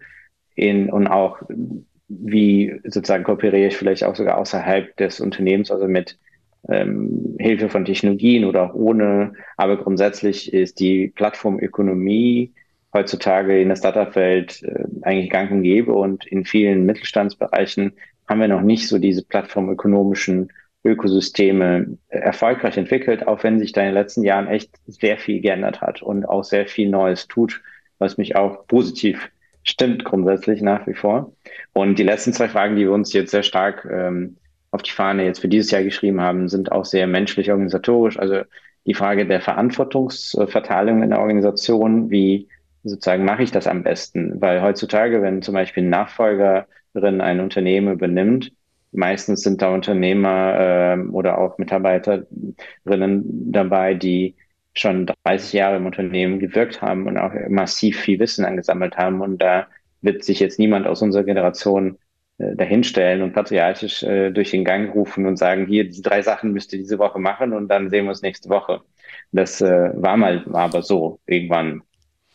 in, 0.56 0.90
und 0.90 1.08
auch 1.08 1.42
wie 2.10 2.82
sozusagen 2.84 3.24
kooperiere 3.24 3.68
ich 3.68 3.78
vielleicht 3.78 4.04
auch 4.04 4.16
sogar 4.16 4.38
außerhalb 4.38 4.96
des 4.98 5.20
Unternehmens, 5.20 5.72
also 5.72 5.88
mit 5.88 6.18
ähm, 6.68 7.36
Hilfe 7.40 7.70
von 7.70 7.86
Technologien 7.86 8.46
oder 8.46 8.64
auch 8.64 8.74
ohne. 8.74 9.34
Aber 9.58 9.78
grundsätzlich 9.78 10.54
ist 10.54 10.80
die 10.80 11.08
Plattformökonomie 11.08 12.54
heutzutage 12.94 13.62
in 13.62 13.70
der 13.70 13.76
Startup-Welt 13.76 14.64
äh, 14.64 14.86
eigentlich 15.04 15.30
gang 15.30 15.52
und 15.52 15.64
gäbe 15.64 15.94
und 15.94 16.26
in 16.26 16.46
vielen 16.46 16.86
Mittelstandsbereichen 16.86 17.94
haben 18.28 18.42
wir 18.42 18.48
noch 18.48 18.62
nicht 18.62 18.88
so 18.88 19.00
diese 19.00 19.24
plattformökonomischen 19.24 20.52
Ökosysteme 20.84 21.98
erfolgreich 22.08 22.78
entwickelt, 22.78 23.28
auch 23.28 23.44
wenn 23.44 23.60
sich 23.60 23.74
da 23.74 23.82
in 23.82 23.88
den 23.88 23.96
letzten 23.96 24.24
Jahren 24.24 24.48
echt 24.48 24.72
sehr 24.88 25.18
viel 25.18 25.42
geändert 25.42 25.82
hat 25.82 26.02
und 26.02 26.28
auch 26.28 26.44
sehr 26.44 26.68
viel 26.68 26.90
Neues 26.90 27.28
tut, 27.28 27.62
was 27.98 28.18
mich 28.18 28.36
auch 28.36 28.66
positiv 28.68 29.30
stimmt 29.64 30.06
grundsätzlich 30.06 30.62
nach 30.62 30.88
wie 30.88 30.94
vor. 30.94 31.34
Und 31.74 32.00
die 32.00 32.04
letzten 32.04 32.34
zwei 32.34 32.48
Fragen, 32.48 32.76
die 32.76 32.84
wir 32.84 32.92
uns 32.92 33.14
jetzt 33.14 33.32
sehr 33.32 33.44
stark 33.44 33.88
ähm, 33.92 34.38
auf 34.72 34.84
die 34.84 34.92
Fahne 34.92 35.26
jetzt 35.26 35.40
für 35.40 35.48
dieses 35.48 35.72
Jahr 35.72 35.84
geschrieben 35.84 36.22
haben, 36.22 36.48
sind 36.48 36.72
auch 36.72 36.86
sehr 36.86 37.08
menschlich 37.08 37.52
organisatorisch. 37.52 38.20
Also 38.20 38.42
die 38.86 38.94
Frage 38.94 39.28
der 39.28 39.42
Verantwortungsverteilung 39.42 41.04
in 41.04 41.10
der 41.10 41.20
Organisation, 41.20 42.10
wie 42.10 42.48
sozusagen 42.84 43.26
mache 43.26 43.44
ich 43.44 43.52
das 43.52 43.68
am 43.68 43.84
besten? 43.84 44.42
Weil 44.42 44.62
heutzutage, 44.62 45.22
wenn 45.22 45.42
zum 45.42 45.54
Beispiel 45.54 45.84
ein 45.84 45.90
Nachfolgerin 45.90 47.22
ein 47.22 47.40
Unternehmen 47.40 47.94
übernimmt, 47.94 48.52
meistens 48.92 49.42
sind 49.42 49.62
da 49.62 49.74
Unternehmer 49.74 50.96
äh, 50.96 51.00
oder 51.10 51.38
auch 51.38 51.58
Mitarbeiterinnen 51.58 53.52
dabei, 53.52 53.94
die 53.94 54.36
schon 54.74 55.08
30 55.26 55.54
Jahre 55.54 55.78
im 55.78 55.86
Unternehmen 55.86 56.40
gewirkt 56.40 56.82
haben 56.82 57.08
und 57.08 57.18
auch 57.18 57.34
massiv 57.50 58.00
viel 58.00 58.20
Wissen 58.20 58.46
angesammelt 58.46 58.98
haben. 58.98 59.22
Und 59.22 59.40
da 59.40 59.68
wird 60.02 60.24
sich 60.24 60.40
jetzt 60.40 60.60
niemand 60.60 60.88
aus 60.88 61.02
unserer 61.02 61.24
Generation 61.24 61.98
dahinstellen 62.40 63.22
und 63.22 63.34
patriarchisch 63.34 64.04
äh, 64.04 64.32
durch 64.32 64.52
den 64.52 64.64
Gang 64.64 64.94
rufen 64.96 65.26
und 65.26 65.38
sagen, 65.38 65.68
hier, 65.68 65.84
diese 65.84 66.02
drei 66.02 66.22
Sachen 66.22 66.54
müsst 66.54 66.72
ihr 66.74 66.80
diese 66.80 66.98
Woche 66.98 67.20
machen 67.20 67.54
und 67.54 67.68
dann 67.68 67.90
sehen 67.90 68.06
wir 68.06 68.12
uns 68.12 68.22
nächste 68.22 68.50
Woche. 68.50 68.82
Das 69.32 69.62
äh, 69.62 69.92
war 69.94 70.18
mal 70.18 70.44
war 70.48 70.64
aber 70.64 70.82
so 70.82 71.20
irgendwann. 71.26 71.82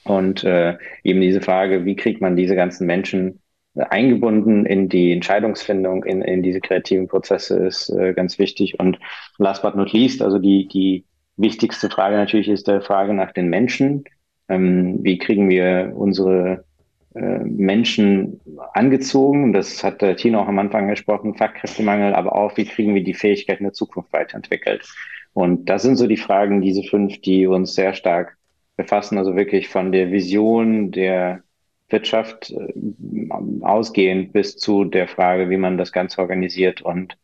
Und 0.05 0.45
äh, 0.45 0.77
eben 1.03 1.21
diese 1.21 1.40
Frage, 1.40 1.85
wie 1.85 1.97
kriegt 1.97 2.21
man 2.21 2.37
diese 2.37 2.55
ganzen 2.55 2.87
Menschen 2.87 3.40
äh, 3.75 3.85
eingebunden 3.88 4.67
in 4.67 4.88
die 4.88 5.12
Entscheidungsfindung, 5.12 6.05
in, 6.05 6.23
in 6.23 6.43
diese 6.43 6.61
kreativen 6.61 7.09
Prozesse, 7.09 7.67
ist 7.67 7.88
äh, 7.88 8.12
ganz 8.12 8.38
wichtig. 8.38 8.79
Und 8.79 8.99
last 9.38 9.62
but 9.62 9.75
not 9.75 9.93
least, 9.93 10.23
also 10.23 10.38
die, 10.38 10.69
die 10.69 11.05
wichtigste 11.37 11.88
Frage 11.88 12.17
natürlich 12.17 12.49
ist 12.49 12.69
der 12.69 12.83
Frage 12.83 13.14
nach 13.14 13.33
den 13.33 13.49
Menschen. 13.49 14.05
Ähm, 14.49 14.99
wie 15.03 15.17
kriegen 15.17 15.49
wir 15.49 15.93
unsere 15.95 16.53
äh, 16.53 16.74
Menschen 17.14 18.40
angezogen? 18.72 19.53
Das 19.53 19.85
hat 19.85 20.03
der 20.03 20.16
Tino 20.16 20.40
auch 20.40 20.48
am 20.48 20.59
Anfang 20.59 20.88
gesprochen, 20.88 21.35
Fachkräftemangel, 21.35 22.14
aber 22.14 22.35
auch, 22.35 22.57
wie 22.57 22.64
kriegen 22.64 22.94
wir 22.94 23.05
die 23.05 23.14
Fähigkeiten 23.14 23.64
der 23.64 23.72
Zukunft 23.72 24.12
weiterentwickelt? 24.12 24.87
Und 25.33 25.68
das 25.68 25.83
sind 25.83 25.96
so 25.96 26.07
die 26.07 26.16
Fragen, 26.16 26.61
diese 26.61 26.83
fünf, 26.83 27.20
die 27.20 27.46
uns 27.46 27.74
sehr 27.74 27.94
stark 27.94 28.37
befassen, 28.77 29.18
also 29.18 29.37
wirklich 29.37 29.68
von 29.68 29.92
der 29.92 30.11
Vision 30.11 30.90
der 30.90 31.42
Wirtschaft 31.88 32.50
äh, 32.50 33.29
ausgehend 33.62 34.33
bis 34.33 34.57
zu 34.57 34.85
der 34.85 35.07
Frage, 35.09 35.50
wie 35.50 35.57
man 35.57 35.79
das 35.79 35.92
Ganze 35.92 36.20
organisiert 36.20 36.83
und 36.83 37.16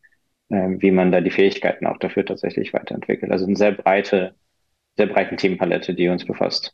äh, 0.49 0.67
wie 0.77 0.91
man 0.91 1.11
da 1.11 1.21
die 1.21 1.31
Fähigkeiten 1.31 1.87
auch 1.87 1.97
dafür 1.97 2.25
tatsächlich 2.25 2.73
weiterentwickelt. 2.73 3.31
Also 3.31 3.45
eine 3.45 3.55
sehr 3.55 3.71
breite, 3.71 4.35
sehr 4.97 5.07
breite 5.07 5.35
Themenpalette, 5.35 5.93
die 5.93 6.07
uns 6.09 6.25
befasst. 6.25 6.73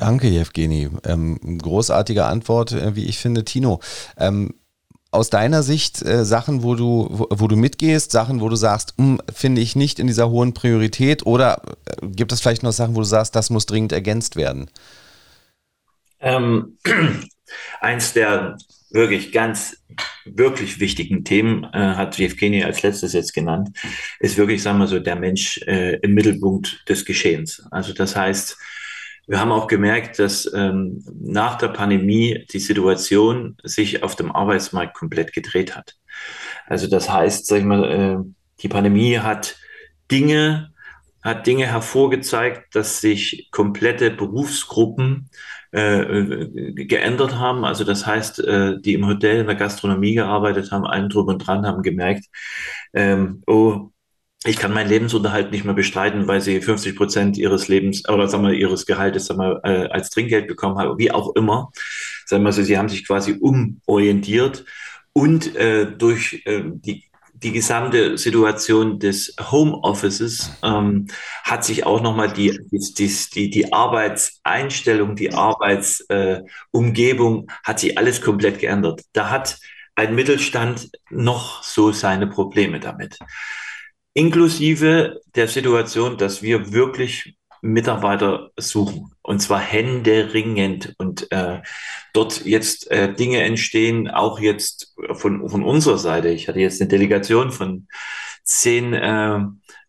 Danke, 0.00 0.28
Jevgeni. 0.28 0.88
Ähm, 1.04 1.58
großartige 1.58 2.24
Antwort, 2.24 2.72
äh, 2.72 2.96
wie 2.96 3.04
ich 3.04 3.18
finde. 3.18 3.44
Tino, 3.44 3.80
ähm, 4.16 4.54
aus 5.10 5.28
deiner 5.28 5.62
Sicht 5.62 6.00
äh, 6.00 6.24
Sachen, 6.24 6.62
wo 6.62 6.74
du, 6.74 7.08
wo, 7.10 7.26
wo, 7.30 7.48
du 7.48 7.56
mitgehst, 7.56 8.10
Sachen, 8.10 8.40
wo 8.40 8.48
du 8.48 8.56
sagst, 8.56 8.94
hm, 8.96 9.20
finde 9.30 9.60
ich 9.60 9.76
nicht 9.76 9.98
in 9.98 10.06
dieser 10.06 10.30
hohen 10.30 10.54
Priorität 10.54 11.26
oder 11.26 11.60
äh, 11.84 12.06
gibt 12.06 12.32
es 12.32 12.40
vielleicht 12.40 12.62
noch 12.62 12.72
Sachen, 12.72 12.94
wo 12.94 13.00
du 13.00 13.04
sagst, 13.04 13.36
das 13.36 13.50
muss 13.50 13.66
dringend 13.66 13.92
ergänzt 13.92 14.36
werden? 14.36 14.70
Ähm, 16.20 16.78
eins 17.82 18.14
der 18.14 18.56
wirklich 18.92 19.32
ganz, 19.32 19.82
wirklich 20.24 20.80
wichtigen 20.80 21.24
Themen, 21.24 21.64
äh, 21.74 21.94
hat 21.94 22.16
Jevgeni 22.16 22.64
als 22.64 22.82
letztes 22.82 23.12
jetzt 23.12 23.34
genannt, 23.34 23.68
ist 24.18 24.38
wirklich, 24.38 24.62
sagen 24.62 24.78
wir 24.78 24.86
so, 24.86 24.98
der 24.98 25.16
Mensch 25.16 25.58
äh, 25.66 25.96
im 25.96 26.14
Mittelpunkt 26.14 26.88
des 26.88 27.04
Geschehens. 27.04 27.62
Also 27.70 27.92
das 27.92 28.16
heißt, 28.16 28.56
wir 29.26 29.40
haben 29.40 29.52
auch 29.52 29.66
gemerkt, 29.66 30.18
dass 30.18 30.50
ähm, 30.52 31.04
nach 31.20 31.56
der 31.56 31.68
Pandemie 31.68 32.46
die 32.52 32.58
Situation 32.58 33.56
sich 33.62 34.02
auf 34.02 34.16
dem 34.16 34.32
Arbeitsmarkt 34.32 34.96
komplett 34.96 35.32
gedreht 35.32 35.76
hat. 35.76 35.96
Also 36.66 36.88
das 36.88 37.10
heißt, 37.10 37.46
sag 37.46 37.58
ich 37.58 37.64
mal, 37.64 37.84
äh, 37.84 38.18
die 38.62 38.68
Pandemie 38.68 39.18
hat 39.18 39.56
Dinge, 40.10 40.72
hat 41.22 41.46
Dinge 41.46 41.66
hervorgezeigt, 41.66 42.74
dass 42.74 43.00
sich 43.00 43.48
komplette 43.50 44.10
Berufsgruppen 44.10 45.30
äh, 45.72 46.46
geändert 46.74 47.36
haben. 47.36 47.64
Also 47.64 47.84
das 47.84 48.06
heißt, 48.06 48.40
äh, 48.40 48.80
die 48.80 48.94
im 48.94 49.06
Hotel, 49.06 49.40
in 49.40 49.46
der 49.46 49.56
Gastronomie 49.56 50.14
gearbeitet 50.14 50.72
haben, 50.72 50.86
allen 50.86 51.08
drüber 51.08 51.32
und 51.32 51.46
dran 51.46 51.66
haben 51.66 51.82
gemerkt, 51.82 52.26
ähm, 52.92 53.42
oh, 53.46 53.90
ich 54.44 54.56
kann 54.56 54.72
meinen 54.72 54.88
Lebensunterhalt 54.88 55.50
nicht 55.50 55.64
mehr 55.64 55.74
bestreiten, 55.74 56.26
weil 56.26 56.40
sie 56.40 56.62
50 56.62 56.96
Prozent 56.96 57.36
ihres 57.36 57.68
Lebens 57.68 58.08
oder 58.08 58.26
sagen 58.26 58.44
wir 58.44 58.54
ihres 58.54 58.86
Gehaltes 58.86 59.26
sagen 59.26 59.40
wir, 59.40 59.60
äh, 59.64 59.88
als 59.88 60.08
Trinkgeld 60.08 60.48
bekommen 60.48 60.78
haben, 60.78 60.98
wie 60.98 61.12
auch 61.12 61.36
immer. 61.36 61.70
Sagen 62.24 62.44
wir 62.44 62.52
so, 62.52 62.62
sie 62.62 62.78
haben 62.78 62.88
sich 62.88 63.06
quasi 63.06 63.36
umorientiert 63.38 64.64
und 65.12 65.54
äh, 65.56 65.86
durch 65.86 66.40
äh, 66.46 66.62
die 66.64 67.04
die 67.42 67.52
gesamte 67.52 68.18
Situation 68.18 68.98
des 68.98 69.34
Homeoffices 69.50 70.52
ähm, 70.62 71.06
hat 71.42 71.64
sich 71.64 71.86
auch 71.86 72.02
nochmal 72.02 72.30
die, 72.30 72.60
die, 72.70 73.10
die, 73.34 73.48
die 73.48 73.72
Arbeitseinstellung, 73.72 75.16
die 75.16 75.32
Arbeitsumgebung, 75.32 77.44
äh, 77.44 77.46
hat 77.64 77.80
sich 77.80 77.96
alles 77.96 78.20
komplett 78.20 78.58
geändert. 78.58 79.00
Da 79.14 79.30
hat 79.30 79.58
ein 79.94 80.14
Mittelstand 80.14 80.90
noch 81.08 81.62
so 81.62 81.92
seine 81.92 82.26
Probleme 82.26 82.78
damit 82.78 83.18
inklusive 84.14 85.20
der 85.34 85.48
Situation, 85.48 86.16
dass 86.16 86.42
wir 86.42 86.72
wirklich 86.72 87.36
Mitarbeiter 87.62 88.50
suchen 88.56 89.12
und 89.22 89.40
zwar 89.40 89.60
händeringend 89.60 90.94
und 90.98 91.30
äh, 91.30 91.60
dort 92.12 92.44
jetzt 92.46 92.90
äh, 92.90 93.12
Dinge 93.12 93.42
entstehen, 93.42 94.08
auch 94.08 94.40
jetzt 94.40 94.94
von, 95.12 95.48
von 95.48 95.62
unserer 95.62 95.98
Seite. 95.98 96.28
Ich 96.30 96.48
hatte 96.48 96.60
jetzt 96.60 96.80
eine 96.80 96.88
Delegation 96.88 97.52
von 97.52 97.86
zehn 98.44 98.94
äh, 98.94 99.40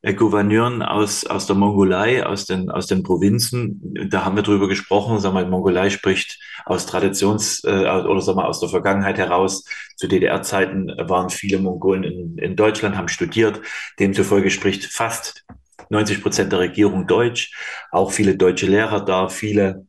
Gouverneuren 0.03 0.81
aus, 0.81 1.25
aus 1.27 1.45
der 1.45 1.55
Mongolei, 1.55 2.25
aus 2.25 2.45
den, 2.45 2.71
aus 2.71 2.87
den 2.87 3.03
Provinzen. 3.03 3.93
Da 4.09 4.25
haben 4.25 4.35
wir 4.35 4.41
drüber 4.41 4.67
gesprochen. 4.67 5.19
Sag 5.19 5.33
mal, 5.33 5.47
Mongolei 5.47 5.91
spricht 5.91 6.39
aus 6.65 6.87
Traditions- 6.87 7.63
äh, 7.63 7.85
oder 7.87 8.21
sag 8.21 8.35
mal, 8.35 8.45
aus 8.45 8.59
der 8.59 8.69
Vergangenheit 8.69 9.19
heraus. 9.19 9.63
Zu 9.97 10.07
DDR-Zeiten 10.07 10.87
waren 11.07 11.29
viele 11.29 11.59
Mongolen 11.59 12.03
in, 12.03 12.37
in 12.39 12.55
Deutschland, 12.55 12.97
haben 12.97 13.09
studiert. 13.09 13.61
Demzufolge 13.99 14.49
spricht 14.49 14.85
fast 14.85 15.45
90 15.89 16.23
Prozent 16.23 16.51
der 16.51 16.59
Regierung 16.59 17.05
Deutsch. 17.05 17.53
Auch 17.91 18.11
viele 18.11 18.35
deutsche 18.35 18.65
Lehrer 18.65 19.05
da, 19.05 19.29
viele 19.29 19.85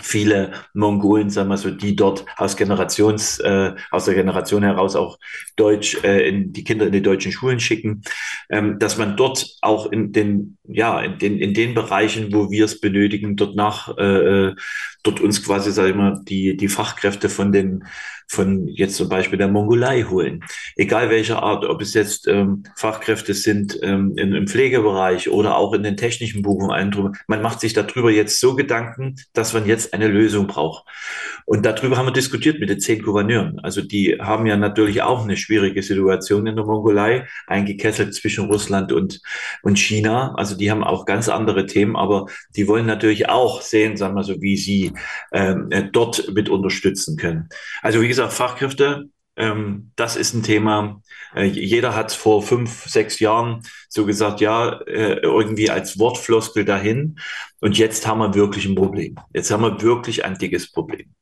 viele 0.00 0.52
Mongolen, 0.74 1.30
sagen 1.30 1.48
wir 1.48 1.56
so, 1.56 1.70
die 1.70 1.96
dort 1.96 2.24
aus 2.36 2.56
Generations, 2.56 3.38
äh, 3.40 3.74
aus 3.90 4.04
der 4.04 4.14
Generation 4.14 4.62
heraus 4.62 4.96
auch 4.96 5.18
Deutsch, 5.56 6.02
äh, 6.04 6.28
in 6.28 6.52
die 6.52 6.64
Kinder 6.64 6.86
in 6.86 6.92
die 6.92 7.02
deutschen 7.02 7.32
Schulen 7.32 7.60
schicken, 7.60 8.02
ähm, 8.50 8.78
dass 8.78 8.98
man 8.98 9.16
dort 9.16 9.46
auch 9.62 9.90
in 9.90 10.12
den, 10.12 10.58
ja, 10.64 11.00
in 11.00 11.18
den, 11.18 11.38
in 11.38 11.54
den 11.54 11.74
Bereichen, 11.74 12.32
wo 12.32 12.50
wir 12.50 12.64
es 12.66 12.80
benötigen, 12.80 13.36
dort 13.36 13.56
nach, 13.56 13.96
äh, 13.96 14.48
äh 14.48 14.54
dort 15.06 15.20
uns 15.20 15.44
quasi, 15.44 15.72
sag 15.72 15.88
ich 15.88 15.94
mal, 15.94 16.20
die, 16.24 16.56
die 16.56 16.68
Fachkräfte 16.68 17.28
von 17.28 17.52
den, 17.52 17.84
von 18.28 18.66
jetzt 18.68 18.96
zum 18.96 19.08
Beispiel 19.08 19.38
der 19.38 19.48
Mongolei 19.48 20.02
holen. 20.02 20.42
Egal 20.74 21.10
welcher 21.10 21.42
Art, 21.42 21.64
ob 21.64 21.80
es 21.80 21.94
jetzt 21.94 22.26
ähm, 22.26 22.64
Fachkräfte 22.74 23.34
sind 23.34 23.78
ähm, 23.82 24.14
im, 24.16 24.34
im 24.34 24.46
Pflegebereich 24.46 25.30
oder 25.30 25.56
auch 25.56 25.72
in 25.72 25.82
den 25.82 25.96
technischen 25.96 26.42
Buchungen. 26.42 27.14
Man 27.28 27.42
macht 27.42 27.60
sich 27.60 27.72
darüber 27.72 28.10
jetzt 28.10 28.40
so 28.40 28.56
Gedanken, 28.56 29.16
dass 29.32 29.52
man 29.52 29.66
jetzt 29.66 29.94
eine 29.94 30.08
Lösung 30.08 30.46
braucht. 30.46 30.84
Und 31.44 31.64
darüber 31.64 31.96
haben 31.96 32.06
wir 32.06 32.12
diskutiert 32.12 32.58
mit 32.58 32.68
den 32.68 32.80
zehn 32.80 33.02
Gouverneuren. 33.02 33.60
Also 33.60 33.80
die 33.80 34.18
haben 34.20 34.46
ja 34.46 34.56
natürlich 34.56 35.02
auch 35.02 35.22
eine 35.22 35.36
schwierige 35.36 35.82
Situation 35.82 36.46
in 36.46 36.56
der 36.56 36.64
Mongolei, 36.64 37.26
eingekesselt 37.46 38.14
zwischen 38.14 38.46
Russland 38.46 38.92
und, 38.92 39.20
und 39.62 39.78
China. 39.78 40.34
Also 40.34 40.56
die 40.56 40.70
haben 40.70 40.82
auch 40.82 41.04
ganz 41.04 41.28
andere 41.28 41.66
Themen, 41.66 41.94
aber 41.94 42.26
die 42.56 42.66
wollen 42.66 42.86
natürlich 42.86 43.28
auch 43.28 43.62
sehen, 43.62 43.96
sagen 43.96 44.16
wir 44.16 44.24
so, 44.24 44.40
wie 44.42 44.56
sie 44.56 44.92
ähm, 45.32 45.70
äh, 45.70 45.88
dort 45.90 46.32
mit 46.34 46.48
unterstützen 46.48 47.16
können. 47.16 47.48
Also 47.82 48.00
wie 48.00 48.08
gesagt, 48.08 48.32
Fachkräfte, 48.32 49.08
ähm, 49.36 49.92
das 49.96 50.16
ist 50.16 50.34
ein 50.34 50.42
Thema. 50.42 51.02
Äh, 51.34 51.44
jeder 51.44 51.94
hat 51.94 52.12
vor 52.12 52.42
fünf, 52.42 52.84
sechs 52.84 53.20
Jahren 53.20 53.62
so 53.88 54.06
gesagt, 54.06 54.40
ja, 54.40 54.80
äh, 54.86 55.18
irgendwie 55.20 55.70
als 55.70 55.98
Wortfloskel 55.98 56.64
dahin. 56.64 57.18
Und 57.60 57.76
jetzt 57.76 58.06
haben 58.06 58.18
wir 58.18 58.34
wirklich 58.34 58.64
ein 58.64 58.74
Problem. 58.74 59.16
Jetzt 59.34 59.50
haben 59.50 59.62
wir 59.62 59.82
wirklich 59.82 60.24
ein 60.24 60.38
dickes 60.38 60.72
Problem. 60.72 61.12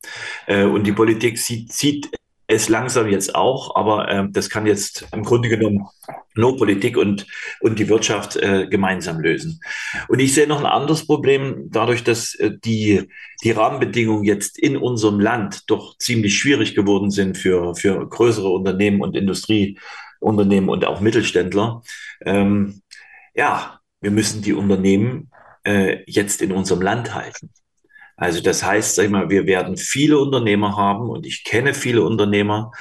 Äh, 0.47 0.65
und 0.65 0.85
die 0.85 0.93
Politik 0.93 1.39
sieht, 1.39 1.73
sieht 1.73 2.11
es 2.47 2.69
langsam 2.69 3.09
jetzt 3.09 3.35
auch, 3.35 3.75
aber 3.75 4.09
äh, 4.09 4.27
das 4.31 4.51
kann 4.51 4.67
jetzt 4.67 5.07
im 5.13 5.23
Grunde 5.23 5.49
genommen 5.49 5.87
nur 6.35 6.57
Politik 6.57 6.97
und, 6.97 7.27
und 7.61 7.79
die 7.79 7.89
Wirtschaft 7.89 8.37
äh, 8.37 8.67
gemeinsam 8.69 9.21
lösen. 9.21 9.61
Und 10.09 10.19
ich 10.19 10.35
sehe 10.35 10.47
noch 10.47 10.61
ein 10.61 10.67
anderes 10.67 11.07
Problem, 11.07 11.69
dadurch, 11.71 12.05
dass 12.05 12.35
äh, 12.35 12.51
die, 12.65 13.09
die 13.43 13.51
Rahmenbedingungen 13.53 14.25
jetzt 14.25 14.59
in 14.59 14.77
unserem 14.77 15.21
Land 15.21 15.71
doch 15.71 15.97
ziemlich 15.99 16.37
schwierig 16.39 16.75
geworden 16.75 17.11
sind 17.11 17.39
für, 17.39 17.75
für 17.75 18.07
größere 18.09 18.49
Unternehmen 18.49 19.01
und 19.01 19.17
Industrieunternehmen 19.17 20.69
und 20.69 20.85
auch 20.85 21.01
Mittelständler. 21.01 21.83
Ähm, 22.25 22.83
ja, 23.35 23.81
wir 24.01 24.11
müssen 24.11 24.43
die 24.43 24.53
Unternehmen 24.53 25.31
äh, 25.65 26.03
jetzt 26.07 26.43
in 26.43 26.53
unserem 26.53 26.83
Land 26.83 27.15
halten. 27.15 27.51
Also 28.17 28.41
das 28.41 28.63
heißt, 28.63 28.95
sag 28.95 29.05
ich 29.05 29.11
mal, 29.11 29.31
wir 29.31 29.47
werden 29.47 29.77
viele 29.77 30.19
Unternehmer 30.19 30.77
haben 30.77 31.09
und 31.09 31.27
ich 31.27 31.45
kenne 31.45 31.75
viele 31.75 32.03
Unternehmer, 32.03 32.73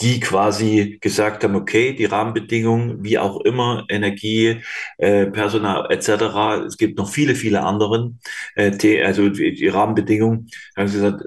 die 0.00 0.18
quasi 0.18 0.98
gesagt 1.00 1.44
haben, 1.44 1.54
okay, 1.54 1.92
die 1.92 2.06
Rahmenbedingungen, 2.06 3.04
wie 3.04 3.18
auch 3.18 3.40
immer, 3.42 3.84
Energie, 3.88 4.62
äh, 4.96 5.26
Personal 5.26 5.90
etc. 5.90 6.64
Es 6.66 6.78
gibt 6.78 6.96
noch 6.96 7.10
viele, 7.10 7.34
viele 7.34 7.62
anderen, 7.62 8.20
äh, 8.54 9.04
also 9.04 9.28
die, 9.28 9.52
die 9.52 9.68
Rahmenbedingungen. 9.68 10.48
Haben 10.76 10.88
sie 10.88 11.00
gesagt, 11.00 11.24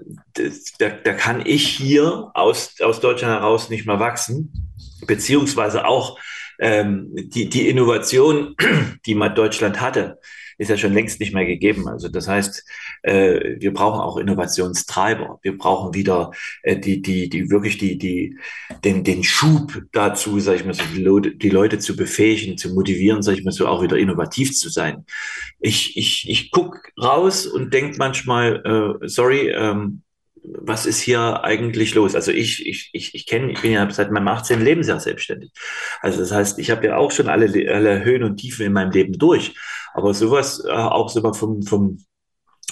da, 0.80 0.90
da 0.90 1.14
kann 1.14 1.44
ich 1.46 1.68
hier 1.68 2.32
aus, 2.34 2.82
aus 2.82 3.00
Deutschland 3.00 3.34
heraus 3.34 3.70
nicht 3.70 3.86
mehr 3.86 4.00
wachsen, 4.00 4.52
beziehungsweise 5.06 5.86
auch 5.86 6.18
ähm, 6.60 7.12
die, 7.14 7.50
die 7.50 7.70
Innovation, 7.70 8.56
die 9.06 9.16
man 9.16 9.36
Deutschland 9.36 9.82
hatte, 9.82 10.20
ist 10.58 10.70
ja 10.70 10.78
schon 10.78 10.94
längst 10.94 11.20
nicht 11.20 11.34
mehr 11.34 11.46
gegeben. 11.46 11.88
Also 11.88 12.10
das 12.10 12.28
heißt, 12.28 12.66
äh, 13.04 13.56
wir 13.60 13.74
brauchen 13.74 14.00
auch 14.00 14.18
Innovationstreiber. 14.18 15.40
Wir 15.42 15.58
brauchen 15.58 15.94
wieder 15.94 16.32
äh, 16.62 16.78
die, 16.78 17.02
die, 17.02 17.30
die 17.30 17.50
wirklich 17.50 17.78
die, 17.78 17.98
die, 17.98 18.38
den, 18.84 19.04
den 19.04 19.24
Schub 19.24 19.82
dazu, 19.92 20.40
sag 20.40 20.56
ich 20.56 20.66
mal 20.66 20.74
so, 20.74 20.84
die 20.84 21.50
Leute, 21.50 21.80
zu 21.80 21.96
befähigen, 21.96 22.58
zu 22.58 22.74
motivieren, 22.74 23.24
sag 23.24 23.38
ich 23.38 23.44
mal 23.44 23.52
so, 23.52 23.68
auch 23.68 23.82
wieder 23.82 23.98
innovativ 23.98 24.54
zu 24.54 24.70
sein. 24.70 25.06
Ich, 25.60 25.98
ich, 25.98 26.30
ich 26.30 26.52
guck 26.52 26.80
raus 27.02 27.46
und 27.46 27.74
denk 27.74 27.98
manchmal, 27.98 29.00
äh, 29.04 29.08
sorry, 29.08 29.50
ähm, 29.50 30.04
was 30.44 30.86
ist 30.86 31.00
hier 31.00 31.44
eigentlich 31.44 31.96
los? 31.96 32.16
Also 32.16 32.32
ich, 32.32 32.66
ich, 32.66 32.90
ich, 32.94 33.16
ich 33.16 33.26
kenne, 33.26 33.52
ich 33.52 33.62
bin 33.62 33.72
ja 33.72 33.90
seit 33.90 34.12
meinem 34.12 34.28
18. 34.28 34.62
Lebensjahr 34.62 35.00
selbstständig. 35.00 35.52
Also 36.02 36.20
das 36.20 36.32
heißt, 36.32 36.60
ich 36.60 36.70
habe 36.72 36.86
ja 36.86 36.98
auch 36.98 37.12
schon 37.12 37.30
alle, 37.30 37.46
alle 37.74 38.04
Höhen 38.04 38.24
und 38.24 38.38
Tiefen 38.38 38.66
in 38.66 38.74
meinem 38.74 38.92
Leben 38.92 39.14
durch. 39.14 39.56
Aber 39.94 40.14
sowas, 40.14 40.64
äh, 40.66 40.72
auch 40.72 41.10
so 41.10 41.22
vom, 41.34 41.64
vom, 41.64 41.98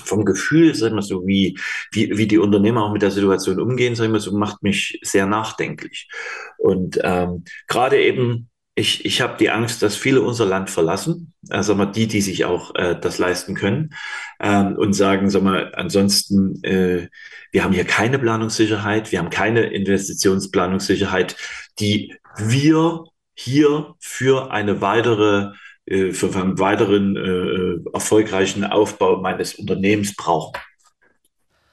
vom 0.03 0.25
Gefühl, 0.25 0.75
sag 0.75 0.89
ich 0.89 0.93
mal 0.93 1.01
so, 1.01 1.25
wie, 1.25 1.57
wie, 1.91 2.17
wie 2.17 2.27
die 2.27 2.39
Unternehmer 2.39 2.83
auch 2.83 2.93
mit 2.93 3.01
der 3.01 3.11
Situation 3.11 3.59
umgehen, 3.59 3.95
sag 3.95 4.05
ich 4.05 4.11
mal 4.11 4.19
so, 4.19 4.35
macht 4.37 4.63
mich 4.63 4.99
sehr 5.01 5.25
nachdenklich. 5.25 6.09
Und 6.57 6.99
ähm, 7.03 7.45
gerade 7.67 8.01
eben 8.01 8.50
ich, 8.75 9.05
ich 9.05 9.21
habe 9.21 9.37
die 9.37 9.49
Angst, 9.49 9.81
dass 9.81 9.95
viele 9.95 10.21
unser 10.21 10.45
Land 10.45 10.69
verlassen, 10.69 11.33
also 11.49 11.75
mal 11.75 11.87
die, 11.87 12.07
die 12.07 12.21
sich 12.21 12.45
auch 12.45 12.73
äh, 12.75 12.95
das 12.99 13.17
leisten 13.17 13.53
können 13.53 13.93
ähm, 14.39 14.75
und 14.77 14.93
sagen, 14.93 15.29
sag 15.29 15.43
mal, 15.43 15.73
ansonsten, 15.75 16.63
äh, 16.63 17.09
wir 17.51 17.63
haben 17.63 17.73
hier 17.73 17.83
keine 17.83 18.17
Planungssicherheit, 18.17 19.11
wir 19.11 19.19
haben 19.19 19.29
keine 19.29 19.61
Investitionsplanungssicherheit, 19.63 21.35
die 21.79 22.15
wir 22.37 23.03
hier 23.33 23.95
für 23.99 24.51
eine 24.51 24.81
weitere 24.81 25.51
äh, 25.85 26.11
für 26.13 26.33
einen 26.35 26.59
weiteren 26.59 27.17
äh, 27.17 27.89
erfolgreichen 27.93 28.63
Aufbau 28.63 29.17
meines 29.17 29.55
Unternehmens 29.55 30.15
brauchen. 30.15 30.53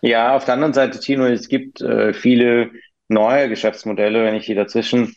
Ja, 0.01 0.36
auf 0.36 0.44
der 0.44 0.55
anderen 0.55 0.74
Seite, 0.74 0.99
Tino, 0.99 1.26
es 1.26 1.49
gibt 1.49 1.80
äh, 1.80 2.12
viele 2.12 2.70
neue 3.09 3.49
Geschäftsmodelle, 3.49 4.24
wenn 4.24 4.34
ich 4.34 4.46
hier 4.46 4.55
dazwischen 4.57 5.14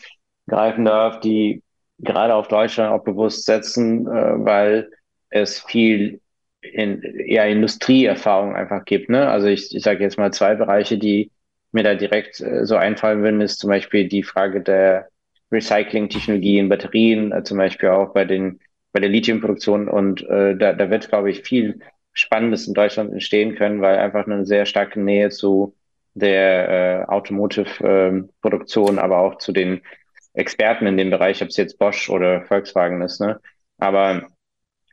greifen 0.48 0.86
darf, 0.86 1.20
die 1.20 1.64
gerade 2.02 2.36
auf 2.36 2.48
Deutschland 2.48 2.92
auch 2.92 3.04
bewusst 3.04 3.46
setzen, 3.46 4.08
äh, 4.08 4.46
weil 4.46 4.90
es 5.30 5.60
viel 5.60 6.22
in, 6.62 7.02
eher 7.02 7.48
Industrieerfahrung 7.48 8.56
einfach 8.56 8.86
gibt. 8.86 9.10
Ne? 9.10 9.30
Also 9.30 9.48
ich, 9.48 9.76
ich 9.76 9.84
sage 9.84 10.04
jetzt 10.04 10.18
mal 10.18 10.32
zwei 10.32 10.56
Bereiche, 10.56 10.98
die 10.98 11.32
mir 11.72 11.84
da 11.84 11.96
direkt 11.96 12.42
äh, 12.42 12.66
so 12.66 12.76
einfallen 12.76 13.24
würden, 13.24 13.42
ist 13.42 13.60
zum 13.60 13.70
Beispiel 13.70 14.08
die 14.08 14.24
Frage 14.24 14.62
der 14.62 15.08
Recycling-Technologie 15.52 16.60
in 16.60 16.70
Batterien, 16.70 17.32
äh, 17.32 17.44
zum 17.44 17.58
Beispiel 17.58 17.90
auch 17.90 18.14
bei 18.14 18.26
den 18.26 18.60
bei 18.94 19.00
der 19.00 19.10
Lithiumproduktion 19.10 19.88
und 19.88 20.22
äh, 20.24 20.56
da, 20.58 20.74
da 20.74 20.90
wird, 20.90 21.08
glaube 21.10 21.32
ich, 21.32 21.44
viel 21.44 21.80
Spannendes 22.14 22.68
in 22.68 22.74
Deutschland 22.74 23.12
entstehen 23.14 23.56
können, 23.56 23.82
weil 23.82 23.98
einfach 23.98 24.26
eine 24.26 24.46
sehr 24.46 24.66
starke 24.66 25.00
Nähe 25.00 25.30
zu 25.30 25.76
der 26.14 26.70
äh, 26.70 27.06
Automotive-Produktion, 27.06 28.98
äh, 28.98 29.02
aber 29.02 29.20
auch 29.20 29.38
zu 29.38 29.54
den 29.54 29.82
Experten 30.34 30.88
in 30.88 30.98
dem 30.98 31.10
Bereich, 31.10 31.42
ob 31.42 31.50
es 31.50 31.58
jetzt 31.58 31.78
Bosch 31.80 32.10
oder 32.10 32.44
Volkswagen 32.44 33.02
ist. 33.02 33.20
Ne? 33.20 33.40
Aber 33.78 34.28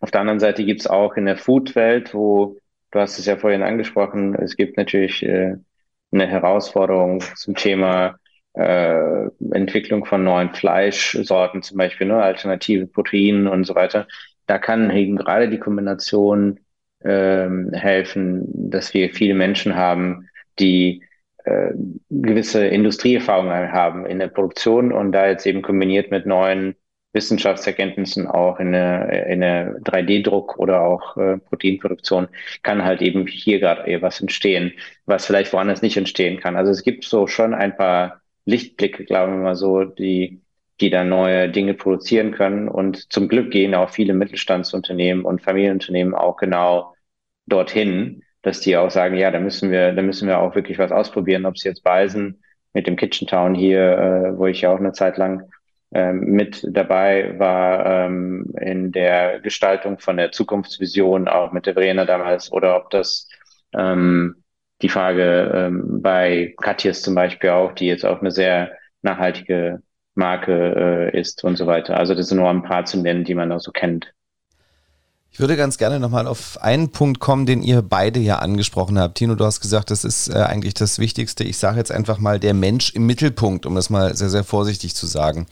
auf 0.01 0.11
der 0.11 0.21
anderen 0.21 0.41
Seite 0.41 0.65
gibt 0.65 0.81
es 0.81 0.87
auch 0.87 1.17
in 1.17 1.27
der 1.27 1.37
Food-Welt, 1.37 2.15
wo 2.15 2.57
du 2.91 2.99
hast 3.01 3.19
es 3.19 3.27
ja 3.27 3.37
vorhin 3.37 3.63
angesprochen, 3.63 4.35
es 4.35 4.57
gibt 4.57 4.77
natürlich 4.77 5.23
äh, 5.23 5.57
eine 6.11 6.27
Herausforderung 6.27 7.23
zum 7.37 7.55
Thema 7.55 8.17
äh, 8.55 9.27
Entwicklung 9.53 10.05
von 10.05 10.25
neuen 10.25 10.55
Fleischsorten 10.55 11.63
zum 11.63 11.77
Beispiel, 11.77 12.07
ne, 12.07 12.23
alternative 12.23 12.87
Proteine 12.87 13.51
und 13.51 13.65
so 13.65 13.75
weiter. 13.75 14.09
Da 14.47 14.59
kann 14.59 14.91
eben 14.91 15.17
gerade 15.17 15.49
die 15.49 15.59
Kombination 15.59 16.61
ähm, 17.05 17.71
helfen, 17.73 18.71
dass 18.71 18.95
wir 18.95 19.11
viele 19.11 19.35
Menschen 19.35 19.77
haben, 19.77 20.29
die 20.59 21.05
äh, 21.49 21.75
gewisse 22.11 22.67
Industrieerfahrungen 22.67 23.73
haben 23.73 24.07
in 24.07 24.19
der 24.19 24.29
Produktion 24.29 24.93
und 24.93 25.13
da 25.13 25.29
jetzt 25.29 25.47
eben 25.47 25.63
kombiniert 25.63 26.11
mit 26.11 26.27
neuen 26.27 26.75
Wissenschaftserkenntnissen 27.13 28.27
auch 28.27 28.61
in 28.61 28.73
der, 28.73 29.27
in 29.29 29.41
der 29.41 29.79
3D-Druck 29.81 30.59
oder 30.59 30.83
auch 30.83 31.17
äh, 31.17 31.39
Proteinproduktion 31.39 32.29
kann 32.63 32.85
halt 32.85 33.01
eben 33.01 33.27
hier 33.27 33.61
gerade 33.61 34.03
was 34.03 34.21
entstehen, 34.21 34.73
was 35.07 35.27
vielleicht 35.27 35.53
woanders 35.53 35.81
nicht 35.83 35.97
entstehen 35.97 36.39
kann. 36.39 36.57
Also 36.57 36.71
es 36.71 36.83
gibt 36.83 37.05
so 37.05 37.27
schon 37.27 37.55
ein 37.55 37.77
paar 37.77 38.21
Lichtblicke, 38.45 39.05
glaube 39.05 39.33
ich 39.33 39.39
mal 39.39 39.57
so, 39.57 39.85
die, 39.85 40.43
die 40.81 40.91
da 40.91 41.03
neue 41.05 41.49
Dinge 41.49 41.75
produzieren 41.75 42.33
können. 42.33 42.69
Und 42.69 43.11
zum 43.13 43.29
Glück 43.29 43.51
gehen 43.51 43.75
auch 43.75 43.91
viele 43.91 44.13
Mittelstandsunternehmen 44.15 45.25
und 45.25 45.43
Familienunternehmen 45.43 46.15
auch 46.15 46.37
genau 46.37 46.95
dorthin, 47.47 48.23
dass 48.49 48.61
die 48.61 48.79
auch 48.79 48.91
sagen, 48.91 49.15
ja, 49.17 49.31
da 49.31 49.41
müssen 49.41 49.71
wir, 49.71 49.93
da 49.93 50.01
müssen 50.01 50.27
wir 50.27 50.39
auch 50.39 50.55
wirklich 50.55 50.79
was 50.79 50.91
ausprobieren, 50.91 51.45
ob 51.45 51.57
es 51.57 51.65
jetzt 51.65 51.85
Beisen 51.85 52.43
mit 52.73 52.87
dem 52.87 52.97
Kitchen 52.97 53.29
Town 53.29 53.55
hier, 53.55 53.99
äh, 53.99 54.39
wo 54.39 54.47
ich 54.47 54.63
ja 54.63 54.73
auch 54.73 54.79
eine 54.79 54.93
Zeit 54.93 55.19
lang 55.19 55.51
ähm, 55.93 56.21
mit 56.21 56.67
dabei 56.71 57.39
war 57.39 58.07
ähm, 58.07 58.55
in 58.59 58.91
der 58.91 59.41
Gestaltung 59.41 59.99
von 59.99 60.17
der 60.17 60.33
Zukunftsvision, 60.33 61.29
auch 61.29 61.53
mit 61.53 61.67
der 61.67 61.75
Verena 61.75 62.07
damals, 62.07 62.51
oder 62.51 62.77
ob 62.77 62.89
das 62.89 63.29
ähm, 63.77 64.43
die 64.81 64.89
Frage 64.89 65.53
ähm, 65.55 66.01
bei 66.01 66.55
Katjes 66.57 67.03
zum 67.03 67.15
Beispiel 67.15 67.51
auch, 67.51 67.73
die 67.73 67.87
jetzt 67.87 68.07
auch 68.07 68.21
eine 68.21 68.31
sehr 68.31 68.73
nachhaltige 69.03 69.83
Marke 70.15 71.11
äh, 71.13 71.21
ist 71.21 71.45
und 71.45 71.57
so 71.57 71.67
weiter. 71.67 71.99
Also 71.99 72.15
das 72.15 72.29
sind 72.29 72.39
nur 72.39 72.49
ein 72.49 72.63
paar 72.63 72.87
zu 72.87 72.99
nennen, 72.99 73.25
die 73.25 73.35
man 73.35 73.53
auch 73.53 73.61
so 73.61 73.73
kennt. 73.73 74.15
Ich 75.31 75.41
würde 75.41 75.57
ganz 75.57 75.79
gerne 75.79 76.01
nochmal 76.01 76.27
auf 76.27 76.61
einen 76.63 76.89
Punkt 76.89 77.21
kommen, 77.21 77.47
den 77.47 77.63
ihr 77.63 77.81
beide 77.81 78.19
ja 78.19 78.41
angesprochen 78.41 78.99
habt. 78.99 79.19
Tino, 79.19 79.37
du 79.37 79.45
hast 79.45 79.61
gesagt, 79.61 79.93
das 79.93 80.03
ist 80.03 80.29
äh, 80.29 80.33
eigentlich 80.33 80.75
das 80.75 80.99
Wichtigste. 80.99 81.45
Ich 81.45 81.59
sage 81.59 81.79
jetzt 81.79 81.93
einfach 81.93 82.19
mal 82.19 82.41
der 82.41 82.55
Mensch 82.55 82.91
im 82.91 83.07
Mittelpunkt, 83.07 83.65
um 83.65 83.77
das 83.77 83.89
mal 83.89 84.17
sehr, 84.17 84.31
sehr 84.31 84.43
vorsichtig 84.43 84.97
zu 84.97 85.07
sagen. 85.07 85.47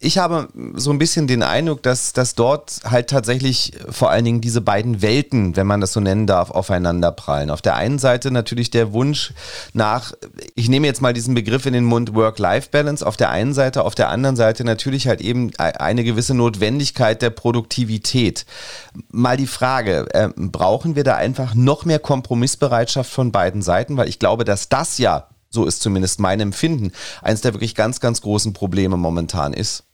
Ich 0.00 0.16
habe 0.16 0.48
so 0.76 0.90
ein 0.92 0.98
bisschen 0.98 1.26
den 1.26 1.42
Eindruck, 1.42 1.82
dass, 1.82 2.14
dass 2.14 2.36
dort 2.36 2.80
halt 2.84 3.10
tatsächlich 3.10 3.72
vor 3.90 4.10
allen 4.10 4.24
Dingen 4.24 4.40
diese 4.40 4.62
beiden 4.62 5.02
Welten, 5.02 5.56
wenn 5.56 5.66
man 5.66 5.82
das 5.82 5.92
so 5.92 6.00
nennen 6.00 6.26
darf, 6.26 6.50
aufeinander 6.50 7.12
prallen. 7.12 7.50
Auf 7.50 7.60
der 7.60 7.76
einen 7.76 7.98
Seite 7.98 8.30
natürlich 8.30 8.70
der 8.70 8.94
Wunsch 8.94 9.34
nach, 9.74 10.12
ich 10.54 10.70
nehme 10.70 10.86
jetzt 10.86 11.02
mal 11.02 11.12
diesen 11.12 11.34
Begriff 11.34 11.66
in 11.66 11.74
den 11.74 11.84
Mund, 11.84 12.14
Work-Life-Balance 12.14 13.06
auf 13.06 13.18
der 13.18 13.28
einen 13.28 13.52
Seite, 13.52 13.84
auf 13.84 13.94
der 13.94 14.08
anderen 14.08 14.36
Seite 14.36 14.64
natürlich 14.64 15.06
halt 15.06 15.20
eben 15.20 15.50
eine 15.58 16.02
gewisse 16.02 16.32
Notwendigkeit 16.32 17.20
der 17.20 17.30
Produktivität 17.30 18.46
mal 19.10 19.36
die 19.36 19.46
Frage, 19.46 20.06
äh, 20.12 20.28
brauchen 20.36 20.96
wir 20.96 21.04
da 21.04 21.16
einfach 21.16 21.54
noch 21.54 21.84
mehr 21.84 21.98
Kompromissbereitschaft 21.98 23.10
von 23.10 23.32
beiden 23.32 23.62
Seiten? 23.62 23.96
Weil 23.96 24.08
ich 24.08 24.18
glaube, 24.18 24.44
dass 24.44 24.68
das 24.68 24.98
ja, 24.98 25.28
so 25.48 25.64
ist 25.64 25.80
zumindest 25.80 26.20
mein 26.20 26.40
Empfinden, 26.40 26.92
eines 27.22 27.40
der 27.40 27.54
wirklich 27.54 27.74
ganz, 27.74 28.00
ganz 28.00 28.20
großen 28.20 28.52
Probleme 28.52 28.96
momentan 28.96 29.52
ist. 29.52 29.84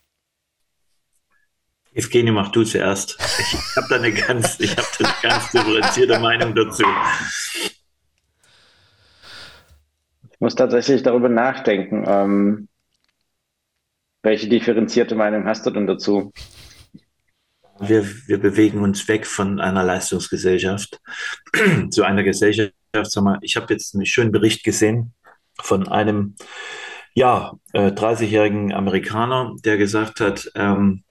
Evgeny, 1.95 2.33
mach 2.33 2.51
du 2.51 2.65
zuerst. 2.65 3.17
Ich 3.39 3.77
habe 3.77 3.87
da 3.89 3.97
eine 3.97 4.13
ganz, 4.13 4.59
ich 4.59 4.77
habe 4.77 4.87
eine 4.99 5.15
ganz 5.23 5.51
differenzierte 5.53 6.19
Meinung 6.19 6.55
dazu. 6.55 6.85
Ich 10.33 10.41
muss 10.41 10.57
tatsächlich 10.57 11.05
darüber 11.05 11.29
nachdenken. 11.29 12.05
Ähm, 12.07 12.69
welche 14.23 14.49
differenzierte 14.49 15.15
Meinung 15.15 15.45
hast 15.47 15.67
du 15.67 15.71
denn 15.71 15.87
dazu? 15.87 16.33
Wir, 17.81 18.07
wir 18.27 18.39
bewegen 18.39 18.83
uns 18.83 19.07
weg 19.09 19.27
von 19.27 19.61
einer 19.61 19.83
Leistungsgesellschaft 19.83 21.01
zu 21.91 22.05
einer 22.05 22.23
Gesellschaft. 22.23 22.73
Sag 22.93 23.25
mal, 23.25 23.39
ich 23.43 23.57
habe 23.57 23.73
jetzt 23.73 23.95
einen 23.95 24.07
schönen 24.07 24.33
Bericht 24.33 24.65
gesehen 24.65 25.13
von 25.61 25.89
einem 25.89 26.37
ja, 27.15 27.53
äh, 27.73 27.91
30-jährigen 27.91 28.73
Amerikaner, 28.73 29.55
der 29.65 29.77
gesagt 29.77 30.21
hat, 30.21 30.51
ähm, 30.55 31.05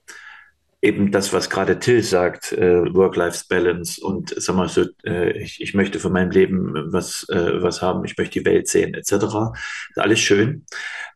eben 0.82 1.12
das, 1.12 1.32
was 1.32 1.50
gerade 1.50 1.80
Till 1.80 2.04
sagt, 2.04 2.52
äh, 2.52 2.94
Work-Life-Balance 2.94 4.06
und 4.06 4.34
sag 4.36 4.56
mal 4.56 4.68
so, 4.68 4.86
äh, 5.06 5.32
ich, 5.42 5.62
ich 5.62 5.74
möchte 5.74 6.00
von 6.00 6.12
meinem 6.12 6.32
Leben 6.32 6.74
was, 6.92 7.26
äh, 7.30 7.62
was 7.64 7.82
haben, 7.82 8.04
ich 8.04 8.18
möchte 8.18 8.40
die 8.40 8.46
Welt 8.46 8.68
sehen, 8.68 8.94
etc. 8.94 9.54
Alles 9.96 10.20
schön. 10.20 10.66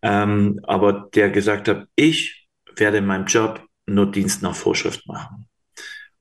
Ähm, 0.01 0.61
aber 0.63 1.09
der 1.13 1.29
gesagt 1.31 1.67
hat, 1.67 1.85
ich 1.97 2.47
werde 2.77 2.99
in 2.99 3.05
meinem 3.05 3.25
Job 3.25 3.66
nur 3.87 4.11
Dienst 4.11 4.43
nach 4.43 4.55
Vorschrift 4.55 5.07
machen. 5.07 5.47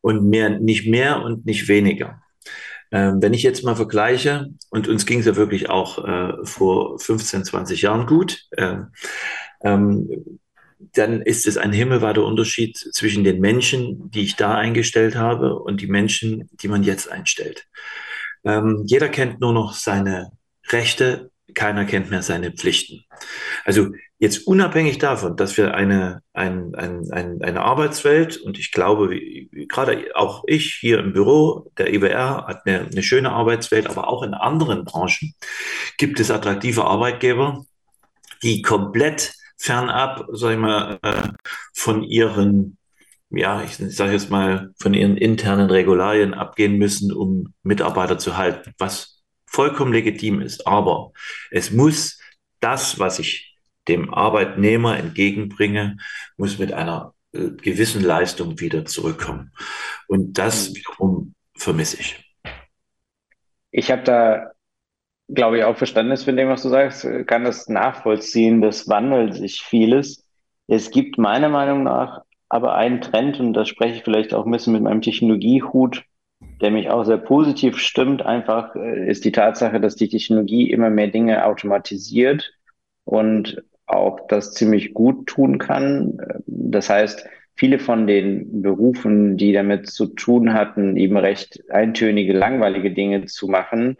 Und 0.00 0.28
mehr, 0.28 0.50
nicht 0.50 0.86
mehr 0.88 1.22
und 1.22 1.44
nicht 1.46 1.68
weniger. 1.68 2.22
Ähm, 2.92 3.20
wenn 3.20 3.34
ich 3.34 3.42
jetzt 3.42 3.64
mal 3.64 3.74
vergleiche, 3.74 4.46
und 4.70 4.86
uns 4.88 5.06
ging 5.06 5.18
es 5.18 5.26
ja 5.26 5.36
wirklich 5.36 5.68
auch 5.68 6.04
äh, 6.06 6.32
vor 6.44 6.98
15, 6.98 7.44
20 7.44 7.82
Jahren 7.82 8.06
gut, 8.06 8.44
äh, 8.52 8.76
ähm, 9.62 10.38
dann 10.92 11.22
ist 11.22 11.46
es 11.46 11.56
ein 11.56 11.72
himmelweiter 11.72 12.24
Unterschied 12.24 12.76
zwischen 12.76 13.24
den 13.24 13.40
Menschen, 13.40 14.10
die 14.10 14.22
ich 14.22 14.36
da 14.36 14.54
eingestellt 14.54 15.16
habe, 15.16 15.58
und 15.58 15.80
die 15.80 15.88
Menschen, 15.88 16.48
die 16.52 16.68
man 16.68 16.84
jetzt 16.84 17.10
einstellt. 17.10 17.66
Ähm, 18.44 18.84
jeder 18.86 19.08
kennt 19.08 19.40
nur 19.40 19.52
noch 19.52 19.74
seine 19.74 20.30
Rechte, 20.68 21.30
keiner 21.54 21.84
kennt 21.84 22.10
mehr 22.10 22.22
seine 22.22 22.52
Pflichten. 22.52 23.04
Also 23.64 23.88
jetzt 24.18 24.46
unabhängig 24.46 24.98
davon, 24.98 25.36
dass 25.36 25.56
wir 25.56 25.74
eine, 25.74 26.22
ein, 26.32 26.74
ein, 26.74 27.10
ein, 27.10 27.42
eine 27.42 27.60
Arbeitswelt, 27.60 28.38
und 28.38 28.58
ich 28.58 28.72
glaube, 28.72 29.10
wie, 29.10 29.66
gerade 29.68 30.04
auch 30.14 30.44
ich 30.46 30.74
hier 30.74 31.00
im 31.00 31.12
Büro, 31.12 31.70
der 31.76 31.92
IWR 31.92 32.46
hat 32.46 32.66
eine, 32.66 32.86
eine 32.86 33.02
schöne 33.02 33.32
Arbeitswelt, 33.32 33.88
aber 33.88 34.08
auch 34.08 34.22
in 34.22 34.34
anderen 34.34 34.84
Branchen 34.84 35.34
gibt 35.98 36.18
es 36.20 36.30
attraktive 36.30 36.84
Arbeitgeber, 36.84 37.64
die 38.42 38.62
komplett 38.62 39.34
fernab, 39.58 40.26
sag 40.32 40.52
ich 40.52 40.58
mal, 40.58 40.98
äh, 41.02 41.28
von 41.74 42.02
ihren, 42.02 42.78
ja, 43.30 43.62
ich 43.62 43.76
sage 43.76 44.12
jetzt 44.12 44.30
mal, 44.30 44.72
von 44.78 44.94
ihren 44.94 45.16
internen 45.16 45.70
Regularien 45.70 46.32
abgehen 46.34 46.78
müssen, 46.78 47.12
um 47.12 47.52
Mitarbeiter 47.62 48.18
zu 48.18 48.36
halten, 48.36 48.72
was 48.78 49.22
vollkommen 49.46 49.92
legitim 49.92 50.40
ist. 50.40 50.66
Aber 50.66 51.12
es 51.50 51.70
muss 51.70 52.18
das, 52.60 52.98
was 52.98 53.18
ich 53.18 53.55
dem 53.88 54.12
Arbeitnehmer 54.12 54.98
entgegenbringe, 54.98 55.98
muss 56.36 56.58
mit 56.58 56.72
einer 56.72 57.14
äh, 57.32 57.50
gewissen 57.50 58.02
Leistung 58.02 58.60
wieder 58.60 58.84
zurückkommen. 58.84 59.52
Und 60.08 60.38
das 60.38 60.74
wiederum 60.74 61.34
vermisse 61.56 62.00
ich. 62.00 62.22
Ich 63.70 63.90
habe 63.90 64.02
da 64.02 64.52
glaube 65.28 65.58
ich, 65.58 65.64
auch 65.64 65.76
Verständnis 65.76 66.24
für 66.24 66.32
dem, 66.32 66.48
was 66.48 66.62
du 66.62 66.68
sagst, 66.68 67.06
kann 67.26 67.44
das 67.44 67.68
nachvollziehen. 67.68 68.60
Das 68.60 68.88
wandelt 68.88 69.34
sich 69.34 69.62
vieles. 69.62 70.24
Es 70.68 70.90
gibt 70.90 71.18
meiner 71.18 71.48
Meinung 71.48 71.82
nach 71.82 72.22
aber 72.48 72.76
einen 72.76 73.00
Trend, 73.00 73.40
und 73.40 73.54
da 73.54 73.64
spreche 73.64 73.96
ich 73.96 74.04
vielleicht 74.04 74.32
auch 74.32 74.46
ein 74.46 74.52
bisschen 74.52 74.72
mit 74.72 74.82
meinem 74.82 75.02
Technologiehut, 75.02 76.04
der 76.60 76.70
mich 76.70 76.90
auch 76.90 77.04
sehr 77.04 77.18
positiv 77.18 77.78
stimmt, 77.78 78.22
einfach 78.22 78.74
äh, 78.76 79.10
ist 79.10 79.24
die 79.24 79.32
Tatsache, 79.32 79.80
dass 79.80 79.96
die 79.96 80.08
Technologie 80.08 80.70
immer 80.70 80.90
mehr 80.90 81.08
Dinge 81.08 81.44
automatisiert 81.44 82.52
und 83.04 83.62
auch 83.86 84.26
das 84.28 84.52
ziemlich 84.52 84.94
gut 84.94 85.26
tun 85.26 85.58
kann. 85.58 86.18
Das 86.46 86.90
heißt, 86.90 87.26
viele 87.54 87.78
von 87.78 88.06
den 88.06 88.62
Berufen, 88.62 89.36
die 89.36 89.52
damit 89.52 89.88
zu 89.88 90.06
tun 90.06 90.52
hatten, 90.52 90.96
eben 90.96 91.16
recht 91.16 91.62
eintönige, 91.70 92.32
langweilige 92.32 92.92
Dinge 92.92 93.24
zu 93.24 93.48
machen, 93.48 93.96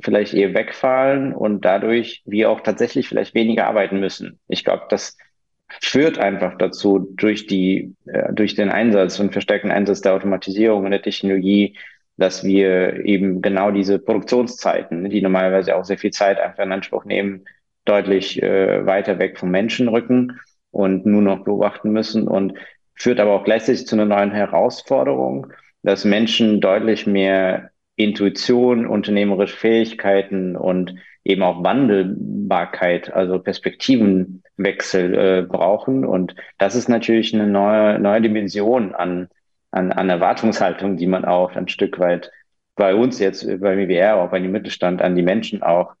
vielleicht 0.00 0.34
eher 0.34 0.54
wegfallen 0.54 1.34
und 1.34 1.64
dadurch 1.64 2.22
wir 2.24 2.50
auch 2.50 2.60
tatsächlich 2.60 3.08
vielleicht 3.08 3.34
weniger 3.34 3.66
arbeiten 3.66 4.00
müssen. 4.00 4.38
Ich 4.48 4.64
glaube, 4.64 4.84
das 4.88 5.16
führt 5.80 6.18
einfach 6.18 6.56
dazu 6.58 7.10
durch 7.16 7.46
die, 7.46 7.94
äh, 8.06 8.32
durch 8.32 8.54
den 8.54 8.70
Einsatz 8.70 9.18
und 9.18 9.32
verstärkten 9.32 9.70
Einsatz 9.70 10.00
der 10.00 10.14
Automatisierung 10.14 10.84
und 10.84 10.90
der 10.90 11.02
Technologie, 11.02 11.76
dass 12.16 12.44
wir 12.44 13.04
eben 13.04 13.42
genau 13.42 13.70
diese 13.70 13.98
Produktionszeiten, 13.98 15.10
die 15.10 15.20
normalerweise 15.20 15.76
auch 15.76 15.84
sehr 15.84 15.98
viel 15.98 16.12
Zeit 16.12 16.38
einfach 16.40 16.64
in 16.64 16.72
Anspruch 16.72 17.04
nehmen, 17.04 17.44
deutlich 17.86 18.42
äh, 18.42 18.84
weiter 18.84 19.18
weg 19.18 19.38
vom 19.38 19.50
Menschen 19.50 19.88
rücken 19.88 20.38
und 20.70 21.06
nur 21.06 21.22
noch 21.22 21.44
beobachten 21.44 21.90
müssen 21.90 22.28
und 22.28 22.54
führt 22.94 23.20
aber 23.20 23.32
auch 23.32 23.44
gleichzeitig 23.44 23.86
zu 23.86 23.96
einer 23.96 24.04
neuen 24.04 24.32
Herausforderung, 24.32 25.48
dass 25.82 26.04
Menschen 26.04 26.60
deutlich 26.60 27.06
mehr 27.06 27.70
Intuition, 27.96 28.86
unternehmerische 28.86 29.56
Fähigkeiten 29.56 30.56
und 30.56 30.94
eben 31.24 31.42
auch 31.42 31.64
Wandelbarkeit, 31.64 33.12
also 33.12 33.38
Perspektivenwechsel 33.38 35.14
äh, 35.14 35.42
brauchen. 35.42 36.04
Und 36.04 36.36
das 36.58 36.74
ist 36.74 36.88
natürlich 36.88 37.34
eine 37.34 37.46
neue, 37.46 37.98
neue 37.98 38.20
Dimension 38.20 38.94
an, 38.94 39.28
an, 39.70 39.92
an 39.92 40.08
Erwartungshaltung, 40.08 40.96
die 40.96 41.06
man 41.06 41.24
auch 41.24 41.56
ein 41.56 41.68
Stück 41.68 41.98
weit 41.98 42.30
bei 42.76 42.94
uns 42.94 43.18
jetzt, 43.18 43.46
bei 43.60 43.76
WWR, 43.76 44.16
auch 44.16 44.30
bei 44.30 44.38
dem 44.38 44.52
Mittelstand, 44.52 45.02
an 45.02 45.16
die 45.16 45.22
Menschen 45.22 45.62
auch 45.62 45.94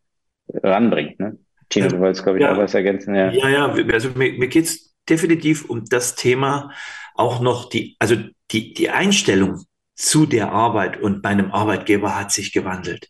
ranbringt. 0.62 1.18
Ne? 1.18 1.38
Tino, 1.68 1.88
du 1.88 1.98
wolltest, 1.98 2.22
glaube 2.22 2.38
ich, 2.38 2.44
ja. 2.44 2.52
auch 2.52 2.58
was 2.58 2.74
ergänzen. 2.74 3.14
Ja, 3.14 3.30
ja, 3.30 3.48
ja 3.48 3.74
also 3.92 4.10
mir, 4.10 4.32
mir 4.32 4.48
geht 4.48 4.64
es 4.64 4.94
definitiv 5.08 5.64
um 5.66 5.84
das 5.84 6.14
Thema 6.14 6.72
auch 7.14 7.40
noch 7.40 7.68
die, 7.68 7.96
also 7.98 8.16
die, 8.50 8.74
die 8.74 8.90
Einstellung 8.90 9.64
zu 9.94 10.26
der 10.26 10.52
Arbeit 10.52 11.00
und 11.00 11.22
meinem 11.22 11.50
Arbeitgeber 11.52 12.18
hat 12.18 12.30
sich 12.30 12.52
gewandelt. 12.52 13.08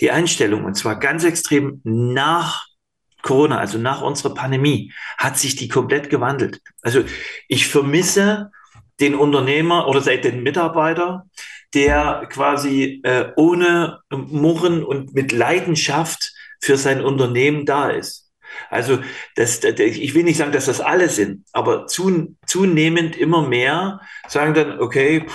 Die 0.00 0.10
Einstellung, 0.10 0.64
und 0.64 0.74
zwar 0.74 0.98
ganz 0.98 1.24
extrem 1.24 1.80
nach 1.84 2.66
Corona, 3.22 3.58
also 3.58 3.78
nach 3.78 4.02
unserer 4.02 4.34
Pandemie, 4.34 4.92
hat 5.18 5.38
sich 5.38 5.56
die 5.56 5.68
komplett 5.68 6.10
gewandelt. 6.10 6.60
Also 6.80 7.04
ich 7.48 7.68
vermisse 7.68 8.50
den 9.00 9.14
Unternehmer 9.14 9.88
oder 9.88 10.00
den 10.00 10.42
Mitarbeiter, 10.42 11.26
der 11.74 12.26
quasi 12.30 13.00
äh, 13.04 13.32
ohne 13.36 14.00
Murren 14.10 14.84
und 14.84 15.14
mit 15.14 15.32
Leidenschaft 15.32 16.32
für 16.62 16.76
sein 16.76 17.04
Unternehmen 17.04 17.66
da 17.66 17.90
ist. 17.90 18.30
Also 18.70 18.98
das, 19.34 19.62
ich 19.64 20.14
will 20.14 20.24
nicht 20.24 20.36
sagen, 20.36 20.52
dass 20.52 20.66
das 20.66 20.80
alle 20.80 21.08
sind, 21.08 21.44
aber 21.52 21.86
zunehmend 21.86 23.16
immer 23.16 23.46
mehr 23.46 24.00
sagen 24.28 24.54
dann, 24.54 24.78
okay, 24.80 25.26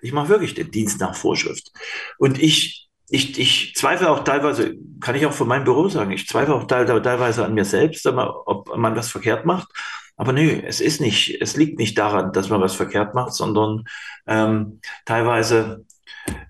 ich 0.00 0.12
mache 0.12 0.28
wirklich 0.28 0.54
den 0.54 0.70
Dienst 0.70 1.00
nach 1.00 1.14
Vorschrift. 1.14 1.70
Und 2.18 2.42
ich, 2.42 2.88
ich, 3.08 3.38
ich 3.38 3.74
zweifle 3.76 4.10
auch 4.10 4.24
teilweise, 4.24 4.74
kann 5.00 5.14
ich 5.14 5.24
auch 5.26 5.32
von 5.32 5.48
meinem 5.48 5.64
Büro 5.64 5.88
sagen, 5.88 6.10
ich 6.10 6.26
zweifle 6.26 6.54
auch 6.54 6.66
teilweise 6.66 7.44
an 7.44 7.54
mir 7.54 7.64
selbst, 7.64 8.06
ob 8.06 8.76
man 8.76 8.96
was 8.96 9.10
verkehrt 9.10 9.46
macht. 9.46 9.68
Aber 10.16 10.32
nö, 10.32 10.60
es 10.66 10.80
ist 10.80 11.00
nicht, 11.00 11.40
es 11.40 11.56
liegt 11.56 11.78
nicht 11.78 11.96
daran, 11.96 12.32
dass 12.32 12.48
man 12.48 12.60
was 12.60 12.74
verkehrt 12.74 13.14
macht, 13.14 13.32
sondern 13.32 13.84
ähm, 14.26 14.80
teilweise 15.04 15.84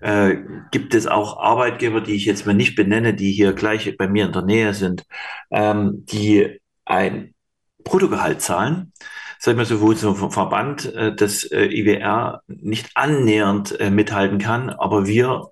äh, 0.01 0.35
gibt 0.71 0.93
es 0.93 1.07
auch 1.07 1.39
Arbeitgeber, 1.39 2.01
die 2.01 2.13
ich 2.13 2.25
jetzt 2.25 2.45
mal 2.45 2.53
nicht 2.53 2.75
benenne, 2.75 3.13
die 3.13 3.31
hier 3.31 3.53
gleich 3.53 3.95
bei 3.97 4.07
mir 4.07 4.25
in 4.25 4.31
der 4.31 4.43
Nähe 4.43 4.73
sind, 4.73 5.05
ähm, 5.51 6.05
die 6.05 6.59
ein 6.85 7.33
Bruttogehalt 7.83 8.41
zahlen, 8.41 8.93
sag 9.39 9.53
ich 9.53 9.57
mal 9.57 9.65
so, 9.65 9.81
wo 9.81 9.93
so 9.93 10.09
ein 10.09 10.31
Verband 10.31 10.93
äh, 10.93 11.15
des 11.15 11.43
äh, 11.51 11.65
IWR 11.65 12.41
nicht 12.47 12.91
annähernd 12.95 13.79
äh, 13.79 13.89
mithalten 13.89 14.37
kann, 14.37 14.69
aber 14.69 15.05
wir 15.07 15.49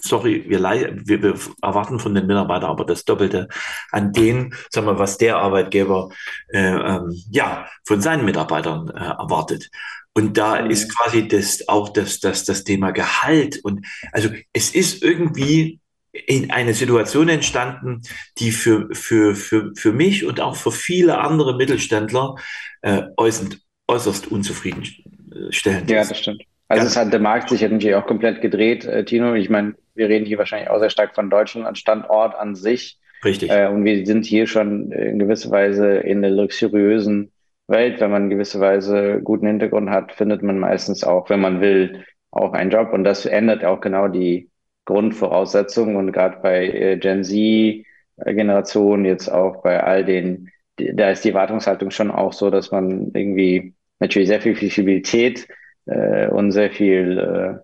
sorry, 0.00 0.44
wir, 0.48 0.60
wir, 0.60 1.22
wir 1.22 1.34
erwarten 1.62 1.98
von 1.98 2.14
den 2.14 2.26
Mitarbeitern 2.26 2.70
aber 2.70 2.84
das 2.84 3.04
Doppelte 3.04 3.48
an 3.90 4.12
den, 4.12 4.54
sagen 4.70 4.86
wir, 4.86 4.98
was 4.98 5.18
der 5.18 5.38
Arbeitgeber 5.38 6.10
äh, 6.48 6.74
ähm, 6.74 7.12
ja 7.30 7.66
von 7.84 8.00
seinen 8.00 8.24
Mitarbeitern 8.24 8.88
äh, 8.88 9.00
erwartet. 9.00 9.70
Und 10.14 10.38
da 10.38 10.62
mhm. 10.62 10.70
ist 10.70 10.94
quasi 10.96 11.26
das 11.26 11.68
auch 11.68 11.88
das, 11.88 12.20
das, 12.20 12.44
das 12.44 12.64
Thema 12.64 12.92
Gehalt. 12.92 13.60
Und 13.62 13.86
also 14.12 14.30
es 14.52 14.74
ist 14.74 15.02
irgendwie 15.02 15.80
in 16.12 16.52
eine 16.52 16.74
Situation 16.74 17.28
entstanden, 17.28 18.02
die 18.38 18.52
für, 18.52 18.88
für, 18.92 19.34
für, 19.34 19.72
für 19.74 19.92
mich 19.92 20.24
und 20.24 20.40
auch 20.40 20.54
für 20.54 20.70
viele 20.70 21.18
andere 21.18 21.56
Mittelständler 21.56 22.36
äh, 22.82 23.02
äußerst, 23.16 23.58
äußerst 23.88 24.30
unzufriedenstellend 24.30 25.90
ja, 25.90 26.02
ist. 26.02 26.08
Ja, 26.08 26.14
das 26.14 26.18
stimmt. 26.18 26.42
Also 26.68 26.84
ja. 26.84 26.88
es 26.88 26.96
hat 26.96 27.12
der 27.12 27.20
Markt 27.20 27.50
sich 27.50 27.62
natürlich 27.62 27.96
auch 27.96 28.06
komplett 28.06 28.40
gedreht, 28.40 28.84
äh, 28.84 29.04
Tino. 29.04 29.34
Ich 29.34 29.50
meine, 29.50 29.74
wir 29.94 30.08
reden 30.08 30.24
hier 30.24 30.38
wahrscheinlich 30.38 30.70
auch 30.70 30.78
sehr 30.78 30.90
stark 30.90 31.14
von 31.14 31.28
Deutschland 31.28 31.66
als 31.66 31.78
Standort 31.78 32.34
an 32.36 32.54
sich. 32.54 32.98
Richtig. 33.24 33.50
Äh, 33.50 33.66
und 33.66 33.84
wir 33.84 34.06
sind 34.06 34.24
hier 34.24 34.46
schon 34.46 34.92
in 34.92 35.18
gewisser 35.18 35.50
Weise 35.50 35.96
in 35.96 36.22
der 36.22 36.30
luxuriösen 36.30 37.32
Welt. 37.66 38.00
Wenn 38.00 38.10
man 38.10 38.30
in 38.30 38.38
Weise 38.38 39.20
guten 39.22 39.46
Hintergrund 39.46 39.90
hat, 39.90 40.12
findet 40.12 40.42
man 40.42 40.58
meistens 40.58 41.04
auch, 41.04 41.30
wenn 41.30 41.40
man 41.40 41.60
will, 41.60 42.04
auch 42.30 42.52
einen 42.52 42.70
Job. 42.70 42.92
Und 42.92 43.04
das 43.04 43.26
ändert 43.26 43.64
auch 43.64 43.80
genau 43.80 44.08
die, 44.08 44.50
Grundvoraussetzungen 44.84 45.96
und 45.96 46.12
gerade 46.12 46.38
bei 46.42 46.66
äh, 46.68 46.96
Gen 46.98 47.24
Z-Generation, 47.24 49.04
jetzt 49.04 49.28
auch 49.28 49.62
bei 49.62 49.82
all 49.82 50.04
den, 50.04 50.50
da 50.76 51.10
ist 51.10 51.24
die 51.24 51.30
Erwartungshaltung 51.30 51.90
schon 51.90 52.10
auch 52.10 52.32
so, 52.32 52.50
dass 52.50 52.70
man 52.70 53.10
irgendwie 53.14 53.74
natürlich 54.00 54.28
sehr 54.28 54.40
viel 54.40 54.56
Flexibilität 54.56 55.48
äh, 55.86 56.28
und 56.28 56.52
sehr 56.52 56.70
viel 56.70 57.62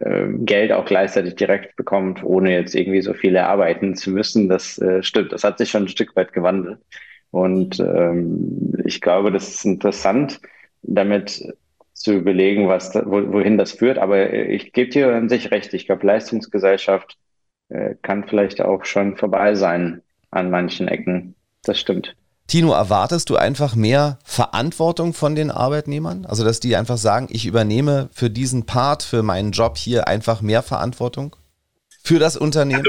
äh, 0.00 0.04
äh, 0.04 0.28
Geld 0.38 0.72
auch 0.72 0.86
gleichzeitig 0.86 1.36
direkt 1.36 1.76
bekommt, 1.76 2.24
ohne 2.24 2.52
jetzt 2.52 2.74
irgendwie 2.74 3.02
so 3.02 3.14
viele 3.14 3.46
arbeiten 3.46 3.94
zu 3.94 4.10
müssen. 4.10 4.48
Das 4.48 4.78
äh, 4.78 5.02
stimmt, 5.02 5.32
das 5.32 5.44
hat 5.44 5.58
sich 5.58 5.70
schon 5.70 5.84
ein 5.84 5.88
Stück 5.88 6.16
weit 6.16 6.32
gewandelt. 6.32 6.80
Und 7.30 7.80
ähm, 7.80 8.72
ich 8.84 9.00
glaube, 9.00 9.30
das 9.30 9.48
ist 9.48 9.64
interessant, 9.64 10.40
damit 10.82 11.54
zu 11.92 12.12
überlegen, 12.12 12.68
was 12.68 12.92
da, 12.92 13.02
wohin 13.06 13.58
das 13.58 13.72
führt. 13.72 13.98
Aber 13.98 14.32
ich 14.32 14.72
gebe 14.72 14.90
dir 14.90 15.14
an 15.14 15.28
sich 15.28 15.50
recht. 15.50 15.72
Ich 15.74 15.86
glaube, 15.86 16.06
Leistungsgesellschaft 16.06 17.16
äh, 17.68 17.94
kann 18.02 18.24
vielleicht 18.28 18.60
auch 18.60 18.84
schon 18.84 19.16
vorbei 19.16 19.54
sein 19.54 20.02
an 20.30 20.50
manchen 20.50 20.88
Ecken. 20.88 21.34
Das 21.62 21.80
stimmt. 21.80 22.14
Tino, 22.46 22.72
erwartest 22.72 23.28
du 23.28 23.36
einfach 23.36 23.74
mehr 23.74 24.18
Verantwortung 24.24 25.14
von 25.14 25.34
den 25.34 25.50
Arbeitnehmern? 25.50 26.26
Also, 26.26 26.44
dass 26.44 26.60
die 26.60 26.76
einfach 26.76 26.96
sagen, 26.96 27.26
ich 27.30 27.44
übernehme 27.44 28.08
für 28.12 28.30
diesen 28.30 28.66
Part, 28.66 29.02
für 29.02 29.24
meinen 29.24 29.50
Job 29.50 29.76
hier 29.76 30.06
einfach 30.06 30.42
mehr 30.42 30.62
Verantwortung 30.62 31.34
für 32.04 32.20
das 32.20 32.36
Unternehmen? 32.36 32.84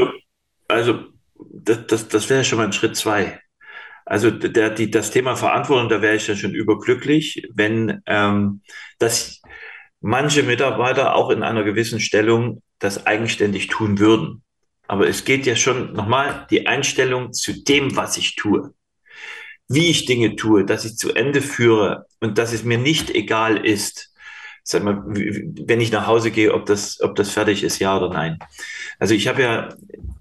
Also, 0.67 0.91
also 0.93 1.05
das, 1.53 1.87
das, 1.87 2.07
das 2.07 2.29
wäre 2.29 2.43
schon 2.43 2.59
mal 2.59 2.65
ein 2.65 2.73
Schritt 2.73 2.95
zwei. 2.95 3.39
Also 4.09 4.31
der, 4.31 4.69
die, 4.69 4.89
das 4.89 5.11
Thema 5.11 5.35
Verantwortung, 5.35 5.89
da 5.89 6.01
wäre 6.01 6.15
ich 6.15 6.27
ja 6.27 6.35
schon 6.35 6.53
überglücklich, 6.53 7.45
wenn 7.53 8.01
ähm, 8.05 8.61
das 8.99 9.41
manche 9.99 10.43
Mitarbeiter 10.43 11.13
auch 11.13 11.29
in 11.29 11.43
einer 11.43 11.65
gewissen 11.65 11.99
Stellung 11.99 12.61
das 12.79 13.05
eigenständig 13.05 13.67
tun 13.67 13.99
würden. 13.99 14.43
Aber 14.87 15.09
es 15.09 15.25
geht 15.25 15.45
ja 15.45 15.57
schon 15.57 15.91
nochmal 15.91 16.47
die 16.49 16.67
Einstellung 16.67 17.33
zu 17.33 17.63
dem, 17.63 17.97
was 17.97 18.15
ich 18.15 18.37
tue. 18.37 18.73
Wie 19.67 19.89
ich 19.89 20.05
Dinge 20.05 20.37
tue, 20.37 20.63
dass 20.63 20.85
ich 20.85 20.95
zu 20.95 21.13
Ende 21.13 21.41
führe 21.41 22.05
und 22.21 22.37
dass 22.37 22.53
es 22.53 22.63
mir 22.63 22.77
nicht 22.77 23.09
egal 23.13 23.57
ist, 23.65 24.13
sag 24.69 24.83
mal, 24.83 25.01
wenn 25.05 25.79
ich 25.79 25.93
nach 25.93 26.07
Hause 26.07 26.29
gehe, 26.29 26.53
ob 26.53 26.65
das, 26.65 26.99
ob 26.99 27.15
das 27.15 27.31
fertig 27.31 27.63
ist, 27.63 27.79
ja 27.79 27.95
oder 27.95 28.09
nein. 28.09 28.37
Also 28.99 29.13
ich 29.13 29.29
habe 29.29 29.41
ja, 29.41 29.69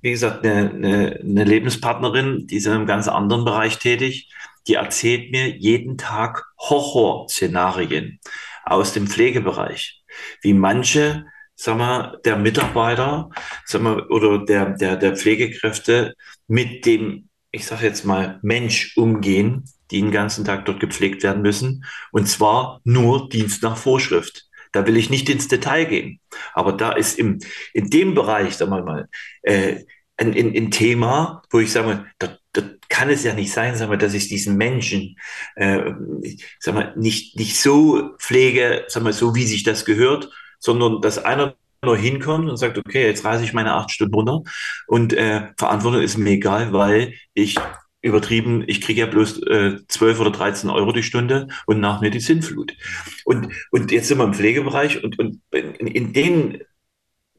wie 0.03 0.13
gesagt, 0.13 0.47
eine, 0.47 0.71
eine, 0.71 1.21
eine 1.21 1.45
Lebenspartnerin, 1.45 2.47
die 2.47 2.57
ist 2.57 2.67
in 2.67 2.73
einem 2.73 2.87
ganz 2.87 3.09
anderen 3.09 3.45
Bereich 3.45 3.79
tätig. 3.79 4.31
Die 4.69 4.75
erzählt 4.75 5.33
mir 5.33 5.49
jeden 5.49 5.99
Tag 5.99 6.45
Horrorszenarien 6.59 8.21
aus 8.65 8.93
dem 8.93 9.09
Pflegebereich, 9.09 10.05
wie 10.43 10.53
manche 10.53 11.27
sag 11.57 11.79
mal, 11.79 12.21
der 12.25 12.37
Mitarbeiter, 12.37 13.31
sag 13.65 13.83
mal, 13.83 14.01
oder 14.09 14.45
der, 14.45 14.77
der, 14.77 14.97
der 14.97 15.17
Pflegekräfte 15.17 16.15
mit 16.47 16.87
dem, 16.87 17.31
ich 17.51 17.67
sage 17.67 17.87
jetzt 17.87 18.05
mal, 18.05 18.39
Mensch 18.43 18.97
umgehen, 18.97 19.65
die 19.91 20.01
den 20.01 20.11
ganzen 20.11 20.45
Tag 20.45 20.67
dort 20.67 20.81
gepflegt 20.81 21.23
werden 21.23 21.43
müssen. 21.43 21.85
Und 22.13 22.29
zwar 22.29 22.81
nur 22.85 23.29
Dienst 23.29 23.63
nach 23.63 23.77
Vorschrift. 23.77 24.47
Da 24.73 24.87
will 24.87 24.97
ich 24.97 25.11
nicht 25.11 25.29
ins 25.29 25.49
Detail 25.49 25.87
gehen. 25.87 26.21
Aber 26.53 26.73
da 26.73 26.93
ist 26.93 27.19
im, 27.19 27.39
in 27.73 27.89
dem 27.91 28.15
Bereich, 28.15 28.57
sagen 28.57 28.73
wir 28.73 28.83
mal, 28.83 29.09
äh, 29.43 29.85
ein, 30.19 30.35
ein, 30.35 30.55
ein 30.57 30.71
Thema, 30.71 31.43
wo 31.51 31.61
ich 31.61 31.73
sage, 31.73 32.07
da, 32.19 32.37
da 32.53 32.63
kann 32.89 33.11
es 33.11 33.25
ja 33.25 33.35
nicht 33.35 33.53
sein, 33.53 33.77
sagen 33.77 33.91
wir, 33.91 33.99
dass 33.99 34.15
ich 34.15 34.29
diesen 34.29 34.57
Menschen, 34.57 35.17
äh, 35.57 35.93
sag 36.59 36.75
mal, 36.75 36.95
nicht, 36.97 37.37
nicht 37.37 37.61
so 37.61 38.11
pflege, 38.19 38.85
sag 38.89 39.03
mal, 39.03 39.13
so 39.13 39.35
wie 39.35 39.45
sich 39.45 39.63
das 39.63 39.85
gehört, 39.85 40.31
sondern 40.59 41.01
dass 41.03 41.19
einer 41.19 41.55
nur 41.85 41.97
hinkommt 41.97 42.49
und 42.49 42.57
sagt, 42.57 42.79
okay, 42.79 43.07
jetzt 43.07 43.25
reise 43.25 43.45
ich 43.45 43.53
meine 43.53 43.75
acht 43.75 43.91
Stunden 43.91 44.15
runter 44.15 44.43
und 44.87 45.13
äh, 45.13 45.49
Verantwortung 45.59 46.03
ist 46.03 46.17
mir 46.17 46.31
egal, 46.31 46.73
weil 46.73 47.15
ich 47.35 47.57
übertrieben, 48.07 48.65
ich 48.67 48.81
kriege 48.81 49.01
ja 49.01 49.07
bloß 49.07 49.43
äh, 49.43 49.79
12 49.89 50.21
oder 50.21 50.31
13 50.31 50.71
Euro 50.71 50.93
die 50.93 51.03
Stunde 51.03 51.49
und 51.67 51.81
nach 51.81 52.01
mir 52.01 52.11
die 52.11 52.21
Sinnflut. 52.21 52.75
Und, 53.25 53.49
und 53.71 53.91
jetzt 53.91 54.09
sind 54.09 54.19
wir 54.19 54.25
im 54.25 54.35
Pflegebereich 54.35 55.03
und, 55.03 55.19
und 55.19 55.41
in, 55.51 55.87
in 55.87 56.13
den, 56.13 56.63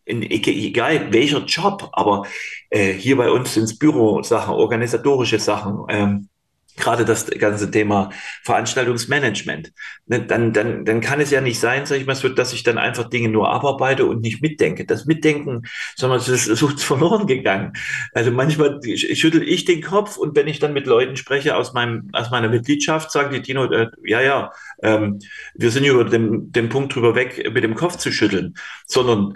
in, 0.05 0.22
egal 0.24 1.11
welcher 1.13 1.43
Job, 1.45 1.89
aber 1.93 2.26
äh, 2.70 2.93
hier 2.93 3.18
bei 3.18 3.32
uns 3.32 3.53
sind 3.53 3.63
es 3.63 3.80
Bürosachen, 3.80 4.53
organisatorische 4.53 5.39
Sachen, 5.39 5.86
ähm, 5.89 6.30
gerade 6.78 7.04
das 7.04 7.26
ganze 7.26 7.70
Thema 7.70 8.12
Veranstaltungsmanagement, 8.44 9.74
ne, 10.06 10.22
dann, 10.22 10.54
dann, 10.54 10.86
dann 10.86 11.02
kann 11.02 11.20
es 11.20 11.32
ja 11.32 11.42
nicht 11.42 11.60
sein, 11.60 11.86
sag 11.86 11.98
ich 11.98 12.06
mal 12.06 12.16
so, 12.16 12.30
dass 12.30 12.54
ich 12.54 12.64
dann 12.64 12.78
einfach 12.78 13.10
Dinge 13.10 13.30
nur 13.30 13.50
abarbeite 13.50 14.06
und 14.06 14.22
nicht 14.22 14.42
mitdenke. 14.42 14.86
Das 14.86 15.06
Mitdenken, 15.06 15.64
mal, 16.02 16.18
das 16.18 16.30
ist 16.30 16.46
so 16.46 16.68
verloren 16.78 17.28
gegangen. 17.28 17.74
Also 18.14 18.32
manchmal 18.32 18.80
schüttel 18.96 19.44
ich 19.44 19.66
den 19.66 19.82
Kopf 19.82 20.18
und 20.18 20.36
wenn 20.36 20.48
ich 20.48 20.60
dann 20.60 20.74
mit 20.74 20.86
Leuten 20.86 21.18
spreche 21.18 21.56
aus 21.56 21.74
meinem, 21.74 22.10
aus 22.14 22.30
meiner 22.32 22.48
Mitgliedschaft, 22.48 23.12
sagen 23.12 23.34
die 23.34 23.42
Tino, 23.42 23.66
äh, 23.66 23.88
ja, 24.06 24.22
ja, 24.22 24.52
ähm, 24.84 25.20
wir 25.56 25.72
sind 25.72 25.86
über 25.86 26.06
den, 26.06 26.52
den 26.52 26.70
Punkt 26.70 26.96
drüber 26.96 27.16
weg, 27.16 27.52
mit 27.52 27.64
dem 27.64 27.76
Kopf 27.76 27.98
zu 27.98 28.12
schütteln, 28.12 28.54
sondern 28.86 29.34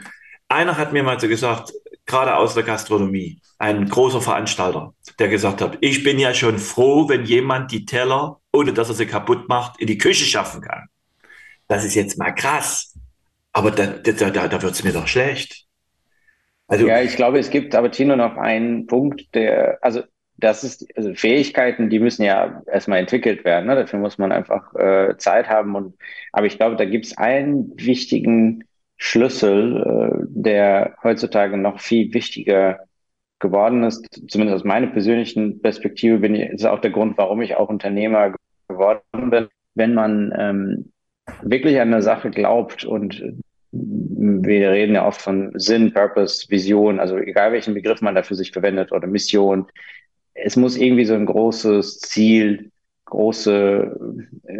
einer 0.48 0.78
hat 0.78 0.94
mir 0.94 1.04
mal 1.04 1.20
so 1.20 1.28
gesagt, 1.28 1.74
gerade 2.06 2.36
aus 2.36 2.54
der 2.54 2.64
Gastronomie, 2.64 3.40
ein 3.58 3.88
großer 3.88 4.22
Veranstalter, 4.22 4.94
der 5.20 5.30
gesagt 5.30 5.62
hat, 5.62 5.78
ich 5.82 6.04
bin 6.04 6.20
ja 6.20 6.34
schon 6.34 6.58
froh, 6.58 7.08
wenn 7.08 7.26
jemand 7.26 7.72
die 7.72 7.86
Teller, 7.86 8.40
ohne 8.52 8.74
dass 8.74 8.90
er 8.90 8.96
sie 8.96 9.06
kaputt 9.06 9.48
macht, 9.48 9.80
in 9.80 9.88
die 9.88 9.98
Küche 9.98 10.26
schaffen 10.26 10.62
kann. 10.62 10.88
Das 11.68 11.86
ist 11.86 11.96
jetzt 11.96 12.18
mal 12.18 12.32
krass. 12.32 12.98
Aber 13.54 13.72
da, 13.72 13.86
da, 13.88 14.30
da, 14.30 14.48
da 14.48 14.62
wird 14.62 14.74
es 14.74 14.84
mir 14.84 14.94
doch 14.94 15.08
schlecht. 15.08 15.66
Also, 16.68 16.88
ja, 16.88 17.02
ich 17.02 17.16
glaube, 17.16 17.38
es 17.38 17.50
gibt 17.50 17.76
aber 17.76 17.92
Tino 17.92 18.16
noch 18.16 18.38
einen 18.38 18.88
Punkt, 18.88 19.36
der, 19.36 19.78
also 19.82 20.04
das 20.38 20.64
ist, 20.64 20.88
also 20.98 21.14
Fähigkeiten, 21.14 21.90
die 21.90 22.00
müssen 22.00 22.24
ja 22.24 22.62
erstmal 22.66 23.00
entwickelt 23.00 23.46
werden. 23.46 23.68
Ne? 23.68 23.76
Dafür 23.76 24.00
muss 24.00 24.18
man 24.18 24.32
einfach 24.32 24.74
äh, 24.76 25.16
Zeit 25.18 25.48
haben. 25.50 25.76
Und, 25.76 25.96
aber 26.32 26.48
ich 26.48 26.58
glaube, 26.58 26.76
da 26.76 26.86
gibt 26.86 27.06
es 27.06 27.18
einen 27.18 27.72
wichtigen 27.76 28.64
Schlüssel, 29.04 29.82
äh, 29.82 30.26
der 30.30 30.96
heutzutage 31.02 31.58
noch 31.58 31.80
viel 31.80 32.14
wichtiger 32.14 32.82
geworden 33.40 33.84
ist, 33.84 34.08
zumindest 34.30 34.58
aus 34.58 34.64
meiner 34.64 34.88
persönlichen 34.88 35.60
Perspektive 35.60 36.20
bin 36.20 36.36
ich, 36.36 36.50
ist 36.52 36.66
auch 36.66 36.80
der 36.80 36.92
Grund, 36.92 37.18
warum 37.18 37.42
ich 37.42 37.56
auch 37.56 37.68
Unternehmer 37.68 38.36
geworden 38.70 39.02
bin. 39.32 39.48
Wenn 39.74 39.96
man 39.96 40.32
ähm, 40.38 40.92
wirklich 41.42 41.82
an 41.82 41.92
eine 41.92 42.04
Sache 42.04 42.30
glaubt 42.30 42.86
und 42.86 43.24
wir 43.72 44.72
reden 44.72 44.94
ja 44.94 45.08
oft 45.08 45.20
von 45.20 45.52
Sinn, 45.56 45.94
Purpose, 45.94 46.48
Vision, 46.50 47.00
also 47.00 47.18
egal 47.18 47.54
welchen 47.54 47.74
Begriff 47.74 48.02
man 48.02 48.14
dafür 48.14 48.38
sich 48.38 48.52
verwendet 48.52 48.92
oder 48.92 49.08
Mission, 49.08 49.66
es 50.36 50.56
muss 50.58 50.78
irgendwie 50.78 51.06
so 51.06 51.16
ein 51.16 51.26
großes 51.26 52.02
Ziel 52.02 52.72
große 53.12 53.96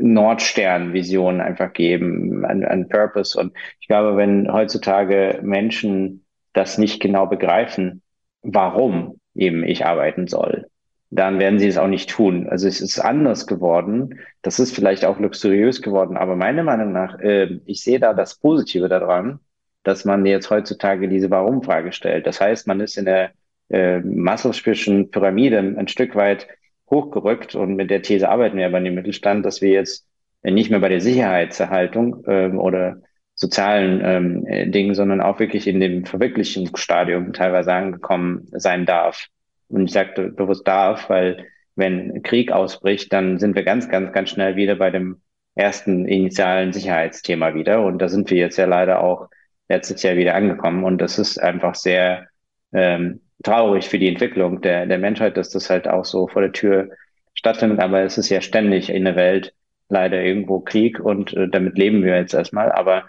Nordstern-Vision 0.02 1.42
einfach 1.42 1.74
geben, 1.74 2.46
an, 2.46 2.64
an 2.64 2.88
Purpose. 2.88 3.40
Und 3.40 3.54
ich 3.80 3.88
glaube, 3.88 4.18
wenn 4.18 4.52
heutzutage 4.52 5.40
Menschen 5.42 6.26
das 6.54 6.78
nicht 6.78 7.02
genau 7.02 7.26
begreifen, 7.26 8.04
warum 8.44 9.20
eben 9.34 9.64
ich 9.64 9.86
arbeiten 9.86 10.28
soll, 10.28 10.68
dann 11.10 11.40
werden 11.40 11.60
sie 11.60 11.68
es 11.68 11.78
auch 11.78 11.88
nicht 11.88 12.10
tun. 12.10 12.48
Also 12.50 12.68
es 12.68 12.80
ist 12.82 13.00
anders 13.00 13.48
geworden. 13.48 14.20
Das 14.42 14.60
ist 14.60 14.76
vielleicht 14.76 15.06
auch 15.06 15.20
luxuriös 15.20 15.82
geworden. 15.82 16.16
Aber 16.16 16.36
meiner 16.36 16.64
Meinung 16.64 16.92
nach, 16.92 17.20
äh, 17.20 17.60
ich 17.66 17.82
sehe 17.82 18.00
da 18.00 18.14
das 18.14 18.36
Positive 18.36 18.88
daran, 18.88 19.40
dass 19.84 20.06
man 20.06 20.26
jetzt 20.26 20.50
heutzutage 20.50 21.10
diese 21.10 21.32
Warum-Frage 21.32 21.92
stellt. 21.92 22.28
Das 22.28 22.40
heißt, 22.40 22.68
man 22.68 22.80
ist 22.80 22.98
in 22.98 23.06
der 23.06 23.32
äh, 23.70 24.00
Maslow'schen 24.00 25.10
Pyramide 25.12 25.60
ein 25.60 25.88
Stück 25.88 26.16
weit 26.16 26.48
hochgerückt 26.92 27.56
und 27.56 27.76
mit 27.76 27.90
der 27.90 28.02
These 28.02 28.30
arbeiten 28.30 28.58
wir 28.58 28.68
aber 28.68 28.78
in 28.78 28.86
dem 28.86 28.96
Mittelstand, 28.96 29.46
dass 29.46 29.62
wir 29.62 29.70
jetzt 29.70 30.08
nicht 30.44 30.70
mehr 30.70 30.80
bei 30.80 30.90
der 30.90 31.02
Sicherheitserhaltung 31.02 32.24
ähm, 32.28 32.60
oder 32.60 32.98
sozialen 33.36 34.02
ähm, 34.04 34.46
äh, 34.46 34.70
Dingen, 34.70 34.94
sondern 34.94 35.22
auch 35.22 35.40
wirklich 35.40 35.68
in 35.68 35.80
dem 35.80 36.06
Verwirklichungsstadium 36.06 37.34
teilweise 37.34 37.74
angekommen 37.74 38.48
sein 38.52 38.86
darf. 38.86 39.28
Und 39.70 39.86
ich 39.86 39.92
sagte 39.94 40.30
bewusst 40.30 40.68
darf, 40.68 41.10
weil 41.10 41.46
wenn 41.76 42.22
Krieg 42.24 42.52
ausbricht, 42.52 43.14
dann 43.14 43.40
sind 43.40 43.56
wir 43.56 43.64
ganz, 43.64 43.90
ganz, 43.90 44.12
ganz 44.12 44.30
schnell 44.30 44.56
wieder 44.56 44.76
bei 44.76 44.92
dem 44.92 45.22
ersten 45.56 46.06
initialen 46.06 46.74
Sicherheitsthema 46.74 47.54
wieder. 47.56 47.84
Und 47.84 48.00
da 48.00 48.10
sind 48.10 48.30
wir 48.30 48.38
jetzt 48.38 48.58
ja 48.58 48.66
leider 48.66 49.02
auch 49.02 49.30
letztes 49.70 50.04
Jahr 50.04 50.18
wieder 50.18 50.36
angekommen. 50.36 50.84
Und 50.84 51.00
das 51.00 51.18
ist 51.18 51.42
einfach 51.42 51.76
sehr 51.76 52.28
ähm, 52.74 53.22
traurig 53.44 53.90
für 53.90 54.00
die 54.00 54.08
Entwicklung 54.08 54.62
der, 54.62 54.86
der 54.86 54.98
Menschheit, 54.98 55.38
dass 55.38 55.50
das 55.50 55.70
halt 55.70 55.88
auch 55.88 56.06
so 56.06 56.28
vor 56.28 56.42
der 56.42 56.52
Tür 56.52 56.90
stattfindet. 57.34 57.80
Aber 57.80 58.02
es 58.02 58.18
ist 58.18 58.30
ja 58.30 58.42
ständig 58.42 58.90
in 58.90 59.06
der 59.06 59.16
Welt 59.16 59.54
leider 59.90 60.24
irgendwo 60.24 60.60
Krieg 60.62 61.00
und 61.00 61.34
äh, 61.34 61.50
damit 61.50 61.78
leben 61.78 62.04
wir 62.04 62.16
jetzt 62.16 62.34
erstmal. 62.34 62.72
Aber 62.72 63.04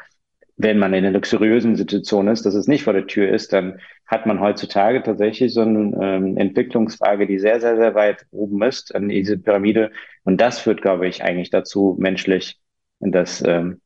wenn 0.56 0.78
man 0.78 0.92
in 0.92 1.04
einer 1.04 1.14
luxuriösen 1.14 1.76
Situation 1.76 2.28
ist, 2.28 2.44
dass 2.44 2.54
es 2.54 2.68
nicht 2.68 2.84
vor 2.84 2.92
der 2.92 3.06
Tür 3.06 3.28
ist, 3.28 3.52
dann 3.52 3.78
hat 4.06 4.26
man 4.26 4.40
heutzutage 4.40 5.02
tatsächlich 5.02 5.54
so 5.54 5.62
eine 5.62 5.96
ähm, 6.00 6.36
Entwicklungsfrage, 6.36 7.26
die 7.26 7.38
sehr, 7.38 7.60
sehr, 7.60 7.76
sehr 7.76 7.94
weit 7.94 8.26
oben 8.30 8.62
ist 8.62 8.94
an 8.94 9.08
diese 9.08 9.38
Pyramide. 9.38 9.90
Und 10.24 10.40
das 10.40 10.60
führt, 10.60 10.82
glaube 10.82 11.08
ich, 11.08 11.22
eigentlich 11.22 11.50
dazu, 11.50 11.96
menschlich, 11.98 12.58
dass 13.00 13.42
ähm, 13.46 13.80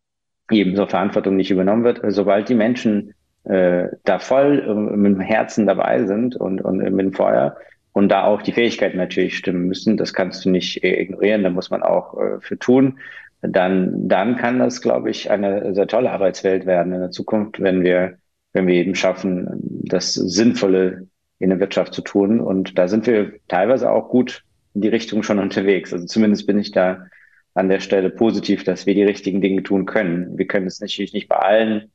eben 0.51 0.77
so 0.77 0.87
Verantwortung 0.87 1.37
nicht 1.37 1.51
übernommen 1.51 1.85
wird. 1.85 2.01
Sobald 2.09 2.49
die 2.49 2.55
Menschen 2.55 3.15
äh, 3.47 3.89
da 4.05 4.19
voll 4.19 4.65
äh, 4.67 4.75
mit 4.75 5.15
dem 5.15 5.21
Herzen 5.21 5.67
dabei 5.67 6.05
sind 6.05 6.37
und, 6.37 6.61
und 6.61 6.79
mit 6.79 7.01
dem 7.01 7.13
Feuer 7.13 7.57
und 7.93 8.11
da 8.11 8.25
auch 8.25 8.43
die 8.43 8.53
Fähigkeiten 8.53 8.99
natürlich 8.99 9.39
stimmen 9.39 9.69
müssen, 9.69 9.97
das 9.97 10.13
kannst 10.13 10.45
du 10.45 10.51
nicht 10.51 10.85
ignorieren, 10.85 11.43
da 11.45 11.51
muss 11.51 11.71
man 11.71 11.83
auch 11.83 12.21
äh, 12.21 12.41
für 12.41 12.59
tun. 12.59 12.99
Dann, 13.41 14.09
dann 14.09 14.37
kann 14.37 14.59
das, 14.59 14.83
glaube 14.83 15.11
ich, 15.11 15.31
eine 15.31 15.75
sehr 15.75 15.87
tolle 15.87 16.11
Arbeitswelt 16.11 16.67
werden 16.67 16.93
in 16.93 17.01
der 17.01 17.11
Zukunft, 17.11 17.61
wenn 17.61 17.85
wir, 17.85 18.19
wenn 18.53 18.67
wir 18.67 18.75
eben 18.75 18.95
schaffen, 18.95 19.49
das 19.85 20.13
Sinnvolle 20.13 21.07
in 21.39 21.51
der 21.51 21.61
Wirtschaft 21.61 21.95
zu 21.95 22.03
tun. 22.03 22.41
Und 22.41 22.79
da 22.79 22.89
sind 22.89 23.07
wir 23.07 23.35
teilweise 23.49 23.91
auch 23.91 24.09
gut 24.09 24.43
in 24.75 24.81
die 24.81 24.89
Richtung 24.89 25.23
schon 25.23 25.39
unterwegs. 25.39 25.93
Also 25.93 26.07
zumindest 26.07 26.47
bin 26.47 26.59
ich 26.59 26.73
da 26.73 27.07
an 27.55 27.69
der 27.69 27.81
Stelle 27.81 28.11
positiv, 28.11 28.65
dass 28.65 28.85
wir 28.87 28.95
die 28.95 29.05
richtigen 29.05 29.41
Dinge 29.41 29.63
tun 29.63 29.87
können. 29.87 30.37
Wir 30.37 30.47
können 30.47 30.67
es 30.67 30.81
natürlich 30.81 31.15
nicht 31.15 31.29
bei 31.29 31.37
allen 31.37 31.93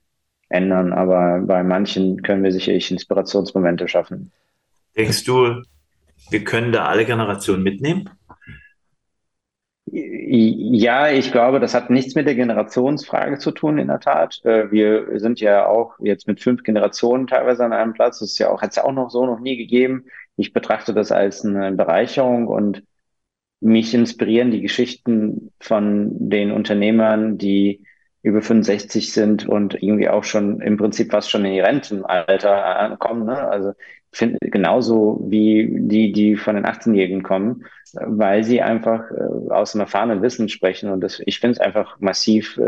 ändern, 0.51 0.93
aber 0.93 1.41
bei 1.41 1.63
manchen 1.63 2.21
können 2.21 2.43
wir 2.43 2.51
sicherlich 2.51 2.91
Inspirationsmomente 2.91 3.87
schaffen. 3.87 4.31
Denkst 4.95 5.23
du, 5.23 5.63
wir 6.29 6.43
können 6.43 6.71
da 6.71 6.85
alle 6.85 7.05
Generationen 7.05 7.63
mitnehmen? 7.63 8.09
Ja, 9.93 11.11
ich 11.11 11.31
glaube, 11.33 11.59
das 11.59 11.73
hat 11.73 11.89
nichts 11.89 12.15
mit 12.15 12.25
der 12.25 12.35
Generationsfrage 12.35 13.39
zu 13.39 13.51
tun, 13.51 13.77
in 13.77 13.87
der 13.87 13.99
Tat. 13.99 14.39
Äh, 14.45 14.71
wir 14.71 15.19
sind 15.19 15.41
ja 15.41 15.65
auch 15.65 15.95
jetzt 15.99 16.27
mit 16.27 16.39
fünf 16.39 16.63
Generationen 16.63 17.27
teilweise 17.27 17.65
an 17.65 17.73
einem 17.73 17.93
Platz. 17.93 18.19
Das 18.19 18.31
ist 18.31 18.39
ja 18.39 18.49
auch, 18.49 18.61
hat 18.61 18.69
es 18.69 18.77
ja 18.77 18.85
auch 18.85 18.93
noch 18.93 19.09
so 19.09 19.25
noch 19.25 19.39
nie 19.39 19.57
gegeben. 19.57 20.05
Ich 20.37 20.53
betrachte 20.53 20.93
das 20.93 21.11
als 21.11 21.43
eine 21.43 21.73
Bereicherung 21.73 22.47
und 22.47 22.83
mich 23.59 23.93
inspirieren 23.93 24.51
die 24.51 24.61
Geschichten 24.61 25.51
von 25.59 26.29
den 26.29 26.51
Unternehmern, 26.51 27.37
die 27.37 27.83
über 28.23 28.41
65 28.41 29.11
sind 29.11 29.47
und 29.47 29.81
irgendwie 29.81 30.09
auch 30.09 30.23
schon 30.23 30.61
im 30.61 30.77
Prinzip 30.77 31.11
fast 31.11 31.31
schon 31.31 31.45
in 31.45 31.53
die 31.53 31.59
Rentenalter 31.59 32.95
kommen. 32.99 33.25
Ne? 33.25 33.37
Also 33.37 33.73
finde 34.11 34.37
genauso 34.41 35.19
wie 35.27 35.69
die, 35.79 36.11
die 36.11 36.35
von 36.35 36.55
den 36.55 36.65
18-Jährigen 36.65 37.23
kommen, 37.23 37.65
weil 37.93 38.43
sie 38.43 38.61
einfach 38.61 39.09
äh, 39.09 39.51
aus 39.51 39.71
dem 39.71 39.81
erfahrenen 39.81 40.21
Wissen 40.21 40.49
sprechen. 40.49 40.91
Und 40.91 41.01
das, 41.01 41.21
ich 41.25 41.39
finde 41.39 41.53
es 41.53 41.59
einfach 41.59 41.99
massiv, 41.99 42.59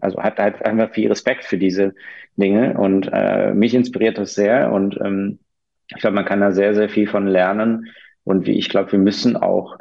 also 0.00 0.22
hat 0.22 0.38
halt 0.38 0.64
einfach 0.64 0.92
viel 0.92 1.08
Respekt 1.08 1.44
für 1.44 1.58
diese 1.58 1.94
Dinge. 2.36 2.78
Und 2.78 3.10
äh, 3.12 3.52
mich 3.52 3.74
inspiriert 3.74 4.18
das 4.18 4.34
sehr. 4.34 4.72
Und 4.72 4.98
ähm, 5.04 5.40
ich 5.88 6.00
glaube, 6.00 6.14
man 6.14 6.24
kann 6.24 6.40
da 6.40 6.52
sehr, 6.52 6.74
sehr 6.74 6.88
viel 6.88 7.08
von 7.08 7.26
lernen. 7.26 7.88
Und 8.24 8.46
wie 8.46 8.58
ich 8.58 8.68
glaube, 8.68 8.92
wir 8.92 9.00
müssen 9.00 9.36
auch 9.36 9.76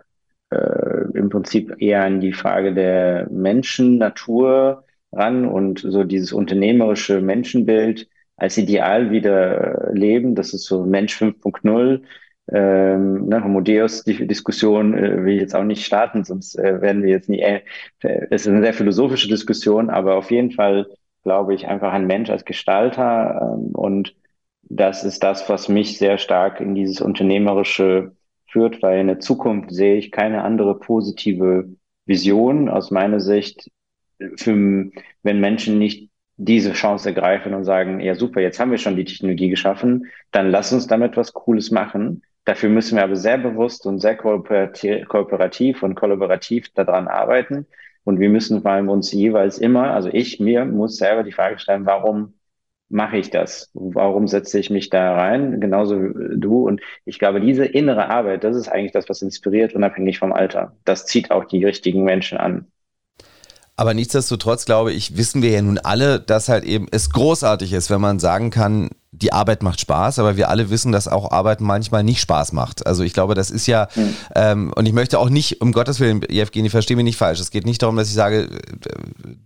äh, 0.49 1.05
im 1.13 1.29
Prinzip 1.29 1.75
eher 1.79 2.03
an 2.03 2.19
die 2.19 2.33
Frage 2.33 2.73
der 2.73 3.27
Menschen, 3.29 3.99
Natur 3.99 4.85
ran 5.11 5.45
und 5.45 5.79
so 5.79 6.03
dieses 6.03 6.33
unternehmerische 6.33 7.21
Menschenbild 7.21 8.07
als 8.37 8.57
Ideal 8.57 9.11
wieder 9.11 9.91
leben. 9.93 10.35
Das 10.35 10.53
ist 10.53 10.65
so 10.65 10.85
Mensch 10.85 11.15
5.0. 11.21 12.01
Ähm, 12.51 13.27
ne, 13.27 13.43
Homo 13.43 13.61
Deus, 13.61 14.03
die 14.03 14.27
Diskussion 14.27 14.93
äh, 14.97 15.23
will 15.23 15.35
ich 15.35 15.41
jetzt 15.41 15.55
auch 15.55 15.63
nicht 15.63 15.85
starten, 15.85 16.23
sonst 16.23 16.57
äh, 16.57 16.81
werden 16.81 17.03
wir 17.03 17.11
jetzt 17.11 17.29
nie, 17.29 17.39
äh, 17.39 17.61
es 18.01 18.41
ist 18.41 18.47
eine 18.47 18.61
sehr 18.61 18.73
philosophische 18.73 19.29
Diskussion, 19.29 19.89
aber 19.89 20.15
auf 20.15 20.31
jeden 20.31 20.51
Fall 20.51 20.87
glaube 21.23 21.53
ich 21.53 21.67
einfach 21.67 21.93
ein 21.93 22.07
Mensch 22.07 22.29
als 22.29 22.43
Gestalter 22.43 23.55
ähm, 23.57 23.71
und 23.73 24.15
das 24.63 25.03
ist 25.03 25.23
das, 25.23 25.47
was 25.49 25.69
mich 25.69 25.97
sehr 25.97 26.17
stark 26.17 26.59
in 26.61 26.75
dieses 26.75 27.01
Unternehmerische 27.01 28.15
führt, 28.47 28.81
weil 28.81 28.99
in 28.99 29.07
der 29.07 29.19
Zukunft 29.19 29.71
sehe 29.71 29.97
ich 29.97 30.11
keine 30.11 30.43
andere 30.43 30.79
positive 30.79 31.69
Vision 32.05 32.69
aus 32.69 32.91
meiner 32.91 33.19
Sicht, 33.19 33.69
für, 34.35 34.91
wenn 35.23 35.39
Menschen 35.39 35.77
nicht 35.77 36.09
diese 36.37 36.73
Chance 36.73 37.09
ergreifen 37.09 37.53
und 37.53 37.65
sagen, 37.65 37.99
ja 37.99 38.15
super, 38.15 38.41
jetzt 38.41 38.59
haben 38.59 38.71
wir 38.71 38.77
schon 38.77 38.95
die 38.95 39.05
Technologie 39.05 39.49
geschaffen, 39.49 40.07
dann 40.31 40.49
lass 40.49 40.73
uns 40.73 40.87
damit 40.87 41.15
was 41.17 41.33
Cooles 41.33 41.71
machen. 41.71 42.23
Dafür 42.45 42.69
müssen 42.69 42.95
wir 42.95 43.03
aber 43.03 43.15
sehr 43.15 43.37
bewusst 43.37 43.85
und 43.85 43.99
sehr 43.99 44.17
kooperativ 44.17 45.83
und 45.83 45.95
kollaborativ 45.95 46.73
daran 46.73 47.07
arbeiten. 47.07 47.67
Und 48.03 48.19
wir 48.19 48.29
müssen 48.29 48.63
vor 48.63 48.71
allem 48.71 48.89
uns 48.89 49.11
jeweils 49.11 49.59
immer, 49.59 49.93
also 49.93 50.09
ich 50.11 50.39
mir 50.39 50.65
muss 50.65 50.97
selber 50.97 51.23
die 51.23 51.31
Frage 51.31 51.59
stellen, 51.59 51.85
warum 51.85 52.33
mache 52.89 53.17
ich 53.17 53.29
das? 53.29 53.69
Warum 53.73 54.27
setze 54.27 54.59
ich 54.59 54.69
mich 54.69 54.89
da 54.89 55.15
rein? 55.15 55.61
Genauso 55.61 56.01
wie 56.01 56.39
du. 56.39 56.67
Und 56.67 56.81
ich 57.05 57.19
glaube, 57.19 57.39
diese 57.39 57.65
innere 57.65 58.09
Arbeit, 58.09 58.43
das 58.43 58.57
ist 58.57 58.67
eigentlich 58.67 58.91
das, 58.91 59.07
was 59.09 59.21
inspiriert, 59.21 59.73
unabhängig 59.73 60.19
vom 60.19 60.33
Alter. 60.33 60.75
Das 60.85 61.05
zieht 61.05 61.31
auch 61.31 61.45
die 61.45 61.63
richtigen 61.63 62.03
Menschen 62.03 62.37
an. 62.39 62.67
Aber 63.81 63.95
nichtsdestotrotz 63.95 64.65
glaube 64.65 64.93
ich, 64.93 65.17
wissen 65.17 65.41
wir 65.41 65.49
ja 65.49 65.61
nun 65.63 65.79
alle, 65.79 66.19
dass 66.19 66.49
halt 66.49 66.65
eben 66.65 66.85
es 66.91 67.09
großartig 67.09 67.73
ist, 67.73 67.89
wenn 67.89 67.99
man 67.99 68.19
sagen 68.19 68.51
kann, 68.51 68.91
die 69.11 69.33
Arbeit 69.33 69.63
macht 69.63 69.81
Spaß, 69.81 70.19
aber 70.19 70.37
wir 70.37 70.49
alle 70.49 70.69
wissen, 70.69 70.91
dass 70.91 71.07
auch 71.07 71.31
Arbeit 71.31 71.61
manchmal 71.61 72.03
nicht 72.03 72.21
Spaß 72.21 72.51
macht. 72.51 72.85
Also 72.85 73.01
ich 73.01 73.11
glaube, 73.11 73.33
das 73.33 73.49
ist 73.49 73.65
ja, 73.65 73.87
mhm. 73.95 74.15
ähm, 74.35 74.73
und 74.75 74.85
ich 74.85 74.93
möchte 74.93 75.17
auch 75.17 75.29
nicht, 75.29 75.61
um 75.61 75.71
Gottes 75.71 75.99
Willen, 75.99 76.21
Evgeny, 76.21 76.69
verstehe 76.69 76.95
mich 76.95 77.05
nicht 77.05 77.17
falsch. 77.17 77.39
Es 77.39 77.49
geht 77.49 77.65
nicht 77.65 77.81
darum, 77.81 77.95
dass 77.95 78.07
ich 78.07 78.13
sage, 78.13 78.49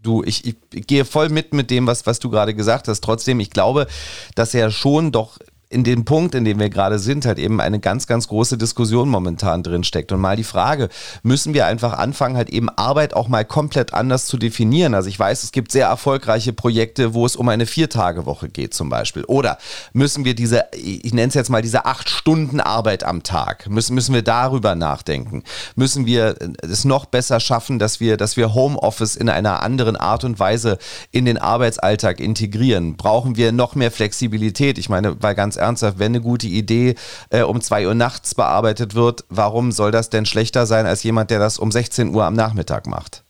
du, 0.03 0.21
ich, 0.25 0.45
ich 0.45 0.85
gehe 0.85 1.05
voll 1.05 1.29
mit 1.29 1.53
mit 1.53 1.71
dem, 1.71 1.87
was, 1.87 2.05
was 2.05 2.19
du 2.19 2.29
gerade 2.29 2.53
gesagt 2.53 2.89
hast. 2.89 3.01
Trotzdem, 3.05 3.39
ich 3.39 3.51
glaube, 3.51 3.87
dass 4.35 4.53
er 4.53 4.69
schon 4.69 5.13
doch 5.13 5.39
in 5.69 5.83
dem 5.83 6.05
Punkt, 6.05 6.35
in 6.35 6.45
dem 6.45 6.59
wir 6.59 6.69
gerade 6.69 6.99
sind, 6.99 7.25
halt 7.25 7.39
eben 7.39 7.59
eine 7.59 7.79
ganz, 7.79 8.05
ganz 8.05 8.27
große 8.27 8.57
Diskussion 8.57 9.09
momentan 9.09 9.63
drin 9.63 9.83
steckt. 9.83 10.11
Und 10.11 10.21
mal 10.21 10.35
die 10.35 10.43
Frage, 10.43 10.89
müssen 11.23 11.53
wir 11.53 11.65
einfach 11.65 11.93
anfangen, 11.93 12.37
halt 12.37 12.49
eben 12.49 12.69
Arbeit 12.69 13.15
auch 13.15 13.27
mal 13.27 13.43
komplett 13.45 13.93
anders 13.93 14.25
zu 14.27 14.37
definieren? 14.37 14.93
Also 14.93 15.09
ich 15.09 15.19
weiß, 15.19 15.43
es 15.43 15.51
gibt 15.51 15.71
sehr 15.71 15.87
erfolgreiche 15.87 16.53
Projekte, 16.53 17.13
wo 17.15 17.25
es 17.25 17.35
um 17.35 17.49
eine 17.49 17.65
Viertagewoche 17.65 18.47
geht 18.47 18.75
zum 18.75 18.89
Beispiel. 18.89 19.23
Oder 19.25 19.57
müssen 19.91 20.23
wir 20.23 20.35
diese, 20.35 20.65
ich 20.73 21.13
nenne 21.13 21.29
es 21.29 21.33
jetzt 21.33 21.49
mal 21.49 21.63
diese 21.63 21.85
acht 21.85 22.09
Stunden 22.09 22.59
Arbeit 22.59 23.03
am 23.03 23.23
Tag, 23.23 23.67
müssen, 23.67 23.95
müssen 23.95 24.13
wir 24.13 24.21
darüber 24.21 24.75
nachdenken? 24.75 25.43
Müssen 25.75 26.05
wir 26.05 26.35
es 26.61 26.85
noch 26.85 27.05
besser 27.05 27.39
schaffen, 27.39 27.79
dass 27.79 27.99
wir, 27.99 28.17
dass 28.17 28.37
wir 28.37 28.53
Homeoffice 28.53 29.15
in 29.15 29.29
einer 29.29 29.63
anderen 29.63 29.95
Art 29.95 30.23
und 30.23 30.39
Weise 30.39 30.77
in 31.11 31.25
den 31.25 31.39
Arbeitsalltag 31.39 32.19
integrieren? 32.19 32.97
Brauchen 32.97 33.35
wir 33.35 33.51
noch 33.51 33.73
mehr 33.73 33.91
Flexibilität? 33.91 34.77
Ich 34.77 34.89
meine, 34.89 35.21
weil 35.21 35.33
ganz 35.33 35.54
ernsthaft, 35.57 35.99
wenn 35.99 36.11
eine 36.11 36.21
gute 36.21 36.47
Idee 36.47 36.95
äh, 37.29 37.41
um 37.41 37.61
2 37.61 37.87
Uhr 37.87 37.95
nachts 37.95 38.35
bearbeitet 38.35 38.95
wird, 38.95 39.25
warum 39.29 39.71
soll 39.71 39.91
das 39.91 40.09
denn 40.09 40.25
schlechter 40.25 40.65
sein 40.65 40.85
als 40.85 41.03
jemand, 41.03 41.31
der 41.31 41.39
das 41.39 41.59
um 41.59 41.71
16 41.71 42.13
Uhr 42.13 42.23
am 42.23 42.33
Nachmittag 42.33 42.87
macht? 42.87 43.23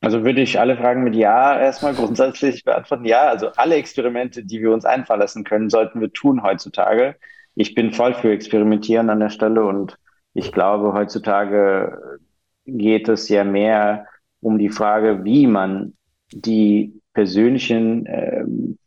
Also 0.00 0.24
würde 0.24 0.42
ich 0.42 0.60
alle 0.60 0.76
Fragen 0.76 1.04
mit 1.04 1.14
Ja 1.14 1.58
erstmal 1.58 1.94
grundsätzlich 1.94 2.64
beantworten. 2.64 3.06
Ja, 3.06 3.28
also 3.28 3.48
alle 3.56 3.76
Experimente, 3.76 4.44
die 4.44 4.60
wir 4.60 4.72
uns 4.72 4.84
einfallen 4.84 5.20
lassen 5.20 5.44
können, 5.44 5.70
sollten 5.70 6.00
wir 6.00 6.12
tun 6.12 6.42
heutzutage. 6.42 7.16
Ich 7.54 7.74
bin 7.74 7.92
voll 7.92 8.14
für 8.14 8.30
Experimentieren 8.30 9.10
an 9.10 9.20
der 9.20 9.30
Stelle 9.30 9.64
und 9.64 9.98
ich 10.34 10.52
glaube, 10.52 10.92
heutzutage 10.92 12.18
geht 12.66 13.08
es 13.08 13.28
ja 13.28 13.42
mehr 13.44 14.06
um 14.40 14.58
die 14.58 14.68
Frage, 14.68 15.24
wie 15.24 15.46
man 15.46 15.94
die 16.30 17.00
persönlichen 17.14 18.04
ähm, 18.06 18.78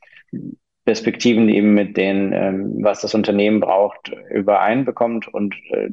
Perspektiven 0.90 1.50
eben 1.50 1.76
mit 1.76 1.98
denen, 1.98 2.34
ähm, 2.34 2.84
was 2.84 3.02
das 3.02 3.14
Unternehmen 3.14 3.60
braucht, 3.60 4.12
übereinbekommt. 4.32 5.28
Und 5.32 5.54
äh, 5.70 5.92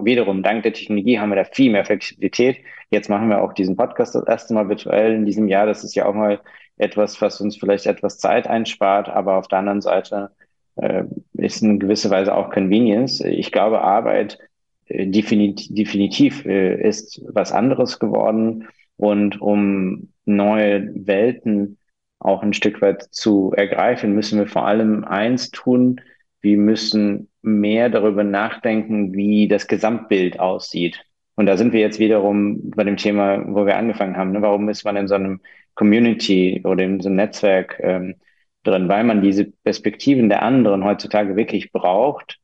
wiederum, 0.00 0.42
dank 0.42 0.64
der 0.64 0.72
Technologie 0.72 1.20
haben 1.20 1.28
wir 1.28 1.36
da 1.36 1.44
viel 1.44 1.70
mehr 1.70 1.84
Flexibilität. 1.84 2.56
Jetzt 2.90 3.08
machen 3.08 3.28
wir 3.28 3.40
auch 3.40 3.52
diesen 3.52 3.76
Podcast 3.76 4.16
das 4.16 4.26
erste 4.26 4.52
Mal 4.52 4.68
virtuell 4.68 5.14
in 5.14 5.26
diesem 5.26 5.46
Jahr. 5.46 5.64
Das 5.64 5.84
ist 5.84 5.94
ja 5.94 6.06
auch 6.06 6.14
mal 6.14 6.40
etwas, 6.76 7.22
was 7.22 7.40
uns 7.40 7.56
vielleicht 7.56 7.86
etwas 7.86 8.18
Zeit 8.18 8.48
einspart, 8.48 9.08
aber 9.08 9.36
auf 9.36 9.46
der 9.46 9.60
anderen 9.60 9.80
Seite 9.80 10.32
äh, 10.74 11.04
ist 11.34 11.62
in 11.62 11.78
gewisser 11.78 12.10
Weise 12.10 12.34
auch 12.34 12.50
Convenience. 12.50 13.20
Ich 13.20 13.52
glaube, 13.52 13.80
Arbeit 13.80 14.40
äh, 14.86 15.06
definitiv, 15.06 15.72
definitiv 15.72 16.44
äh, 16.46 16.82
ist 16.82 17.22
was 17.28 17.52
anderes 17.52 18.00
geworden. 18.00 18.66
Und 18.96 19.40
um 19.40 20.08
neue 20.24 20.90
Welten 20.96 21.78
auch 22.20 22.42
ein 22.42 22.52
Stück 22.52 22.80
weit 22.82 23.02
zu 23.10 23.52
ergreifen, 23.56 24.14
müssen 24.14 24.38
wir 24.38 24.46
vor 24.46 24.66
allem 24.66 25.04
eins 25.04 25.50
tun. 25.50 26.00
Wir 26.42 26.58
müssen 26.58 27.28
mehr 27.42 27.88
darüber 27.88 28.22
nachdenken, 28.24 29.14
wie 29.14 29.48
das 29.48 29.66
Gesamtbild 29.66 30.38
aussieht. 30.38 31.02
Und 31.34 31.46
da 31.46 31.56
sind 31.56 31.72
wir 31.72 31.80
jetzt 31.80 31.98
wiederum 31.98 32.70
bei 32.70 32.84
dem 32.84 32.98
Thema, 32.98 33.42
wo 33.46 33.64
wir 33.64 33.76
angefangen 33.76 34.16
haben. 34.16 34.32
Ne? 34.32 34.42
Warum 34.42 34.68
ist 34.68 34.84
man 34.84 34.96
in 34.96 35.08
so 35.08 35.14
einem 35.14 35.40
Community 35.74 36.60
oder 36.64 36.84
in 36.84 37.00
so 37.00 37.08
einem 37.08 37.16
Netzwerk 37.16 37.80
ähm, 37.82 38.16
drin? 38.62 38.88
Weil 38.88 39.04
man 39.04 39.22
diese 39.22 39.46
Perspektiven 39.46 40.28
der 40.28 40.42
anderen 40.42 40.84
heutzutage 40.84 41.36
wirklich 41.36 41.72
braucht 41.72 42.38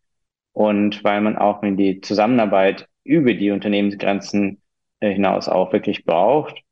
und 0.52 1.04
weil 1.04 1.20
man 1.20 1.36
auch 1.36 1.60
die 1.62 2.00
Zusammenarbeit 2.00 2.88
über 3.04 3.34
die 3.34 3.50
Unternehmensgrenzen 3.50 4.62
äh, 5.00 5.12
hinaus 5.12 5.48
auch 5.48 5.74
wirklich 5.74 6.06
braucht 6.06 6.62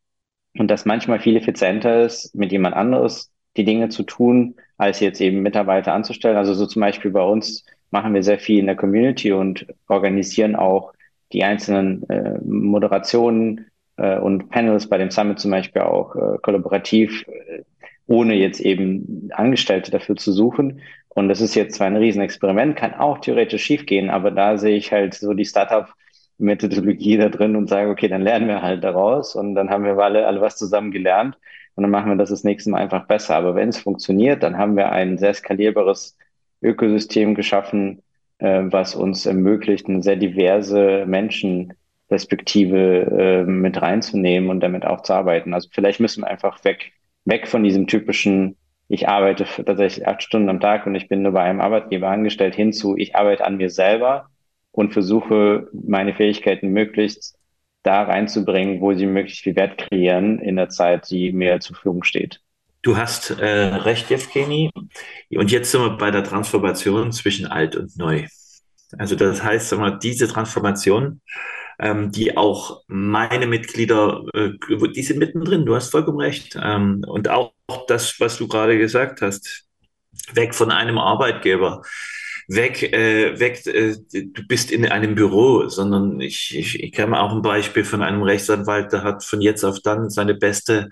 und 0.59 0.71
das 0.71 0.85
manchmal 0.85 1.21
viel 1.21 1.37
effizienter 1.37 2.05
ist, 2.05 2.35
mit 2.35 2.53
jemand 2.53 2.77
anderes 2.77 3.31
die 3.57 3.65
Dinge 3.65 3.89
zu 3.89 4.03
tun, 4.03 4.57
als 4.77 5.01
jetzt 5.01 5.21
eben 5.21 5.43
Mitarbeiter 5.43 5.93
anzustellen. 5.93 6.37
Also 6.37 6.55
so 6.55 6.67
zum 6.67 6.81
Beispiel 6.81 7.11
bei 7.11 7.23
uns 7.23 7.65
machen 7.91 8.15
wir 8.15 8.23
sehr 8.23 8.39
viel 8.39 8.59
in 8.59 8.67
der 8.67 8.77
Community 8.77 9.33
und 9.33 9.67
organisieren 9.89 10.57
auch 10.57 10.93
die 11.33 11.45
einzelnen 11.45 12.09
äh, 12.09 12.39
Moderationen 12.45 13.67
äh, 13.97 14.19
und 14.19 14.51
Panels 14.51 14.89
bei 14.89 14.99
dem 14.99 15.11
Summit 15.11 15.39
zum 15.39 15.51
Beispiel 15.51 15.83
auch 15.83 16.15
äh, 16.17 16.39
kollaborativ, 16.43 17.25
äh, 17.29 17.63
ohne 18.07 18.35
jetzt 18.35 18.61
eben 18.61 19.31
Angestellte 19.33 19.91
dafür 19.91 20.17
zu 20.17 20.33
suchen. 20.33 20.81
Und 21.09 21.29
das 21.29 21.41
ist 21.41 21.55
jetzt 21.55 21.77
zwar 21.77 21.87
ein 21.87 21.97
Riesenexperiment, 21.97 22.77
kann 22.77 22.95
auch 22.95 23.19
theoretisch 23.19 23.63
schiefgehen, 23.63 24.11
aber 24.11 24.31
da 24.33 24.59
sehe 24.59 24.77
ich 24.77 24.93
halt 24.93 25.15
so 25.15 25.33
die 25.33 25.45
Startup 25.45 25.89
Methodologie 26.45 27.17
da 27.17 27.29
drin 27.29 27.57
und 27.57 27.69
sage, 27.69 27.91
okay, 27.91 28.09
dann 28.09 28.23
lernen 28.23 28.49
wir 28.49 28.63
halt 28.63 28.85
daraus 28.85 29.35
und 29.35 29.55
dann 29.55 29.71
haben 29.71 29.85
wir 29.85 29.99
alle, 29.99 30.27
alle 30.27 30.41
was 30.41 30.57
zusammen 30.57 30.91
gelernt 30.91 31.37
und 31.75 31.83
dann 31.83 31.91
machen 31.91 32.11
wir 32.11 32.17
das 32.17 32.31
das 32.31 32.45
nächste 32.45 32.71
Mal 32.71 32.79
einfach 32.79 33.07
besser. 33.07 33.37
Aber 33.37 33.55
wenn 33.55 33.69
es 33.69 33.79
funktioniert, 33.79 34.43
dann 34.43 34.59
haben 34.59 34.77
wir 34.77 34.93
ein 34.93 35.19
sehr 35.19 35.35
skalierbares 35.35 36.17
Ökosystem 36.63 37.35
geschaffen, 37.35 38.03
äh, 38.39 38.63
was 38.65 38.95
uns 38.95 39.27
ermöglicht, 39.27 39.89
eine 39.89 40.03
sehr 40.03 40.17
diverse 40.17 41.05
Menschenperspektive 41.07 42.77
äh, 42.79 43.43
mit 43.45 43.81
reinzunehmen 43.81 44.51
und 44.51 44.61
damit 44.61 44.87
auch 44.87 45.03
zu 45.03 45.13
arbeiten. 45.15 45.55
Also 45.55 45.69
vielleicht 45.73 46.01
müssen 46.01 46.23
wir 46.23 46.29
einfach 46.29 46.65
weg, 46.65 46.93
weg 47.25 47.49
von 47.49 47.63
diesem 47.63 47.87
typischen, 47.87 48.57
ich 48.89 49.09
arbeite 49.09 49.45
tatsächlich 49.65 50.07
acht 50.07 50.23
Stunden 50.23 50.49
am 50.49 50.61
Tag 50.61 50.87
und 50.87 50.95
ich 50.95 51.09
bin 51.09 51.23
nur 51.23 51.33
bei 51.33 51.43
einem 51.43 51.61
Arbeitgeber 51.61 52.09
angestellt, 52.09 52.55
hinzu, 52.55 52.97
ich 52.97 53.17
arbeite 53.17 53.45
an 53.45 53.57
mir 53.57 53.71
selber 53.71 54.29
und 54.75 54.93
versuche 54.93 55.69
meine 55.73 56.15
Fähigkeiten 56.15 56.71
möglichst 56.71 57.37
da 57.85 58.03
reinzubringen, 58.03 58.81
wo 58.81 58.93
sie 58.93 59.07
möglichst 59.07 59.45
viel 59.45 59.55
Wert 59.55 59.79
kreieren 59.79 60.41
in 60.41 60.57
der 60.57 60.69
Zeit, 60.69 61.09
die 61.11 61.33
mir 61.33 61.61
zur 61.61 61.77
Verfügung 61.77 62.03
steht. 62.03 62.41
Du 62.83 62.97
hast 62.97 63.31
äh, 63.31 63.47
recht, 63.47 64.11
Evgeny. 64.11 64.71
Und 65.31 65.53
jetzt 65.53 65.71
sind 65.71 65.81
wir 65.81 65.97
bei 65.97 66.11
der 66.11 66.25
Transformation 66.25 67.13
zwischen 67.13 67.47
alt 67.47 67.77
und 67.77 67.97
neu. 67.97 68.27
Also 68.99 69.15
das 69.15 69.43
heißt, 69.43 69.69
sagen 69.69 69.83
wir, 69.83 69.93
diese 69.93 70.27
Transformation, 70.27 71.21
ähm, 71.79 72.11
die 72.11 72.37
auch 72.37 72.83
meine 72.89 73.47
Mitglieder, 73.47 74.25
äh, 74.35 74.51
die 74.93 75.03
sind 75.03 75.19
mittendrin, 75.19 75.67
du 75.67 75.77
hast 75.77 75.91
vollkommen 75.91 76.21
recht. 76.21 76.59
Ähm, 76.61 77.05
und 77.07 77.29
auch 77.29 77.53
das, 77.87 78.19
was 78.19 78.39
du 78.39 78.49
gerade 78.49 78.77
gesagt 78.77 79.23
hast, 79.23 79.67
weg 80.33 80.55
von 80.55 80.73
einem 80.73 80.99
Arbeitgeber, 80.99 81.83
weg, 82.49 82.83
äh, 82.83 83.39
weg, 83.39 83.67
äh, 83.67 83.97
du 84.13 84.47
bist 84.47 84.71
in 84.71 84.87
einem 84.87 85.15
Büro, 85.15 85.69
sondern 85.69 86.21
ich, 86.21 86.57
ich, 86.57 86.83
ich 86.83 86.93
kenne 86.93 87.21
auch 87.21 87.33
ein 87.33 87.43
Beispiel 87.43 87.85
von 87.85 88.03
einem 88.03 88.23
Rechtsanwalt, 88.23 88.93
der 88.93 89.03
hat 89.03 89.25
von 89.25 89.41
jetzt 89.41 89.65
auf 89.65 89.81
dann 89.81 90.11
seine 90.11 90.35
beste 90.35 90.89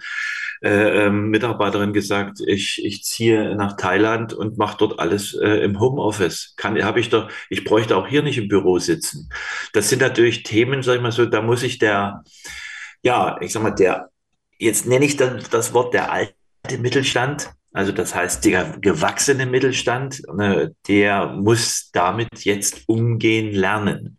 äh, 0.63 1.07
ähm, 1.07 1.29
Mitarbeiterin 1.29 1.93
gesagt, 1.93 2.39
ich, 2.47 2.85
ich 2.85 3.03
ziehe 3.05 3.57
nach 3.57 3.77
Thailand 3.77 4.33
und 4.33 4.59
mache 4.59 4.79
dort 4.79 5.01
alles 5.01 5.35
äh, 5.35 5.65
im 5.65 5.81
Homeoffice. 5.81 6.55
Kann, 6.57 6.83
habe 6.83 7.01
ich 7.01 7.11
doch, 7.11 7.29
ich 7.51 7.65
bräuchte 7.65 7.97
auch 7.97 8.07
hier 8.07 8.23
nicht 8.23 8.39
im 8.39 8.49
Büro 8.49 8.79
sitzen. 8.79 9.29
Das 9.73 9.89
sind 9.89 10.01
natürlich 10.01 10.45
Themen, 10.45 10.83
sag 10.83 10.97
ich 10.97 11.03
mal 11.03 11.13
so, 11.13 11.27
da 11.27 11.43
muss 11.43 11.63
ich 11.63 11.79
der, 11.79 12.23
ja, 13.03 13.39
ich 13.41 13.53
sag 13.53 13.63
mal, 13.63 13.73
der, 13.73 14.11
jetzt 14.59 14.87
nenne 14.87 15.05
ich 15.05 15.17
das, 15.17 15.51
das 15.51 15.75
Wort 15.75 15.95
der 15.95 16.13
alte 16.13 16.79
Mittelstand, 16.79 17.51
also 17.73 17.91
das 17.91 18.15
heißt, 18.15 18.45
der 18.45 18.77
gewachsene 18.81 19.47
Mittelstand, 19.47 20.23
ne, 20.35 20.75
der 20.89 21.29
muss 21.29 21.91
damit 21.93 22.45
jetzt 22.45 22.83
umgehen 22.87 23.53
lernen. 23.53 24.19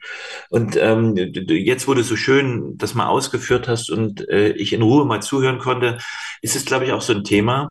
Und 0.50 0.76
ähm, 0.76 1.16
jetzt 1.16 1.88
wurde 1.88 2.04
so 2.04 2.16
schön 2.16 2.78
das 2.78 2.96
mal 2.96 3.08
ausgeführt 3.08 3.68
hast 3.68 3.92
und 3.92 4.28
äh, 4.28 4.50
ich 4.54 4.74
in 4.74 4.82
Ruhe 4.82 5.06
mal 5.06 5.22
zuhören 5.22 5.60
konnte, 5.60 6.00
ist 6.42 6.56
es, 6.56 6.66
glaube 6.66 6.86
ich, 6.86 6.92
auch 6.94 7.02
so 7.02 7.14
ein 7.14 7.24
Thema 7.24 7.70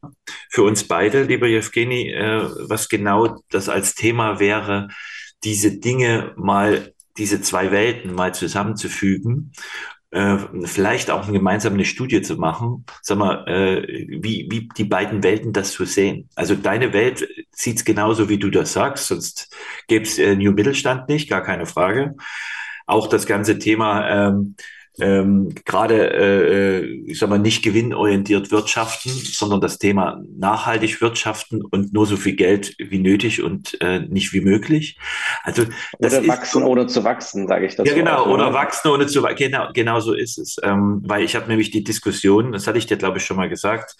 für 0.50 0.62
uns 0.62 0.84
beide, 0.84 1.24
lieber 1.24 1.48
Jewgeni, 1.48 2.10
äh, 2.10 2.48
was 2.68 2.88
genau 2.88 3.42
das 3.50 3.68
als 3.68 3.94
Thema 3.94 4.38
wäre, 4.38 4.88
diese 5.42 5.80
Dinge 5.80 6.32
mal 6.36 6.92
diese 7.18 7.42
zwei 7.42 7.72
Welten 7.72 8.14
mal 8.14 8.34
zusammenzufügen 8.34 9.52
äh, 10.12 10.36
vielleicht 10.64 11.10
auch 11.10 11.26
eine 11.26 11.40
Studie 11.86 12.20
zu 12.20 12.36
machen, 12.36 12.84
sag 13.00 13.16
mal, 13.18 13.46
äh, 13.48 14.06
wie, 14.22 14.46
wie 14.50 14.68
die 14.76 14.84
beiden 14.84 15.22
Welten 15.22 15.52
das 15.52 15.72
so 15.72 15.86
sehen. 15.86 16.28
Also 16.34 16.54
deine 16.54 16.92
Welt 16.92 17.26
sieht 17.50 17.78
es 17.78 17.84
genauso, 17.84 18.28
wie 18.28 18.38
du 18.38 18.50
das 18.50 18.74
sagst, 18.74 19.06
sonst 19.08 19.54
gäbe 19.88 20.04
es 20.04 20.18
äh, 20.18 20.36
New 20.36 20.52
Mittelstand 20.52 21.08
nicht, 21.08 21.30
gar 21.30 21.42
keine 21.42 21.64
Frage. 21.64 22.14
Auch 22.86 23.08
das 23.08 23.26
ganze 23.26 23.58
Thema 23.58 24.28
ähm, 24.28 24.56
ähm, 25.00 25.54
gerade, 25.64 26.12
äh, 26.12 26.80
äh, 26.80 27.04
ich 27.06 27.18
sag 27.18 27.30
mal, 27.30 27.38
nicht 27.38 27.62
gewinnorientiert 27.62 28.50
wirtschaften, 28.50 29.10
sondern 29.10 29.60
das 29.60 29.78
Thema 29.78 30.22
nachhaltig 30.36 31.00
wirtschaften 31.00 31.62
und 31.62 31.94
nur 31.94 32.06
so 32.06 32.16
viel 32.16 32.36
Geld 32.36 32.74
wie 32.78 32.98
nötig 32.98 33.42
und 33.42 33.80
äh, 33.80 34.00
nicht 34.00 34.34
wie 34.34 34.42
möglich. 34.42 34.98
Also 35.44 35.64
das 35.98 36.18
oder 36.18 36.28
wachsen 36.28 36.62
ohne 36.62 36.86
zu 36.86 37.04
wachsen, 37.04 37.48
sage 37.48 37.66
ich 37.66 37.76
das. 37.76 37.88
Ja, 37.88 37.94
genau, 37.94 38.24
auch, 38.24 38.26
oder 38.26 38.50
ne? 38.50 38.54
wachsen 38.54 38.88
ohne 38.88 39.06
zu 39.06 39.22
wachsen. 39.22 39.38
Genau, 39.38 39.68
genau 39.72 40.00
so 40.00 40.12
ist 40.12 40.38
es. 40.38 40.56
Ähm, 40.62 41.02
weil 41.06 41.24
ich 41.24 41.36
habe 41.36 41.48
nämlich 41.48 41.70
die 41.70 41.84
Diskussion, 41.84 42.52
das 42.52 42.66
hatte 42.66 42.78
ich 42.78 42.86
dir, 42.86 42.98
glaube 42.98 43.16
ich, 43.18 43.24
schon 43.24 43.38
mal 43.38 43.48
gesagt, 43.48 43.96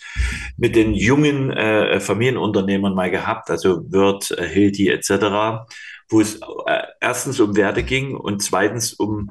mit 0.59 0.77
den 0.77 0.93
jungen 0.93 1.51
äh, 1.51 2.01
Familienunternehmern 2.01 2.95
mal 2.95 3.11
gehabt, 3.11 3.49
also 3.49 3.91
Wirt, 3.91 4.31
äh, 4.33 4.47
Hilti 4.47 4.89
etc., 4.89 5.65
wo 6.11 6.21
es 6.21 6.37
äh, 6.67 6.83
erstens 7.01 7.41
um 7.41 7.57
Werte 7.57 7.83
ging 7.83 8.15
und 8.15 8.43
zweitens 8.43 8.93
um 8.93 9.31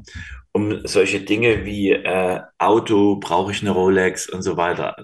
um 0.54 0.82
solche 0.86 1.22
Dinge 1.22 1.66
wie 1.66 1.92
äh, 1.92 2.42
Auto, 2.58 3.16
brauche 3.16 3.52
ich 3.52 3.62
eine 3.62 3.72
Rolex 3.72 4.28
und 4.28 4.42
so 4.42 4.58
weiter, 4.58 4.96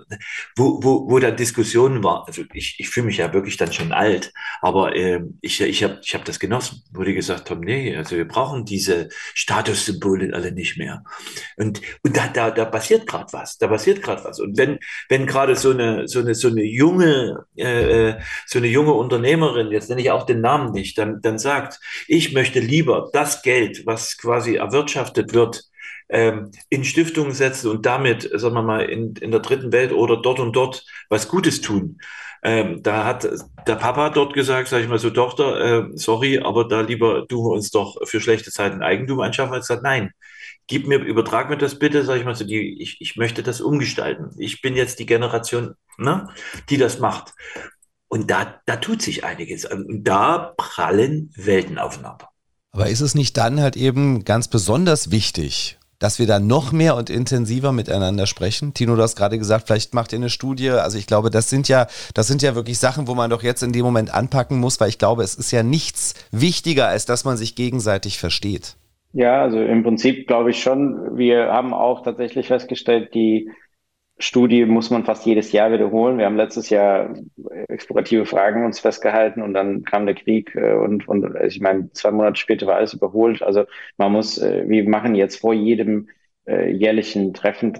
wo, 0.58 0.84
wo, 0.84 1.10
wo 1.10 1.20
da 1.20 1.32
Diskussionen 1.32 2.04
war. 2.04 2.28
Also 2.28 2.44
ich, 2.54 2.76
ich 2.80 2.90
fühle 2.90 3.06
mich 3.06 3.18
ja 3.18 3.34
wirklich 3.34 3.56
dann 3.56 3.72
schon 3.72 3.94
alt, 3.94 4.34
aber 4.62 4.96
äh, 4.96 5.22
ich, 5.42 5.62
ich 5.62 5.84
habe 5.84 6.00
ich 6.04 6.14
hab 6.14 6.26
das 6.26 6.40
genossen, 6.40 6.84
wo 6.92 7.04
die 7.04 7.14
gesagt 7.14 7.50
haben, 7.50 7.62
nee, 7.62 7.96
also 7.96 8.18
wir 8.18 8.28
brauchen 8.28 8.66
diese 8.66 9.08
Statussymbole 9.34 10.34
alle 10.34 10.52
nicht 10.52 10.78
mehr. 10.78 11.04
Und, 11.56 11.82
und 12.04 12.18
da, 12.18 12.28
da, 12.28 12.52
da 12.52 12.66
passiert 12.66 13.08
gerade 13.08 13.32
was, 13.32 13.58
da 13.58 13.68
passiert 13.68 14.04
gerade 14.04 14.26
was. 14.26 14.42
Und 14.42 14.58
wenn, 14.58 14.80
wenn 15.08 15.26
gerade 15.26 15.56
so 15.56 15.72
eine, 15.72 16.10
so 16.10 16.20
eine, 16.20 16.36
so 16.36 16.50
eine 16.50 16.64
junge, 16.64 17.46
äh, 17.56 18.10
äh, 18.10 18.20
so 18.46 18.60
eine 18.60 18.68
junge 18.68 18.94
Unternehmerin, 18.94 19.72
jetzt 19.72 19.90
nenne 19.90 20.02
ich 20.02 20.12
auch 20.12 20.26
den 20.26 20.42
Namen 20.42 20.74
nicht, 20.74 20.98
dann, 20.98 21.22
dann 21.22 21.40
sagt, 21.40 21.80
ich 22.08 22.34
möchte 22.34 22.60
lieber 22.60 23.10
das 23.14 23.44
Geld, 23.44 23.86
was 23.86 24.18
quasi 24.18 24.56
erwirtschaftet 24.56 25.34
wird, 25.34 25.37
wird, 25.38 25.64
ähm, 26.10 26.52
in 26.70 26.84
Stiftungen 26.84 27.34
setzen 27.34 27.70
und 27.72 27.86
damit, 27.86 28.30
sagen 28.34 28.56
wir 28.56 28.62
mal, 28.62 28.82
in, 28.90 29.16
in 29.16 29.32
der 29.32 29.40
dritten 29.40 29.72
Welt 29.72 29.94
oder 29.94 30.18
dort 30.22 30.40
und 30.40 30.54
dort 30.54 30.86
was 31.10 31.30
Gutes 31.30 31.62
tun. 31.62 32.00
Ähm, 32.44 32.84
da 32.84 33.04
hat 33.06 33.28
der 33.68 33.76
Papa 33.76 34.10
dort 34.10 34.34
gesagt, 34.34 34.68
sage 34.68 34.84
ich 34.84 34.90
mal 34.90 35.00
so, 35.00 35.10
Tochter, 35.10 35.60
äh, 35.60 35.90
sorry, 35.96 36.40
aber 36.40 36.68
da 36.68 36.82
lieber 36.82 37.28
tun 37.28 37.46
wir 37.46 37.54
uns 37.54 37.72
doch 37.72 37.98
für 38.06 38.22
schlechte 38.22 38.52
Zeiten 38.52 38.82
Eigentum 38.82 39.20
anschaffen. 39.22 39.54
Er 39.54 39.58
hat 39.58 39.64
gesagt, 39.64 39.84
nein, 39.84 40.12
gib 40.68 40.88
mir, 40.88 41.00
übertrag 41.00 41.50
mir 41.50 41.58
das 41.58 41.80
bitte, 41.80 42.04
sage 42.04 42.20
ich 42.20 42.26
mal 42.26 42.36
so, 42.36 42.46
die, 42.46 42.82
ich, 42.82 42.98
ich 43.00 43.16
möchte 43.16 43.44
das 43.44 43.62
umgestalten. 43.62 44.32
Ich 44.38 44.62
bin 44.62 44.76
jetzt 44.76 45.00
die 45.00 45.06
Generation, 45.06 45.76
ne, 45.98 46.30
die 46.70 46.78
das 46.78 47.00
macht. 47.00 47.34
Und 48.08 48.32
da, 48.32 48.62
da 48.66 48.78
tut 48.78 49.02
sich 49.02 49.24
einiges. 49.24 49.66
Und 49.66 50.04
da 50.04 50.54
prallen 50.58 51.32
Welten 51.36 51.78
aufeinander. 51.78 52.30
Aber 52.72 52.90
ist 52.90 53.02
es 53.02 53.16
nicht 53.16 53.38
dann 53.38 53.62
halt 53.62 53.76
eben 53.76 54.24
ganz 54.26 54.48
besonders 54.48 55.12
wichtig, 55.12 55.78
dass 56.00 56.20
wir 56.20 56.28
da 56.28 56.40
noch 56.40 56.72
mehr 56.72 56.96
und 56.96 57.10
intensiver 57.10 57.72
miteinander 57.72 58.28
sprechen. 58.28 58.74
Tino, 58.74 58.96
du 58.96 59.02
hast 59.02 59.16
gerade 59.16 59.38
gesagt, 59.38 59.68
vielleicht 59.68 59.94
macht 59.94 60.14
ihr 60.14 60.20
eine 60.20 60.30
Studie. 60.30 60.70
Also 60.70 60.98
ich 60.98 61.08
glaube, 61.08 61.30
das 61.30 61.50
sind 61.50 61.68
ja, 61.68 61.88
das 62.14 62.28
sind 62.28 62.42
ja 62.42 62.56
wirklich 62.56 62.78
Sachen, 62.78 63.08
wo 63.08 63.16
man 63.16 63.30
doch 63.30 63.42
jetzt 63.42 63.64
in 63.64 63.72
dem 63.72 63.84
Moment 63.84 64.14
anpacken 64.14 64.60
muss, 64.60 64.80
weil 64.80 64.90
ich 64.90 65.00
glaube, 65.00 65.24
es 65.24 65.36
ist 65.36 65.52
ja 65.52 65.64
nichts 65.64 66.14
wichtiger, 66.32 66.88
als 66.88 67.06
dass 67.06 67.26
man 67.26 67.38
sich 67.38 67.56
gegenseitig 67.56 68.20
versteht. 68.20 68.76
Ja, 69.14 69.42
also 69.42 69.60
im 69.60 69.84
Prinzip 69.84 70.28
glaube 70.28 70.52
ich 70.52 70.62
schon. 70.62 71.18
Wir 71.18 71.48
haben 71.48 71.74
auch 71.74 72.04
tatsächlich 72.04 72.48
festgestellt, 72.48 73.16
die 73.16 73.50
Studie 74.20 74.66
muss 74.66 74.90
man 74.90 75.06
fast 75.06 75.26
jedes 75.26 75.52
Jahr 75.52 75.72
wiederholen. 75.72 76.18
Wir 76.18 76.26
haben 76.26 76.38
letztes 76.38 76.70
Jahr 76.70 77.14
explorative 77.68 78.26
Fragen 78.26 78.66
uns 78.66 78.80
festgehalten 78.80 79.44
und 79.44 79.54
dann 79.54 79.84
kam 79.84 80.06
der 80.08 80.16
Krieg 80.16 80.56
äh, 80.56 80.74
und, 80.74 81.08
und 81.08 81.24
also 81.26 81.46
ich 81.46 81.62
meine, 81.62 81.92
zwei 81.92 82.12
Monate 82.12 82.40
später 82.40 82.66
war 82.66 82.78
alles 82.78 82.94
überholt. 82.94 83.44
Also 83.44 83.66
man 83.98 84.12
muss, 84.12 84.40
äh, 84.40 84.68
wir 84.68 84.90
machen 84.90 85.14
jetzt 85.14 85.40
vor 85.40 85.54
jedem 85.54 86.10
äh, 86.48 86.72
jährlichen 86.72 87.34
Treffen 87.34 87.76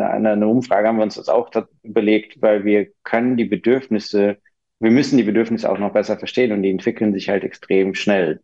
eine, 0.00 0.30
eine 0.30 0.48
Umfrage, 0.48 0.88
haben 0.88 0.96
wir 0.96 1.04
uns 1.04 1.14
das 1.14 1.28
auch 1.28 1.50
überlegt, 1.82 2.42
weil 2.42 2.64
wir 2.64 2.88
können 3.04 3.36
die 3.36 3.44
Bedürfnisse, 3.44 4.38
wir 4.80 4.90
müssen 4.90 5.18
die 5.18 5.24
Bedürfnisse 5.24 5.70
auch 5.70 5.78
noch 5.78 5.92
besser 5.92 6.18
verstehen 6.18 6.52
und 6.52 6.62
die 6.62 6.70
entwickeln 6.70 7.12
sich 7.12 7.28
halt 7.28 7.44
extrem 7.44 7.94
schnell. 7.94 8.40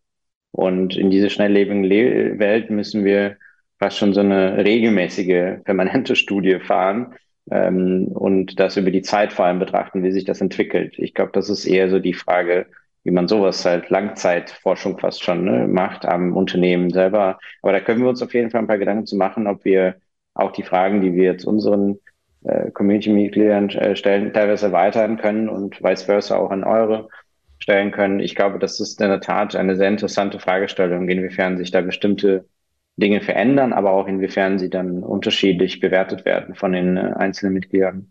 Und 0.53 0.97
in 0.97 1.11
diese 1.11 1.31
schnelllebigen 1.31 1.85
Welt 2.39 2.70
müssen 2.70 3.05
wir 3.05 3.37
fast 3.79 3.99
schon 3.99 4.14
so 4.14 4.20
eine 4.20 4.64
regelmäßige, 4.64 5.62
permanente 5.64 6.16
Studie 6.16 6.61
fahren 6.61 7.14
ähm, 7.51 8.09
und 8.09 8.59
das 8.59 8.77
über 8.77 8.91
die 8.91 9.03
Zeit 9.03 9.33
vor 9.33 9.45
allem 9.45 9.59
betrachten, 9.59 10.03
wie 10.03 10.12
sich 10.12 10.24
das 10.24 10.41
entwickelt. 10.41 10.99
Ich 10.99 11.14
glaube, 11.14 11.33
das 11.33 11.49
ist 11.49 11.66
eher 11.66 11.91
so 11.91 11.99
die 11.99 12.14
Frage, 12.14 12.66
wie 13.05 13.12
man 13.12 13.29
sowas 13.29 13.64
halt 13.64 13.91
Langzeitforschung 13.91 14.99
fast 14.99 15.22
schon 15.22 15.45
ne, 15.45 15.68
macht 15.68 16.05
am 16.07 16.37
Unternehmen 16.37 16.91
selber. 16.91 17.39
Aber 17.62 17.72
da 17.72 17.81
können 17.81 18.03
wir 18.03 18.09
uns 18.09 18.22
auf 18.22 18.35
jeden 18.35 18.51
Fall 18.51 18.62
ein 18.62 18.66
paar 18.66 18.79
Gedanken 18.79 19.07
zu 19.07 19.16
machen, 19.16 19.47
ob 19.47 19.64
wir 19.64 19.97
auch 20.35 20.53
die 20.53 20.64
Fragen, 20.64 21.01
die 21.01 21.14
wir 21.14 21.24
jetzt 21.24 21.45
unseren 21.45 21.99
äh, 22.45 22.70
Community-Mitgliedern 22.72 23.70
äh, 23.70 23.97
stellen, 23.97 24.33
teilweise 24.33 24.66
erweitern 24.66 25.18
können 25.18 25.49
und 25.49 25.83
vice 25.83 26.03
versa 26.03 26.37
auch 26.37 26.51
an 26.51 26.64
eure 26.64 27.09
stellen 27.59 27.91
können. 27.91 28.20
Ich 28.20 28.35
glaube, 28.35 28.59
das 28.59 28.81
ist 28.81 29.01
in 29.01 29.09
der 29.09 29.20
Tat 29.20 29.57
eine 29.57 29.77
sehr 29.77 29.89
interessante 29.89 30.39
Fragestellung, 30.39 31.09
inwiefern 31.09 31.57
sich 31.59 31.70
da 31.70 31.81
bestimmte 31.81 32.47
Dinge 32.97 33.21
verändern, 33.21 33.73
aber 33.73 33.93
auch 33.93 34.07
inwiefern 34.07 34.59
sie 34.59 34.71
dann 34.71 35.03
unterschiedlich 35.03 35.81
bewertet 35.81 36.25
werden 36.25 36.55
von 36.55 36.73
den 36.73 36.97
äh, 36.97 37.13
einzelnen 37.17 37.53
Mitgliedern. 37.55 38.11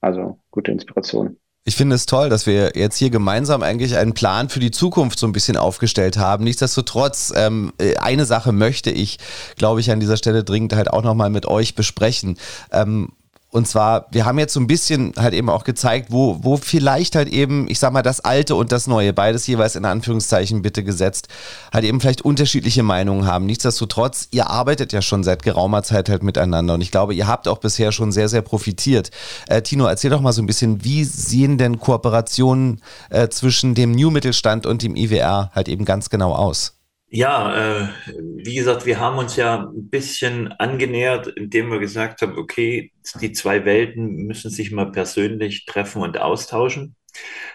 Also 0.00 0.38
gute 0.50 0.72
Inspiration. 0.72 1.36
Ich 1.64 1.76
finde 1.76 1.94
es 1.94 2.06
toll, 2.06 2.28
dass 2.28 2.46
wir 2.46 2.72
jetzt 2.74 2.96
hier 2.96 3.10
gemeinsam 3.10 3.62
eigentlich 3.62 3.96
einen 3.96 4.14
Plan 4.14 4.48
für 4.48 4.58
die 4.58 4.72
Zukunft 4.72 5.18
so 5.20 5.28
ein 5.28 5.32
bisschen 5.32 5.56
aufgestellt 5.56 6.16
haben. 6.16 6.42
Nichtsdestotrotz, 6.42 7.32
ähm, 7.36 7.72
äh, 7.78 7.96
eine 7.96 8.24
Sache 8.24 8.50
möchte 8.50 8.90
ich, 8.90 9.18
glaube 9.56 9.78
ich, 9.78 9.90
an 9.92 10.00
dieser 10.00 10.16
Stelle 10.16 10.42
dringend 10.42 10.74
halt 10.74 10.90
auch 10.90 11.04
nochmal 11.04 11.30
mit 11.30 11.46
euch 11.46 11.76
besprechen. 11.76 12.36
Ähm, 12.72 13.10
Und 13.52 13.68
zwar, 13.68 14.06
wir 14.10 14.24
haben 14.24 14.38
jetzt 14.38 14.54
so 14.54 14.60
ein 14.60 14.66
bisschen 14.66 15.12
halt 15.18 15.34
eben 15.34 15.50
auch 15.50 15.64
gezeigt, 15.64 16.06
wo, 16.10 16.38
wo 16.40 16.56
vielleicht 16.56 17.16
halt 17.16 17.28
eben, 17.28 17.68
ich 17.68 17.78
sag 17.78 17.92
mal, 17.92 18.00
das 18.00 18.20
Alte 18.20 18.54
und 18.54 18.72
das 18.72 18.86
Neue, 18.86 19.12
beides 19.12 19.46
jeweils 19.46 19.76
in 19.76 19.84
Anführungszeichen 19.84 20.62
bitte 20.62 20.82
gesetzt, 20.82 21.28
halt 21.70 21.84
eben 21.84 22.00
vielleicht 22.00 22.22
unterschiedliche 22.22 22.82
Meinungen 22.82 23.26
haben. 23.26 23.44
Nichtsdestotrotz, 23.44 24.28
ihr 24.30 24.48
arbeitet 24.48 24.94
ja 24.94 25.02
schon 25.02 25.22
seit 25.22 25.42
geraumer 25.42 25.82
Zeit 25.82 26.08
halt 26.08 26.22
miteinander 26.22 26.72
und 26.72 26.80
ich 26.80 26.90
glaube, 26.90 27.12
ihr 27.12 27.26
habt 27.26 27.46
auch 27.46 27.58
bisher 27.58 27.92
schon 27.92 28.10
sehr, 28.10 28.30
sehr 28.30 28.40
profitiert. 28.40 29.10
Äh, 29.48 29.60
Tino, 29.60 29.84
erzähl 29.84 30.08
doch 30.08 30.22
mal 30.22 30.32
so 30.32 30.40
ein 30.40 30.46
bisschen, 30.46 30.82
wie 30.82 31.04
sehen 31.04 31.58
denn 31.58 31.78
Kooperationen 31.78 32.80
äh, 33.10 33.28
zwischen 33.28 33.74
dem 33.74 33.92
New 33.92 34.10
Mittelstand 34.10 34.64
und 34.64 34.82
dem 34.82 34.96
IWR 34.96 35.50
halt 35.54 35.68
eben 35.68 35.84
ganz 35.84 36.08
genau 36.08 36.32
aus? 36.34 36.81
Ja, 37.14 37.82
äh, 37.84 37.88
wie 38.06 38.54
gesagt, 38.54 38.86
wir 38.86 38.98
haben 38.98 39.18
uns 39.18 39.36
ja 39.36 39.64
ein 39.68 39.90
bisschen 39.90 40.48
angenähert, 40.52 41.26
indem 41.26 41.70
wir 41.70 41.78
gesagt 41.78 42.22
haben, 42.22 42.38
okay, 42.38 42.90
die 43.20 43.32
zwei 43.32 43.66
Welten 43.66 44.24
müssen 44.26 44.50
sich 44.50 44.72
mal 44.72 44.90
persönlich 44.90 45.66
treffen 45.66 46.00
und 46.00 46.18
austauschen. 46.18 46.96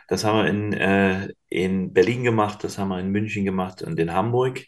Das 0.07 0.23
haben 0.23 0.37
wir 0.37 0.47
in, 0.47 0.73
äh, 0.73 1.29
in 1.49 1.91
Berlin 1.93 2.23
gemacht, 2.23 2.63
das 2.63 2.77
haben 2.77 2.89
wir 2.89 2.99
in 2.99 3.09
München 3.09 3.45
gemacht 3.45 3.81
und 3.81 3.99
in 3.99 4.13
Hamburg. 4.13 4.63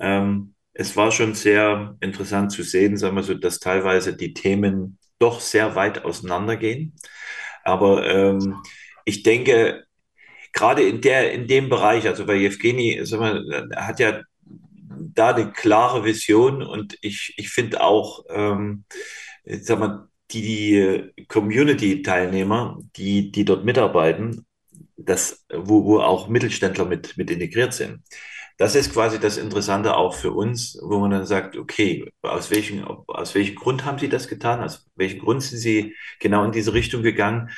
Ähm, 0.00 0.54
es 0.72 0.96
war 0.96 1.12
schon 1.12 1.34
sehr 1.34 1.96
interessant 2.00 2.50
zu 2.50 2.64
sehen, 2.64 2.96
sagen 2.96 3.14
wir 3.16 3.22
so, 3.22 3.34
dass 3.34 3.60
teilweise 3.60 4.16
die 4.16 4.34
Themen 4.34 4.98
doch 5.20 5.40
sehr 5.40 5.76
weit 5.76 6.04
auseinandergehen. 6.04 6.94
Aber 7.62 8.04
ähm, 8.06 8.62
ich 9.04 9.22
denke, 9.22 9.84
gerade 10.54 10.82
in 10.82 11.02
der, 11.02 11.32
in 11.32 11.46
dem 11.46 11.68
Bereich, 11.68 12.06
also 12.06 12.24
bei 12.24 12.36
Evgeny, 12.36 12.94
er 12.94 13.86
hat 13.86 14.00
ja 14.00 14.22
da 14.88 15.34
eine 15.34 15.52
klare 15.52 16.04
Vision 16.04 16.62
und 16.62 16.96
ich, 17.02 17.34
ich 17.36 17.50
finde 17.50 17.82
auch, 17.82 18.24
ähm, 18.30 18.84
sag 19.44 19.80
mal, 19.80 20.08
die, 20.30 21.10
die 21.18 21.26
Community-Teilnehmer, 21.26 22.78
die, 22.96 23.30
die 23.30 23.44
dort 23.44 23.64
mitarbeiten, 23.64 24.46
das, 24.96 25.44
wo, 25.52 25.84
wo 25.84 26.00
auch 26.00 26.28
Mittelständler 26.28 26.86
mit, 26.86 27.16
mit 27.16 27.30
integriert 27.30 27.74
sind. 27.74 28.02
Das 28.56 28.76
ist 28.76 28.92
quasi 28.92 29.18
das 29.18 29.36
Interessante 29.36 29.96
auch 29.96 30.14
für 30.14 30.30
uns, 30.30 30.78
wo 30.80 31.00
man 31.00 31.10
dann 31.10 31.26
sagt, 31.26 31.56
okay, 31.56 32.08
aus 32.22 32.50
welchem, 32.52 32.84
aus 32.84 33.34
welchem 33.34 33.56
Grund 33.56 33.84
haben 33.84 33.98
Sie 33.98 34.08
das 34.08 34.28
getan? 34.28 34.62
Aus 34.62 34.86
welchem 34.94 35.18
Grund 35.18 35.42
sind 35.42 35.58
Sie 35.58 35.96
genau 36.20 36.44
in 36.44 36.52
diese 36.52 36.72
Richtung 36.72 37.02
gegangen? 37.02 37.50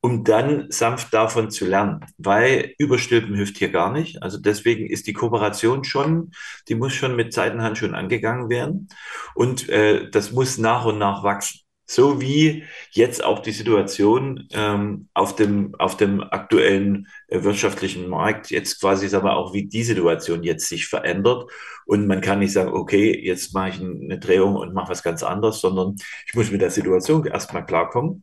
Um 0.00 0.24
dann 0.24 0.70
sanft 0.70 1.12
davon 1.12 1.50
zu 1.50 1.66
lernen, 1.66 2.04
weil 2.18 2.74
Überstülpen 2.78 3.34
hilft 3.34 3.58
hier 3.58 3.70
gar 3.70 3.92
nicht. 3.92 4.22
Also 4.22 4.38
deswegen 4.38 4.86
ist 4.86 5.06
die 5.06 5.12
Kooperation 5.12 5.84
schon, 5.84 6.32
die 6.68 6.74
muss 6.74 6.92
schon 6.92 7.16
mit 7.16 7.32
Seitenhandschuhen 7.32 7.94
angegangen 7.94 8.48
werden 8.48 8.88
und 9.34 9.68
äh, 9.68 10.08
das 10.10 10.32
muss 10.32 10.58
nach 10.58 10.84
und 10.84 10.98
nach 10.98 11.22
wachsen. 11.24 11.60
So 11.90 12.20
wie 12.20 12.64
jetzt 12.90 13.24
auch 13.24 13.38
die 13.38 13.50
Situation 13.50 14.46
ähm, 14.52 15.08
auf, 15.14 15.34
dem, 15.36 15.74
auf 15.76 15.96
dem 15.96 16.22
aktuellen 16.22 17.08
äh, 17.28 17.42
wirtschaftlichen 17.42 18.08
Markt, 18.10 18.50
jetzt 18.50 18.78
quasi, 18.80 19.08
sagen 19.08 19.24
wir 19.24 19.36
auch, 19.36 19.54
wie 19.54 19.66
die 19.66 19.82
Situation 19.82 20.42
jetzt 20.42 20.68
sich 20.68 20.86
verändert. 20.86 21.50
Und 21.86 22.06
man 22.06 22.20
kann 22.20 22.40
nicht 22.40 22.52
sagen, 22.52 22.74
okay, 22.74 23.18
jetzt 23.24 23.54
mache 23.54 23.70
ich 23.70 23.80
eine 23.80 24.18
Drehung 24.18 24.56
und 24.56 24.74
mache 24.74 24.90
was 24.90 25.02
ganz 25.02 25.22
anderes, 25.22 25.62
sondern 25.62 25.96
ich 26.26 26.34
muss 26.34 26.50
mit 26.50 26.60
der 26.60 26.70
Situation 26.70 27.24
erstmal 27.24 27.64
klarkommen 27.64 28.22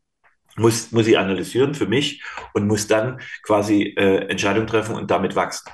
muss, 0.55 0.91
muss 0.91 1.07
ich 1.07 1.17
analysieren 1.17 1.73
für 1.73 1.87
mich 1.87 2.23
und 2.53 2.67
muss 2.67 2.87
dann 2.87 3.19
quasi 3.43 3.93
äh, 3.97 4.27
Entscheidungen 4.29 4.67
treffen 4.67 4.95
und 4.95 5.11
damit 5.11 5.35
wachsen. 5.35 5.69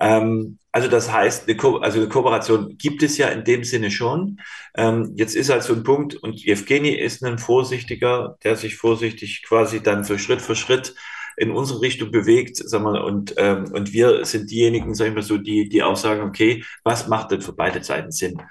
Ähm, 0.00 0.58
also 0.72 0.88
das 0.88 1.10
heißt, 1.10 1.48
eine, 1.48 1.56
Ko 1.56 1.78
also 1.78 2.00
eine 2.00 2.08
Kooperation 2.08 2.76
gibt 2.76 3.02
es 3.02 3.16
ja 3.16 3.28
in 3.28 3.44
dem 3.44 3.64
Sinne 3.64 3.90
schon. 3.90 4.40
Ähm, 4.74 5.12
jetzt 5.16 5.34
ist 5.34 5.50
halt 5.50 5.62
so 5.62 5.72
ein 5.72 5.84
Punkt 5.84 6.14
und 6.16 6.46
Evgeny 6.46 6.90
ist 6.90 7.24
ein 7.24 7.38
Vorsichtiger, 7.38 8.36
der 8.44 8.56
sich 8.56 8.76
vorsichtig 8.76 9.42
quasi 9.46 9.82
dann 9.82 10.04
so 10.04 10.18
Schritt 10.18 10.42
für 10.42 10.54
Schritt 10.54 10.94
in 11.38 11.50
unsere 11.50 11.82
Richtung 11.82 12.10
bewegt, 12.10 12.56
sag 12.56 12.82
mal, 12.82 13.00
und, 13.00 13.34
ähm, 13.36 13.70
und 13.72 13.92
wir 13.92 14.24
sind 14.24 14.50
diejenigen, 14.50 14.94
sag 14.94 15.08
ich 15.08 15.14
mal 15.14 15.22
so, 15.22 15.36
die, 15.36 15.68
die 15.68 15.82
auch 15.82 15.96
sagen, 15.96 16.22
okay, 16.22 16.64
was 16.82 17.08
macht 17.08 17.30
denn 17.30 17.42
für 17.42 17.52
beide 17.52 17.82
Seiten 17.82 18.10
Sinn? 18.10 18.42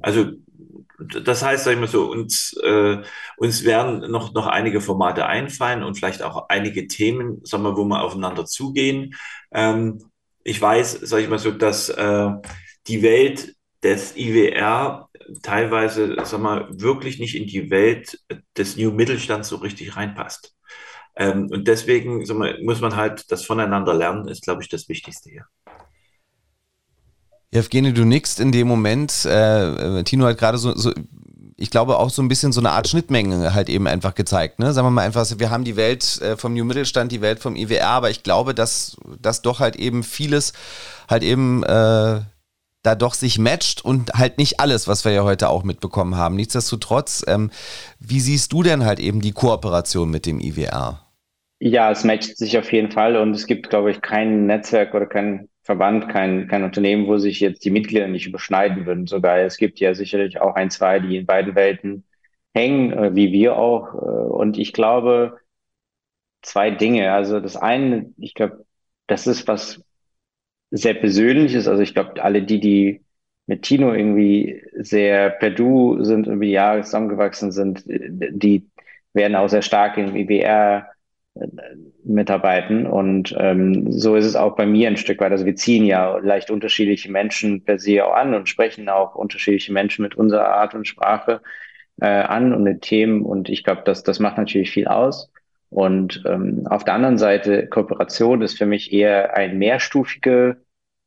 Also 0.00 0.32
das 1.00 1.42
heißt, 1.42 1.64
sag 1.64 1.72
ich 1.74 1.80
mal 1.80 1.88
so, 1.88 2.10
uns, 2.10 2.54
äh, 2.62 2.98
uns 3.36 3.64
werden 3.64 4.10
noch, 4.10 4.34
noch 4.34 4.46
einige 4.46 4.80
Formate 4.80 5.26
einfallen 5.26 5.82
und 5.82 5.94
vielleicht 5.96 6.22
auch 6.22 6.48
einige 6.48 6.86
Themen, 6.88 7.40
sagen 7.44 7.62
wir, 7.62 7.76
wo 7.76 7.84
wir 7.84 8.02
aufeinander 8.02 8.44
zugehen. 8.46 9.14
Ähm, 9.52 10.02
ich 10.44 10.60
weiß, 10.60 11.00
sag 11.02 11.20
ich 11.20 11.28
mal 11.28 11.38
so, 11.38 11.50
dass 11.50 11.88
äh, 11.88 12.30
die 12.86 13.02
Welt 13.02 13.54
des 13.82 14.16
IWR 14.16 15.08
teilweise, 15.42 16.16
sag 16.24 16.40
mal, 16.40 16.68
wirklich 16.70 17.18
nicht 17.18 17.34
in 17.34 17.46
die 17.46 17.70
Welt 17.70 18.18
des 18.56 18.76
New 18.76 18.90
Mittelstands 18.92 19.48
so 19.48 19.56
richtig 19.56 19.96
reinpasst. 19.96 20.54
Ähm, 21.16 21.48
und 21.50 21.66
deswegen 21.68 22.24
sag 22.24 22.36
mal, 22.36 22.58
muss 22.62 22.80
man 22.80 22.96
halt 22.96 23.30
das 23.30 23.44
voneinander 23.44 23.94
lernen, 23.94 24.28
ist, 24.28 24.42
glaube 24.42 24.62
ich, 24.62 24.68
das 24.68 24.88
Wichtigste 24.88 25.30
hier. 25.30 25.46
Evgeny, 27.52 27.92
du 27.92 28.04
nickst 28.04 28.40
in 28.40 28.52
dem 28.52 28.68
Moment. 28.68 29.24
Äh, 29.24 29.98
äh, 29.98 30.02
Tino 30.04 30.26
hat 30.26 30.38
gerade 30.38 30.58
so, 30.58 30.74
so, 30.76 30.92
ich 31.56 31.70
glaube, 31.70 31.98
auch 31.98 32.10
so 32.10 32.22
ein 32.22 32.28
bisschen 32.28 32.52
so 32.52 32.60
eine 32.60 32.70
Art 32.70 32.88
Schnittmenge 32.88 33.52
halt 33.52 33.68
eben 33.68 33.86
einfach 33.86 34.14
gezeigt. 34.14 34.58
Ne? 34.58 34.72
Sagen 34.72 34.86
wir 34.86 34.90
mal 34.90 35.04
einfach, 35.04 35.26
wir 35.36 35.50
haben 35.50 35.64
die 35.64 35.76
Welt 35.76 36.20
äh, 36.22 36.36
vom 36.36 36.54
New 36.54 36.64
Mittelstand, 36.64 37.12
die 37.12 37.20
Welt 37.20 37.40
vom 37.40 37.56
IWR, 37.56 37.86
aber 37.86 38.10
ich 38.10 38.22
glaube, 38.22 38.54
dass, 38.54 38.96
dass 39.20 39.42
doch 39.42 39.60
halt 39.60 39.76
eben 39.76 40.02
vieles 40.02 40.54
halt 41.08 41.22
eben 41.22 41.62
äh, 41.64 42.20
da 42.82 42.94
doch 42.94 43.12
sich 43.12 43.38
matcht 43.38 43.84
und 43.84 44.14
halt 44.14 44.38
nicht 44.38 44.58
alles, 44.58 44.88
was 44.88 45.04
wir 45.04 45.12
ja 45.12 45.24
heute 45.24 45.50
auch 45.50 45.64
mitbekommen 45.64 46.16
haben. 46.16 46.36
Nichtsdestotrotz, 46.36 47.22
ähm, 47.28 47.50
wie 47.98 48.20
siehst 48.20 48.54
du 48.54 48.62
denn 48.62 48.86
halt 48.86 48.98
eben 48.98 49.20
die 49.20 49.32
Kooperation 49.32 50.10
mit 50.10 50.24
dem 50.24 50.40
IWR? 50.40 51.04
Ja, 51.58 51.90
es 51.90 52.04
matcht 52.04 52.38
sich 52.38 52.56
auf 52.56 52.72
jeden 52.72 52.90
Fall 52.90 53.16
und 53.16 53.34
es 53.34 53.46
gibt, 53.46 53.68
glaube 53.68 53.90
ich, 53.90 54.00
kein 54.00 54.46
Netzwerk 54.46 54.94
oder 54.94 55.04
kein 55.04 55.49
Verband, 55.70 56.08
kein, 56.08 56.48
kein 56.48 56.64
Unternehmen, 56.64 57.06
wo 57.06 57.18
sich 57.18 57.38
jetzt 57.38 57.64
die 57.64 57.70
Mitglieder 57.70 58.08
nicht 58.08 58.26
überschneiden 58.26 58.86
würden. 58.86 59.06
Sogar 59.06 59.38
es 59.38 59.56
gibt 59.56 59.78
ja 59.78 59.94
sicherlich 59.94 60.40
auch 60.40 60.56
ein, 60.56 60.70
zwei, 60.70 60.98
die 60.98 61.16
in 61.16 61.26
beiden 61.26 61.54
Welten 61.54 62.04
hängen, 62.54 62.92
äh, 62.92 63.14
wie 63.14 63.30
wir 63.32 63.56
auch. 63.56 63.94
Äh, 63.94 63.98
und 63.98 64.58
ich 64.58 64.72
glaube, 64.72 65.38
zwei 66.42 66.70
Dinge. 66.72 67.12
Also 67.12 67.40
das 67.40 67.56
eine, 67.56 68.12
ich 68.18 68.34
glaube, 68.34 68.66
das 69.06 69.28
ist 69.28 69.46
was 69.48 69.82
sehr 70.72 70.94
Persönliches. 70.94 71.68
Also 71.68 71.82
ich 71.82 71.94
glaube, 71.94 72.22
alle 72.22 72.42
die, 72.42 72.58
die 72.60 73.04
mit 73.46 73.62
Tino 73.62 73.94
irgendwie 73.94 74.62
sehr 74.74 75.30
per 75.30 75.50
Du 75.50 76.02
sind, 76.02 76.26
über 76.26 76.44
die 76.44 76.50
Jahre 76.50 76.82
zusammengewachsen 76.82 77.52
sind, 77.52 77.84
die 77.86 78.68
werden 79.12 79.36
auch 79.36 79.48
sehr 79.48 79.62
stark 79.62 79.98
im 79.98 80.16
IBR 80.16 80.88
mitarbeiten. 82.04 82.86
Und 82.86 83.34
ähm, 83.38 83.92
so 83.92 84.16
ist 84.16 84.24
es 84.24 84.36
auch 84.36 84.56
bei 84.56 84.66
mir 84.66 84.88
ein 84.88 84.96
Stück 84.96 85.20
weit. 85.20 85.32
Also 85.32 85.46
wir 85.46 85.56
ziehen 85.56 85.84
ja 85.84 86.18
leicht 86.18 86.50
unterschiedliche 86.50 87.10
Menschen 87.10 87.64
per 87.64 87.78
se 87.78 88.04
auch 88.04 88.14
an 88.14 88.34
und 88.34 88.48
sprechen 88.48 88.88
auch 88.88 89.14
unterschiedliche 89.14 89.72
Menschen 89.72 90.02
mit 90.02 90.14
unserer 90.14 90.48
Art 90.48 90.74
und 90.74 90.86
Sprache 90.86 91.40
äh, 92.00 92.06
an 92.06 92.52
und 92.52 92.62
mit 92.62 92.82
Themen. 92.82 93.22
Und 93.22 93.48
ich 93.48 93.64
glaube, 93.64 93.82
das, 93.84 94.02
das 94.02 94.18
macht 94.18 94.38
natürlich 94.38 94.70
viel 94.70 94.88
aus. 94.88 95.30
Und 95.68 96.22
ähm, 96.26 96.66
auf 96.68 96.84
der 96.84 96.94
anderen 96.94 97.18
Seite, 97.18 97.68
Kooperation 97.68 98.42
ist 98.42 98.58
für 98.58 98.66
mich 98.66 98.92
eher 98.92 99.36
ein 99.36 99.58
mehrstufiger 99.58 100.56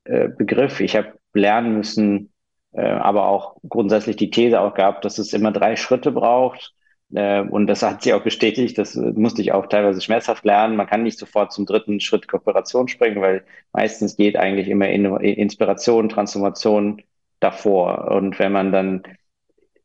äh, 0.06 0.30
Begriff. 0.30 0.80
Ich 0.80 0.96
habe 0.96 1.14
lernen 1.34 1.76
müssen, 1.76 2.32
äh, 2.72 2.82
aber 2.82 3.28
auch 3.28 3.58
grundsätzlich 3.68 4.16
die 4.16 4.30
These 4.30 4.62
auch 4.62 4.74
gehabt, 4.74 5.04
dass 5.04 5.18
es 5.18 5.34
immer 5.34 5.52
drei 5.52 5.76
Schritte 5.76 6.12
braucht 6.12 6.74
und 7.16 7.68
das 7.68 7.84
hat 7.84 8.02
sie 8.02 8.14
auch 8.14 8.24
bestätigt. 8.24 8.78
Das 8.78 8.96
musste 8.96 9.42
ich 9.42 9.52
auch 9.52 9.68
teilweise 9.68 10.02
schmerzhaft 10.02 10.46
lernen. 10.46 10.76
Man 10.76 10.88
kann 10.88 11.04
nicht 11.04 11.20
sofort 11.20 11.52
zum 11.52 11.66
dritten 11.66 12.00
Schritt 12.00 12.28
Kooperation 12.28 12.88
springen, 12.88 13.22
weil 13.22 13.44
meistens 13.72 14.18
geht 14.18 14.36
eigentlich 14.36 14.68
immer 14.68 14.90
Inspiration, 14.90 16.10
Transformation 16.10 17.02
davor. 17.44 18.10
Und 18.12 18.40
wenn 18.40 18.52
man 18.52 18.72
dann, 18.72 19.04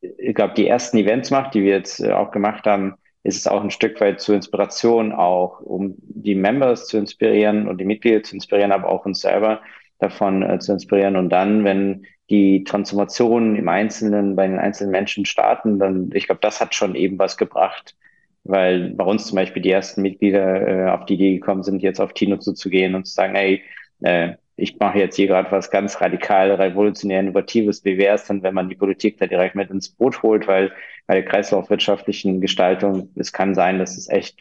ich 0.01 0.33
glaube, 0.33 0.53
die 0.55 0.67
ersten 0.67 0.97
Events 0.97 1.29
macht, 1.29 1.53
die 1.53 1.63
wir 1.63 1.71
jetzt 1.71 1.99
äh, 1.99 2.11
auch 2.11 2.31
gemacht 2.31 2.65
haben, 2.65 2.95
ist 3.23 3.37
es 3.37 3.47
auch 3.47 3.61
ein 3.61 3.71
Stück 3.71 3.99
weit 3.99 4.21
zur 4.21 4.35
Inspiration 4.35 5.11
auch, 5.11 5.59
um 5.59 5.95
die 5.99 6.35
Members 6.35 6.87
zu 6.87 6.97
inspirieren 6.97 7.67
und 7.67 7.79
die 7.79 7.85
Mitglieder 7.85 8.23
zu 8.23 8.35
inspirieren, 8.35 8.71
aber 8.71 8.87
auch 8.87 9.05
uns 9.05 9.21
selber 9.21 9.61
davon 9.99 10.41
äh, 10.41 10.59
zu 10.59 10.71
inspirieren. 10.71 11.17
Und 11.17 11.29
dann, 11.29 11.65
wenn 11.65 12.05
die 12.29 12.63
Transformation 12.63 13.55
im 13.55 13.67
Einzelnen 13.69 14.35
bei 14.35 14.47
den 14.47 14.59
einzelnen 14.59 14.91
Menschen 14.91 15.25
starten, 15.25 15.79
dann, 15.79 16.11
ich 16.13 16.27
glaube, 16.27 16.41
das 16.41 16.61
hat 16.61 16.75
schon 16.75 16.95
eben 16.95 17.17
was 17.19 17.37
gebracht, 17.37 17.95
weil 18.43 18.91
bei 18.91 19.03
uns 19.03 19.25
zum 19.27 19.35
Beispiel 19.35 19.61
die 19.61 19.71
ersten 19.71 20.01
Mitglieder 20.01 20.67
äh, 20.67 20.89
auf 20.89 21.05
die 21.05 21.15
Idee 21.15 21.33
gekommen 21.35 21.63
sind, 21.63 21.81
jetzt 21.81 21.99
auf 21.99 22.13
Tino 22.13 22.37
zuzugehen 22.37 22.95
und 22.95 23.05
zu 23.05 23.13
sagen, 23.13 23.35
hey, 23.35 23.63
äh, 24.01 24.33
ich 24.55 24.77
mache 24.77 24.99
jetzt 24.99 25.15
hier 25.15 25.27
gerade 25.27 25.51
was 25.51 25.71
ganz 25.71 25.99
radikal, 26.01 26.51
revolutionär, 26.51 27.21
innovatives. 27.21 27.85
Wie 27.85 27.97
wäre 27.97 28.15
es 28.15 28.25
denn, 28.25 28.43
wenn 28.43 28.53
man 28.53 28.69
die 28.69 28.75
Politik 28.75 29.17
da 29.17 29.25
direkt 29.25 29.55
mit 29.55 29.69
ins 29.69 29.89
Boot 29.89 30.21
holt? 30.21 30.47
Weil 30.47 30.71
bei 31.07 31.15
der 31.15 31.25
kreislaufwirtschaftlichen 31.25 32.41
Gestaltung, 32.41 33.09
es 33.15 33.31
kann 33.31 33.55
sein, 33.55 33.79
dass 33.79 33.97
es 33.97 34.09
echt 34.09 34.39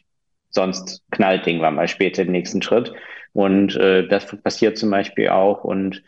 sonst 0.50 1.04
knallt 1.10 1.46
irgendwann 1.46 1.76
mal 1.76 1.88
später 1.88 2.24
den 2.24 2.32
nächsten 2.32 2.62
Schritt. 2.62 2.92
Und 3.32 3.76
äh, 3.76 4.08
das 4.08 4.26
passiert 4.42 4.78
zum 4.78 4.90
Beispiel 4.90 5.28
auch. 5.28 5.64
Und 5.64 6.02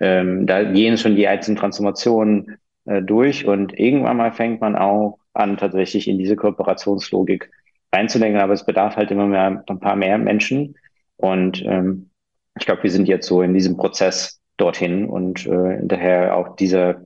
ähm, 0.00 0.46
da 0.46 0.62
gehen 0.62 0.98
schon 0.98 1.16
die 1.16 1.26
einzelnen 1.26 1.56
Transformationen 1.56 2.58
äh, 2.84 3.02
durch 3.02 3.46
und 3.46 3.78
irgendwann 3.78 4.16
mal 4.16 4.32
fängt 4.32 4.60
man 4.60 4.76
auch 4.76 5.18
an, 5.32 5.56
tatsächlich 5.56 6.08
in 6.08 6.18
diese 6.18 6.36
Kooperationslogik 6.36 7.50
reinzudenken. 7.92 8.40
Aber 8.40 8.52
es 8.52 8.64
bedarf 8.64 8.96
halt 8.96 9.10
immer 9.10 9.26
mehr 9.26 9.62
ein 9.66 9.80
paar 9.80 9.96
mehr 9.96 10.18
Menschen. 10.18 10.76
Und 11.16 11.62
ähm, 11.64 12.10
ich 12.58 12.66
glaube, 12.66 12.82
wir 12.82 12.90
sind 12.90 13.08
jetzt 13.08 13.26
so 13.26 13.42
in 13.42 13.54
diesem 13.54 13.76
Prozess 13.76 14.40
dorthin 14.56 15.06
und 15.06 15.46
äh, 15.46 15.78
daher 15.82 16.36
auch 16.36 16.56
dieser 16.56 17.02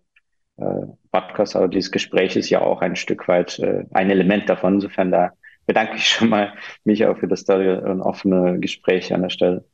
äh, 0.56 0.86
Podcast, 1.10 1.56
also 1.56 1.66
dieses 1.66 1.90
Gespräch 1.90 2.36
ist 2.36 2.50
ja 2.50 2.60
auch 2.60 2.80
ein 2.82 2.94
Stück 2.94 3.26
weit 3.26 3.58
äh, 3.58 3.84
ein 3.92 4.10
Element 4.10 4.48
davon. 4.48 4.74
Insofern 4.74 5.10
da 5.10 5.32
bedanke 5.66 5.96
ich 5.96 6.06
schon 6.08 6.28
mal 6.28 6.52
mich 6.84 7.04
auch 7.06 7.18
für 7.18 7.28
das 7.28 7.44
tolle 7.44 7.82
und 7.82 8.00
offene 8.00 8.58
Gespräch 8.60 9.12
an 9.12 9.22
der 9.22 9.30
Stelle. 9.30 9.64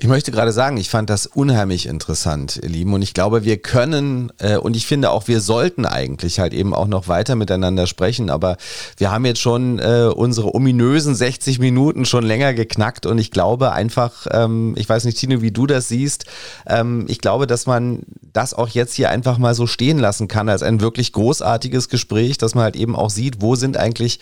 Ich 0.00 0.06
möchte 0.06 0.30
gerade 0.30 0.52
sagen, 0.52 0.76
ich 0.76 0.90
fand 0.90 1.10
das 1.10 1.26
unheimlich 1.26 1.86
interessant, 1.86 2.60
ihr 2.62 2.68
Lieben. 2.68 2.94
Und 2.94 3.02
ich 3.02 3.14
glaube, 3.14 3.42
wir 3.42 3.56
können 3.56 4.32
äh, 4.38 4.56
und 4.56 4.76
ich 4.76 4.86
finde 4.86 5.10
auch, 5.10 5.26
wir 5.26 5.40
sollten 5.40 5.84
eigentlich 5.84 6.38
halt 6.38 6.54
eben 6.54 6.72
auch 6.72 6.86
noch 6.86 7.08
weiter 7.08 7.34
miteinander 7.34 7.88
sprechen. 7.88 8.30
Aber 8.30 8.58
wir 8.96 9.10
haben 9.10 9.24
jetzt 9.24 9.40
schon 9.40 9.80
äh, 9.80 10.08
unsere 10.14 10.54
ominösen 10.54 11.16
60 11.16 11.58
Minuten 11.58 12.04
schon 12.04 12.24
länger 12.24 12.54
geknackt. 12.54 13.06
Und 13.06 13.18
ich 13.18 13.32
glaube 13.32 13.72
einfach, 13.72 14.28
ähm, 14.30 14.74
ich 14.78 14.88
weiß 14.88 15.02
nicht, 15.02 15.18
Tino, 15.18 15.42
wie 15.42 15.50
du 15.50 15.66
das 15.66 15.88
siehst, 15.88 16.26
ähm, 16.68 17.06
ich 17.08 17.18
glaube, 17.18 17.48
dass 17.48 17.66
man 17.66 18.04
das 18.32 18.54
auch 18.54 18.68
jetzt 18.68 18.94
hier 18.94 19.10
einfach 19.10 19.36
mal 19.38 19.56
so 19.56 19.66
stehen 19.66 19.98
lassen 19.98 20.28
kann 20.28 20.48
als 20.48 20.62
ein 20.62 20.80
wirklich 20.80 21.12
großartiges 21.12 21.88
Gespräch, 21.88 22.38
dass 22.38 22.54
man 22.54 22.62
halt 22.62 22.76
eben 22.76 22.94
auch 22.94 23.10
sieht, 23.10 23.42
wo 23.42 23.56
sind 23.56 23.76
eigentlich, 23.76 24.20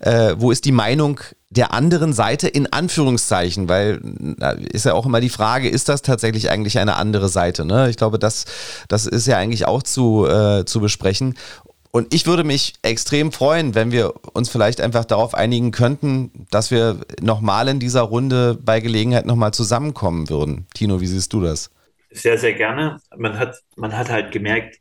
äh, 0.00 0.36
wo 0.38 0.50
ist 0.50 0.64
die 0.64 0.72
Meinung 0.72 1.20
der 1.50 1.72
anderen 1.72 2.12
Seite 2.12 2.46
in 2.46 2.70
Anführungszeichen, 2.72 3.68
weil 3.68 4.00
ist 4.70 4.84
ja 4.84 4.92
auch 4.92 5.06
immer 5.06 5.20
die 5.20 5.30
Frage, 5.30 5.68
ist 5.68 5.88
das 5.88 6.02
tatsächlich 6.02 6.50
eigentlich 6.50 6.78
eine 6.78 6.96
andere 6.96 7.28
Seite? 7.28 7.64
Ne? 7.64 7.88
Ich 7.88 7.96
glaube, 7.96 8.18
das, 8.18 8.44
das 8.88 9.06
ist 9.06 9.26
ja 9.26 9.38
eigentlich 9.38 9.66
auch 9.66 9.82
zu, 9.82 10.26
äh, 10.26 10.64
zu 10.66 10.80
besprechen. 10.80 11.34
Und 11.90 12.12
ich 12.12 12.26
würde 12.26 12.44
mich 12.44 12.74
extrem 12.82 13.32
freuen, 13.32 13.74
wenn 13.74 13.92
wir 13.92 14.12
uns 14.34 14.50
vielleicht 14.50 14.80
einfach 14.80 15.06
darauf 15.06 15.34
einigen 15.34 15.70
könnten, 15.70 16.46
dass 16.50 16.70
wir 16.70 17.00
nochmal 17.22 17.68
in 17.68 17.80
dieser 17.80 18.02
Runde 18.02 18.58
bei 18.62 18.80
Gelegenheit 18.80 19.24
nochmal 19.24 19.54
zusammenkommen 19.54 20.28
würden. 20.28 20.66
Tino, 20.74 21.00
wie 21.00 21.06
siehst 21.06 21.32
du 21.32 21.40
das? 21.40 21.70
Sehr, 22.10 22.36
sehr 22.36 22.52
gerne. 22.52 23.00
Man 23.16 23.38
hat, 23.38 23.56
man 23.76 23.96
hat 23.96 24.10
halt 24.10 24.32
gemerkt, 24.32 24.78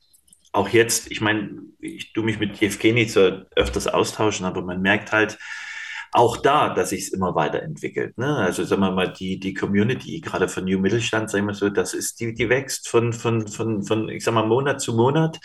auch 0.52 0.70
jetzt, 0.70 1.10
ich 1.10 1.22
meine, 1.22 1.50
ich 1.80 2.12
tue 2.14 2.24
mich 2.24 2.40
mit 2.40 2.60
Jevgeni 2.60 3.08
zwar 3.08 3.46
öfters 3.56 3.88
austauschen, 3.88 4.46
aber 4.46 4.62
man 4.62 4.82
merkt 4.82 5.12
halt, 5.12 5.38
auch 6.12 6.38
da, 6.38 6.74
dass 6.74 6.90
sich 6.90 7.04
es 7.04 7.14
immer 7.14 7.36
weiterentwickelt. 7.36 8.18
Ne? 8.18 8.36
Also 8.36 8.64
sagen 8.64 8.82
wir 8.82 8.92
mal, 8.92 9.12
die, 9.12 9.40
die 9.40 9.54
Community, 9.54 10.22
gerade 10.22 10.48
von 10.48 10.66
New 10.66 10.80
Mittelstand, 10.80 11.30
sagen 11.30 11.46
wir 11.48 11.54
so, 11.54 11.70
das 11.70 11.94
ist, 11.94 12.20
die, 12.20 12.34
die 12.34 12.50
wächst 12.50 12.88
von, 12.88 13.14
von, 13.14 13.48
von, 13.48 13.84
von, 13.84 14.10
ich 14.10 14.24
sag 14.24 14.34
mal, 14.34 14.46
Monat 14.46 14.82
zu 14.82 14.94
Monat. 14.94 15.40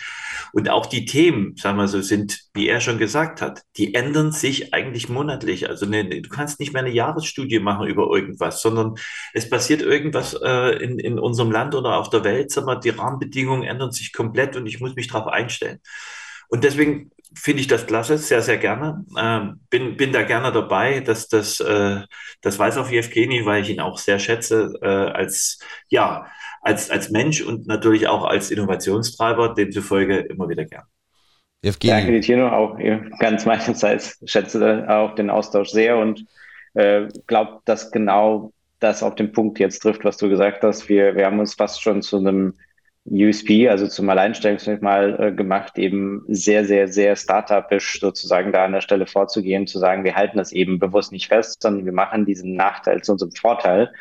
Und 0.53 0.71
auch 0.71 0.87
die 0.87 1.05
Themen, 1.05 1.57
sagen 1.57 1.79
wir 1.79 1.89
so, 1.89 2.01
sind, 2.01 2.41
wie 2.55 2.69
er 2.69 2.81
schon 2.81 2.99
gesagt 2.99 3.43
hat, 3.43 3.63
die 3.77 3.95
ändern 3.95 4.33
sich 4.33 4.73
eigentlich 4.75 5.09
monatlich. 5.09 5.69
Also 5.69 5.87
ne, 5.87 6.05
du 6.05 6.29
kannst 6.29 6.61
nicht 6.61 6.73
mehr 6.73 6.83
eine 6.83 6.93
Jahresstudie 6.93 7.59
machen 7.59 7.87
über 7.87 8.09
irgendwas, 8.15 8.63
sondern 8.63 8.95
es 9.35 9.49
passiert 9.49 9.83
irgendwas 9.83 10.35
äh, 10.35 10.83
in, 10.83 10.99
in 10.99 11.19
unserem 11.19 11.51
Land 11.51 11.75
oder 11.75 11.97
auf 11.99 12.11
der 12.11 12.25
Welt, 12.25 12.51
sagen 12.51 12.67
wir, 12.67 12.77
die 12.77 12.91
Rahmenbedingungen 12.91 13.65
ändern 13.65 13.93
sich 13.93 14.13
komplett 14.13 14.57
und 14.57 14.67
ich 14.67 14.81
muss 14.81 14.95
mich 14.95 15.09
darauf 15.09 15.27
einstellen. 15.27 15.81
Und 16.49 16.65
deswegen 16.65 17.11
finde 17.35 17.61
ich 17.61 17.67
das 17.67 17.87
klasse, 17.87 18.19
sehr, 18.19 18.43
sehr 18.43 18.59
gerne. 18.59 19.05
Ähm, 19.19 19.61
bin, 19.71 19.97
bin 19.97 20.13
da 20.13 20.23
gerne 20.23 20.53
dabei, 20.53 21.01
dass 21.01 21.29
das, 21.29 21.61
äh, 21.61 22.01
das 22.41 22.59
weiß 22.59 22.79
auch 22.79 22.89
Jevgeni, 22.89 23.45
weil 23.45 23.63
ich 23.63 23.71
ihn 23.71 23.81
auch 23.81 23.99
sehr 23.99 24.19
schätze, 24.19 24.73
äh, 24.83 24.87
als, 24.87 25.59
ja, 25.89 26.27
als, 26.61 26.91
als 26.91 27.11
Mensch 27.11 27.43
und 27.43 27.67
natürlich 27.67 28.09
auch 28.09 28.25
als 28.25 28.51
Innovationstreiber, 28.51 29.55
demzufolge 29.55 30.19
immer 30.19 30.49
wieder 30.49 30.65
gern. 30.65 30.85
Evgeny. 31.63 31.93
Danke, 31.93 32.21
Tino, 32.21 32.49
auch 32.49 32.77
ganz 33.19 33.47
meinerseits 33.47 34.21
schätze 34.25 34.87
auch 34.89 35.15
den 35.15 35.31
Austausch 35.31 35.69
sehr 35.69 35.97
und 35.99 36.25
äh, 36.75 37.09
glaube, 37.27 37.61
dass 37.65 37.91
genau 37.91 38.53
das 38.81 39.03
auf 39.03 39.15
den 39.15 39.33
Punkt 39.33 39.59
jetzt 39.59 39.81
trifft, 39.81 40.05
was 40.05 40.17
du 40.17 40.29
gesagt 40.29 40.63
hast. 40.63 40.89
Wir, 40.89 41.15
wir 41.15 41.27
haben 41.27 41.39
uns 41.39 41.55
fast 41.55 41.83
schon 41.83 42.03
zu 42.03 42.19
einem 42.19 42.55
USP, 43.05 43.69
also 43.69 43.89
zum 43.89 44.09
Alleinstellungsmerkmal 44.09 45.17
äh, 45.21 45.33
gemacht, 45.33 45.77
eben 45.79 46.25
sehr, 46.29 46.65
sehr, 46.65 46.89
sehr 46.89 47.17
startupisch 47.17 48.01
sozusagen 48.01 48.53
da 48.53 48.65
an 48.65 48.73
der 48.73 48.81
Stelle 48.81 49.07
vorzugehen, 49.07 49.67
zu 49.67 49.79
sagen, 49.79 50.05
wir 50.05 50.15
halten 50.15 50.39
das 50.39 50.53
eben 50.53 50.79
bewusst 50.79 51.11
nicht 51.11 51.29
fest, 51.29 51.63
sondern 51.63 51.85
wir 51.85 51.93
machen 51.93 52.27
diesen 52.27 52.55
Nachteil 52.55 53.03
zu 53.03 53.13
unserem 53.13 53.33
Vorteil. 53.33 53.93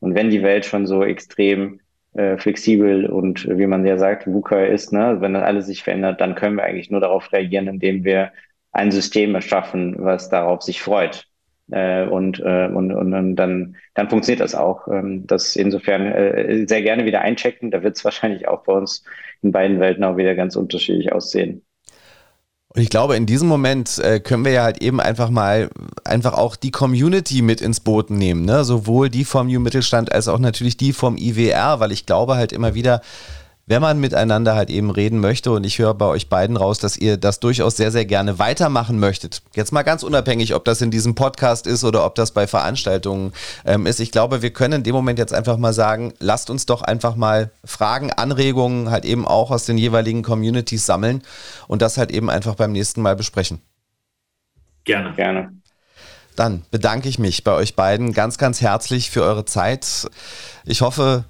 Und 0.00 0.14
wenn 0.14 0.30
die 0.30 0.42
Welt 0.42 0.66
schon 0.66 0.86
so 0.86 1.02
extrem 1.02 1.80
äh, 2.14 2.36
flexibel 2.36 3.06
und 3.06 3.48
wie 3.48 3.66
man 3.66 3.86
ja 3.86 3.96
sagt, 3.96 4.26
VUCA 4.26 4.64
ist, 4.64 4.92
ne, 4.92 5.16
wenn 5.20 5.34
das 5.34 5.44
alles 5.44 5.66
sich 5.66 5.82
verändert, 5.82 6.20
dann 6.20 6.34
können 6.34 6.56
wir 6.56 6.64
eigentlich 6.64 6.90
nur 6.90 7.00
darauf 7.00 7.32
reagieren, 7.32 7.68
indem 7.68 8.04
wir 8.04 8.32
ein 8.72 8.90
System 8.90 9.34
erschaffen, 9.34 9.96
was 9.98 10.28
darauf 10.28 10.62
sich 10.62 10.82
freut. 10.82 11.29
Äh, 11.72 12.06
und, 12.06 12.40
äh, 12.40 12.68
und, 12.68 12.92
und, 12.92 13.14
und 13.14 13.36
dann, 13.36 13.76
dann 13.94 14.08
funktioniert 14.08 14.40
das 14.40 14.54
auch. 14.54 14.88
Ähm, 14.88 15.26
das 15.26 15.56
insofern 15.56 16.06
äh, 16.06 16.66
sehr 16.66 16.82
gerne 16.82 17.04
wieder 17.04 17.20
einchecken. 17.20 17.70
Da 17.70 17.82
wird 17.82 17.96
es 17.96 18.04
wahrscheinlich 18.04 18.48
auch 18.48 18.64
bei 18.64 18.72
uns 18.72 19.04
in 19.42 19.52
beiden 19.52 19.80
Welten 19.80 20.04
auch 20.04 20.16
wieder 20.16 20.34
ganz 20.34 20.56
unterschiedlich 20.56 21.12
aussehen. 21.12 21.62
Und 22.72 22.82
ich 22.82 22.88
glaube, 22.88 23.16
in 23.16 23.26
diesem 23.26 23.48
Moment 23.48 23.98
äh, 23.98 24.20
können 24.20 24.44
wir 24.44 24.52
ja 24.52 24.62
halt 24.62 24.80
eben 24.80 25.00
einfach 25.00 25.28
mal 25.28 25.70
einfach 26.04 26.34
auch 26.34 26.54
die 26.54 26.70
Community 26.70 27.42
mit 27.42 27.60
ins 27.60 27.80
Boot 27.80 28.10
nehmen, 28.10 28.44
ne? 28.44 28.62
Sowohl 28.62 29.10
die 29.10 29.24
vom 29.24 29.48
New 29.48 29.58
Mittelstand 29.58 30.12
als 30.12 30.28
auch 30.28 30.38
natürlich 30.38 30.76
die 30.76 30.92
vom 30.92 31.16
IWR, 31.16 31.80
weil 31.80 31.90
ich 31.90 32.06
glaube 32.06 32.36
halt 32.36 32.52
immer 32.52 32.74
wieder, 32.74 33.00
wenn 33.66 33.80
man 33.80 34.00
miteinander 34.00 34.54
halt 34.54 34.68
eben 34.70 34.90
reden 34.90 35.20
möchte 35.20 35.52
und 35.52 35.64
ich 35.64 35.78
höre 35.78 35.94
bei 35.94 36.06
euch 36.06 36.28
beiden 36.28 36.56
raus, 36.56 36.78
dass 36.78 36.96
ihr 36.96 37.16
das 37.16 37.40
durchaus 37.40 37.76
sehr, 37.76 37.92
sehr 37.92 38.04
gerne 38.04 38.38
weitermachen 38.38 38.98
möchtet. 38.98 39.42
Jetzt 39.54 39.72
mal 39.72 39.82
ganz 39.82 40.02
unabhängig, 40.02 40.54
ob 40.54 40.64
das 40.64 40.80
in 40.80 40.90
diesem 40.90 41.14
Podcast 41.14 41.66
ist 41.66 41.84
oder 41.84 42.04
ob 42.04 42.14
das 42.16 42.32
bei 42.32 42.46
Veranstaltungen 42.46 43.32
ähm, 43.64 43.86
ist. 43.86 44.00
Ich 44.00 44.10
glaube, 44.10 44.42
wir 44.42 44.50
können 44.50 44.74
in 44.74 44.82
dem 44.82 44.94
Moment 44.94 45.18
jetzt 45.18 45.32
einfach 45.32 45.56
mal 45.56 45.72
sagen, 45.72 46.12
lasst 46.18 46.50
uns 46.50 46.66
doch 46.66 46.82
einfach 46.82 47.14
mal 47.14 47.50
Fragen, 47.64 48.12
Anregungen 48.12 48.90
halt 48.90 49.04
eben 49.04 49.26
auch 49.26 49.50
aus 49.50 49.66
den 49.66 49.78
jeweiligen 49.78 50.22
Communities 50.22 50.86
sammeln 50.86 51.22
und 51.68 51.82
das 51.82 51.96
halt 51.96 52.10
eben 52.10 52.28
einfach 52.28 52.56
beim 52.56 52.72
nächsten 52.72 53.02
Mal 53.02 53.14
besprechen. 53.14 53.60
Gerne. 54.84 55.12
Gerne. 55.14 55.52
Dann 56.36 56.62
bedanke 56.70 57.08
ich 57.08 57.18
mich 57.18 57.44
bei 57.44 57.52
euch 57.52 57.76
beiden 57.76 58.12
ganz, 58.12 58.38
ganz 58.38 58.60
herzlich 58.60 59.10
für 59.10 59.22
eure 59.22 59.44
Zeit. 59.44 60.08
Ich 60.64 60.80
hoffe, 60.80 61.24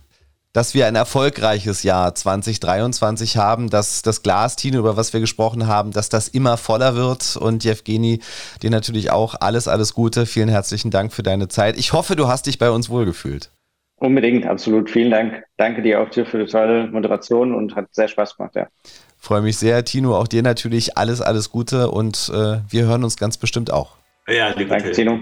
dass 0.52 0.74
wir 0.74 0.86
ein 0.86 0.96
erfolgreiches 0.96 1.82
Jahr 1.84 2.14
2023 2.14 3.36
haben, 3.36 3.70
dass 3.70 4.02
das 4.02 4.22
Glas, 4.22 4.56
Tino, 4.56 4.78
über 4.80 4.96
was 4.96 5.12
wir 5.12 5.20
gesprochen 5.20 5.68
haben, 5.68 5.92
dass 5.92 6.08
das 6.08 6.28
immer 6.28 6.56
voller 6.56 6.96
wird. 6.96 7.36
Und 7.36 7.62
Jevgeni, 7.62 8.20
dir 8.62 8.70
natürlich 8.70 9.10
auch 9.10 9.36
alles, 9.40 9.68
alles 9.68 9.94
Gute. 9.94 10.26
Vielen 10.26 10.48
herzlichen 10.48 10.90
Dank 10.90 11.12
für 11.12 11.22
deine 11.22 11.48
Zeit. 11.48 11.78
Ich 11.78 11.92
hoffe, 11.92 12.16
du 12.16 12.26
hast 12.26 12.46
dich 12.46 12.58
bei 12.58 12.70
uns 12.70 12.90
wohlgefühlt. 12.90 13.50
Unbedingt, 13.96 14.46
absolut. 14.46 14.90
Vielen 14.90 15.10
Dank. 15.10 15.44
Danke 15.56 15.82
dir 15.82 16.00
auch 16.00 16.08
dir 16.08 16.24
für 16.26 16.44
die 16.44 16.50
tolle 16.50 16.88
Moderation 16.88 17.54
und 17.54 17.76
hat 17.76 17.86
sehr 17.92 18.08
Spaß 18.08 18.36
gemacht, 18.36 18.56
ja. 18.56 18.66
Freue 19.18 19.42
mich 19.42 19.58
sehr, 19.58 19.84
Tino. 19.84 20.16
Auch 20.16 20.26
dir 20.26 20.42
natürlich 20.42 20.96
alles, 20.96 21.20
alles 21.20 21.50
Gute 21.50 21.90
und 21.90 22.32
äh, 22.34 22.60
wir 22.68 22.86
hören 22.86 23.04
uns 23.04 23.18
ganz 23.18 23.36
bestimmt 23.36 23.70
auch. 23.70 23.96
Ja, 24.26 24.48
liebe 24.48 24.70
Danke, 24.70 24.92
Tino. 24.92 25.20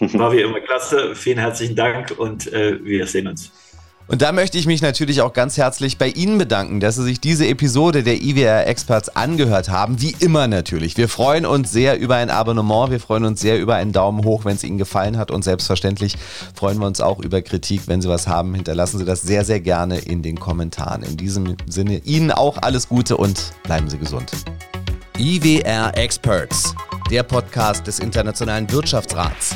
War 0.00 0.32
wie 0.32 0.40
immer 0.40 0.60
klasse. 0.60 1.14
Vielen 1.14 1.38
herzlichen 1.38 1.76
Dank 1.76 2.14
und 2.18 2.52
äh, 2.52 2.82
wir 2.82 3.06
sehen 3.06 3.28
uns. 3.28 3.52
Und 4.06 4.20
da 4.20 4.32
möchte 4.32 4.58
ich 4.58 4.66
mich 4.66 4.82
natürlich 4.82 5.22
auch 5.22 5.32
ganz 5.32 5.56
herzlich 5.56 5.96
bei 5.96 6.08
Ihnen 6.08 6.36
bedanken, 6.36 6.78
dass 6.78 6.96
Sie 6.96 7.04
sich 7.04 7.20
diese 7.20 7.46
Episode 7.46 8.02
der 8.02 8.22
IWR 8.22 8.66
Experts 8.66 9.08
angehört 9.08 9.70
haben. 9.70 10.00
Wie 10.02 10.14
immer 10.20 10.46
natürlich. 10.46 10.96
Wir 10.98 11.08
freuen 11.08 11.46
uns 11.46 11.72
sehr 11.72 11.98
über 11.98 12.16
ein 12.16 12.28
Abonnement, 12.28 12.90
wir 12.90 13.00
freuen 13.00 13.24
uns 13.24 13.40
sehr 13.40 13.58
über 13.58 13.76
einen 13.76 13.92
Daumen 13.92 14.24
hoch, 14.24 14.44
wenn 14.44 14.56
es 14.56 14.64
Ihnen 14.64 14.76
gefallen 14.76 15.16
hat. 15.16 15.30
Und 15.30 15.42
selbstverständlich 15.42 16.16
freuen 16.54 16.78
wir 16.78 16.86
uns 16.86 17.00
auch 17.00 17.18
über 17.20 17.40
Kritik. 17.40 17.82
Wenn 17.86 18.02
Sie 18.02 18.08
was 18.10 18.28
haben, 18.28 18.54
hinterlassen 18.54 18.98
Sie 18.98 19.06
das 19.06 19.22
sehr, 19.22 19.44
sehr 19.44 19.60
gerne 19.60 19.98
in 19.98 20.22
den 20.22 20.38
Kommentaren. 20.38 21.02
In 21.02 21.16
diesem 21.16 21.56
Sinne 21.66 21.98
Ihnen 22.04 22.30
auch 22.30 22.58
alles 22.60 22.88
Gute 22.88 23.16
und 23.16 23.52
bleiben 23.62 23.88
Sie 23.88 23.98
gesund. 23.98 24.32
IWR 25.16 25.96
Experts, 25.96 26.74
der 27.10 27.22
Podcast 27.22 27.86
des 27.86 28.00
Internationalen 28.00 28.70
Wirtschaftsrats. 28.70 29.54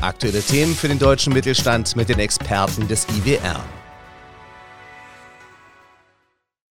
Aktuelle 0.00 0.42
Themen 0.42 0.74
für 0.74 0.88
den 0.88 0.98
deutschen 0.98 1.32
Mittelstand 1.32 1.96
mit 1.96 2.08
den 2.08 2.18
Experten 2.18 2.86
des 2.86 3.06
IWR. 3.08 3.75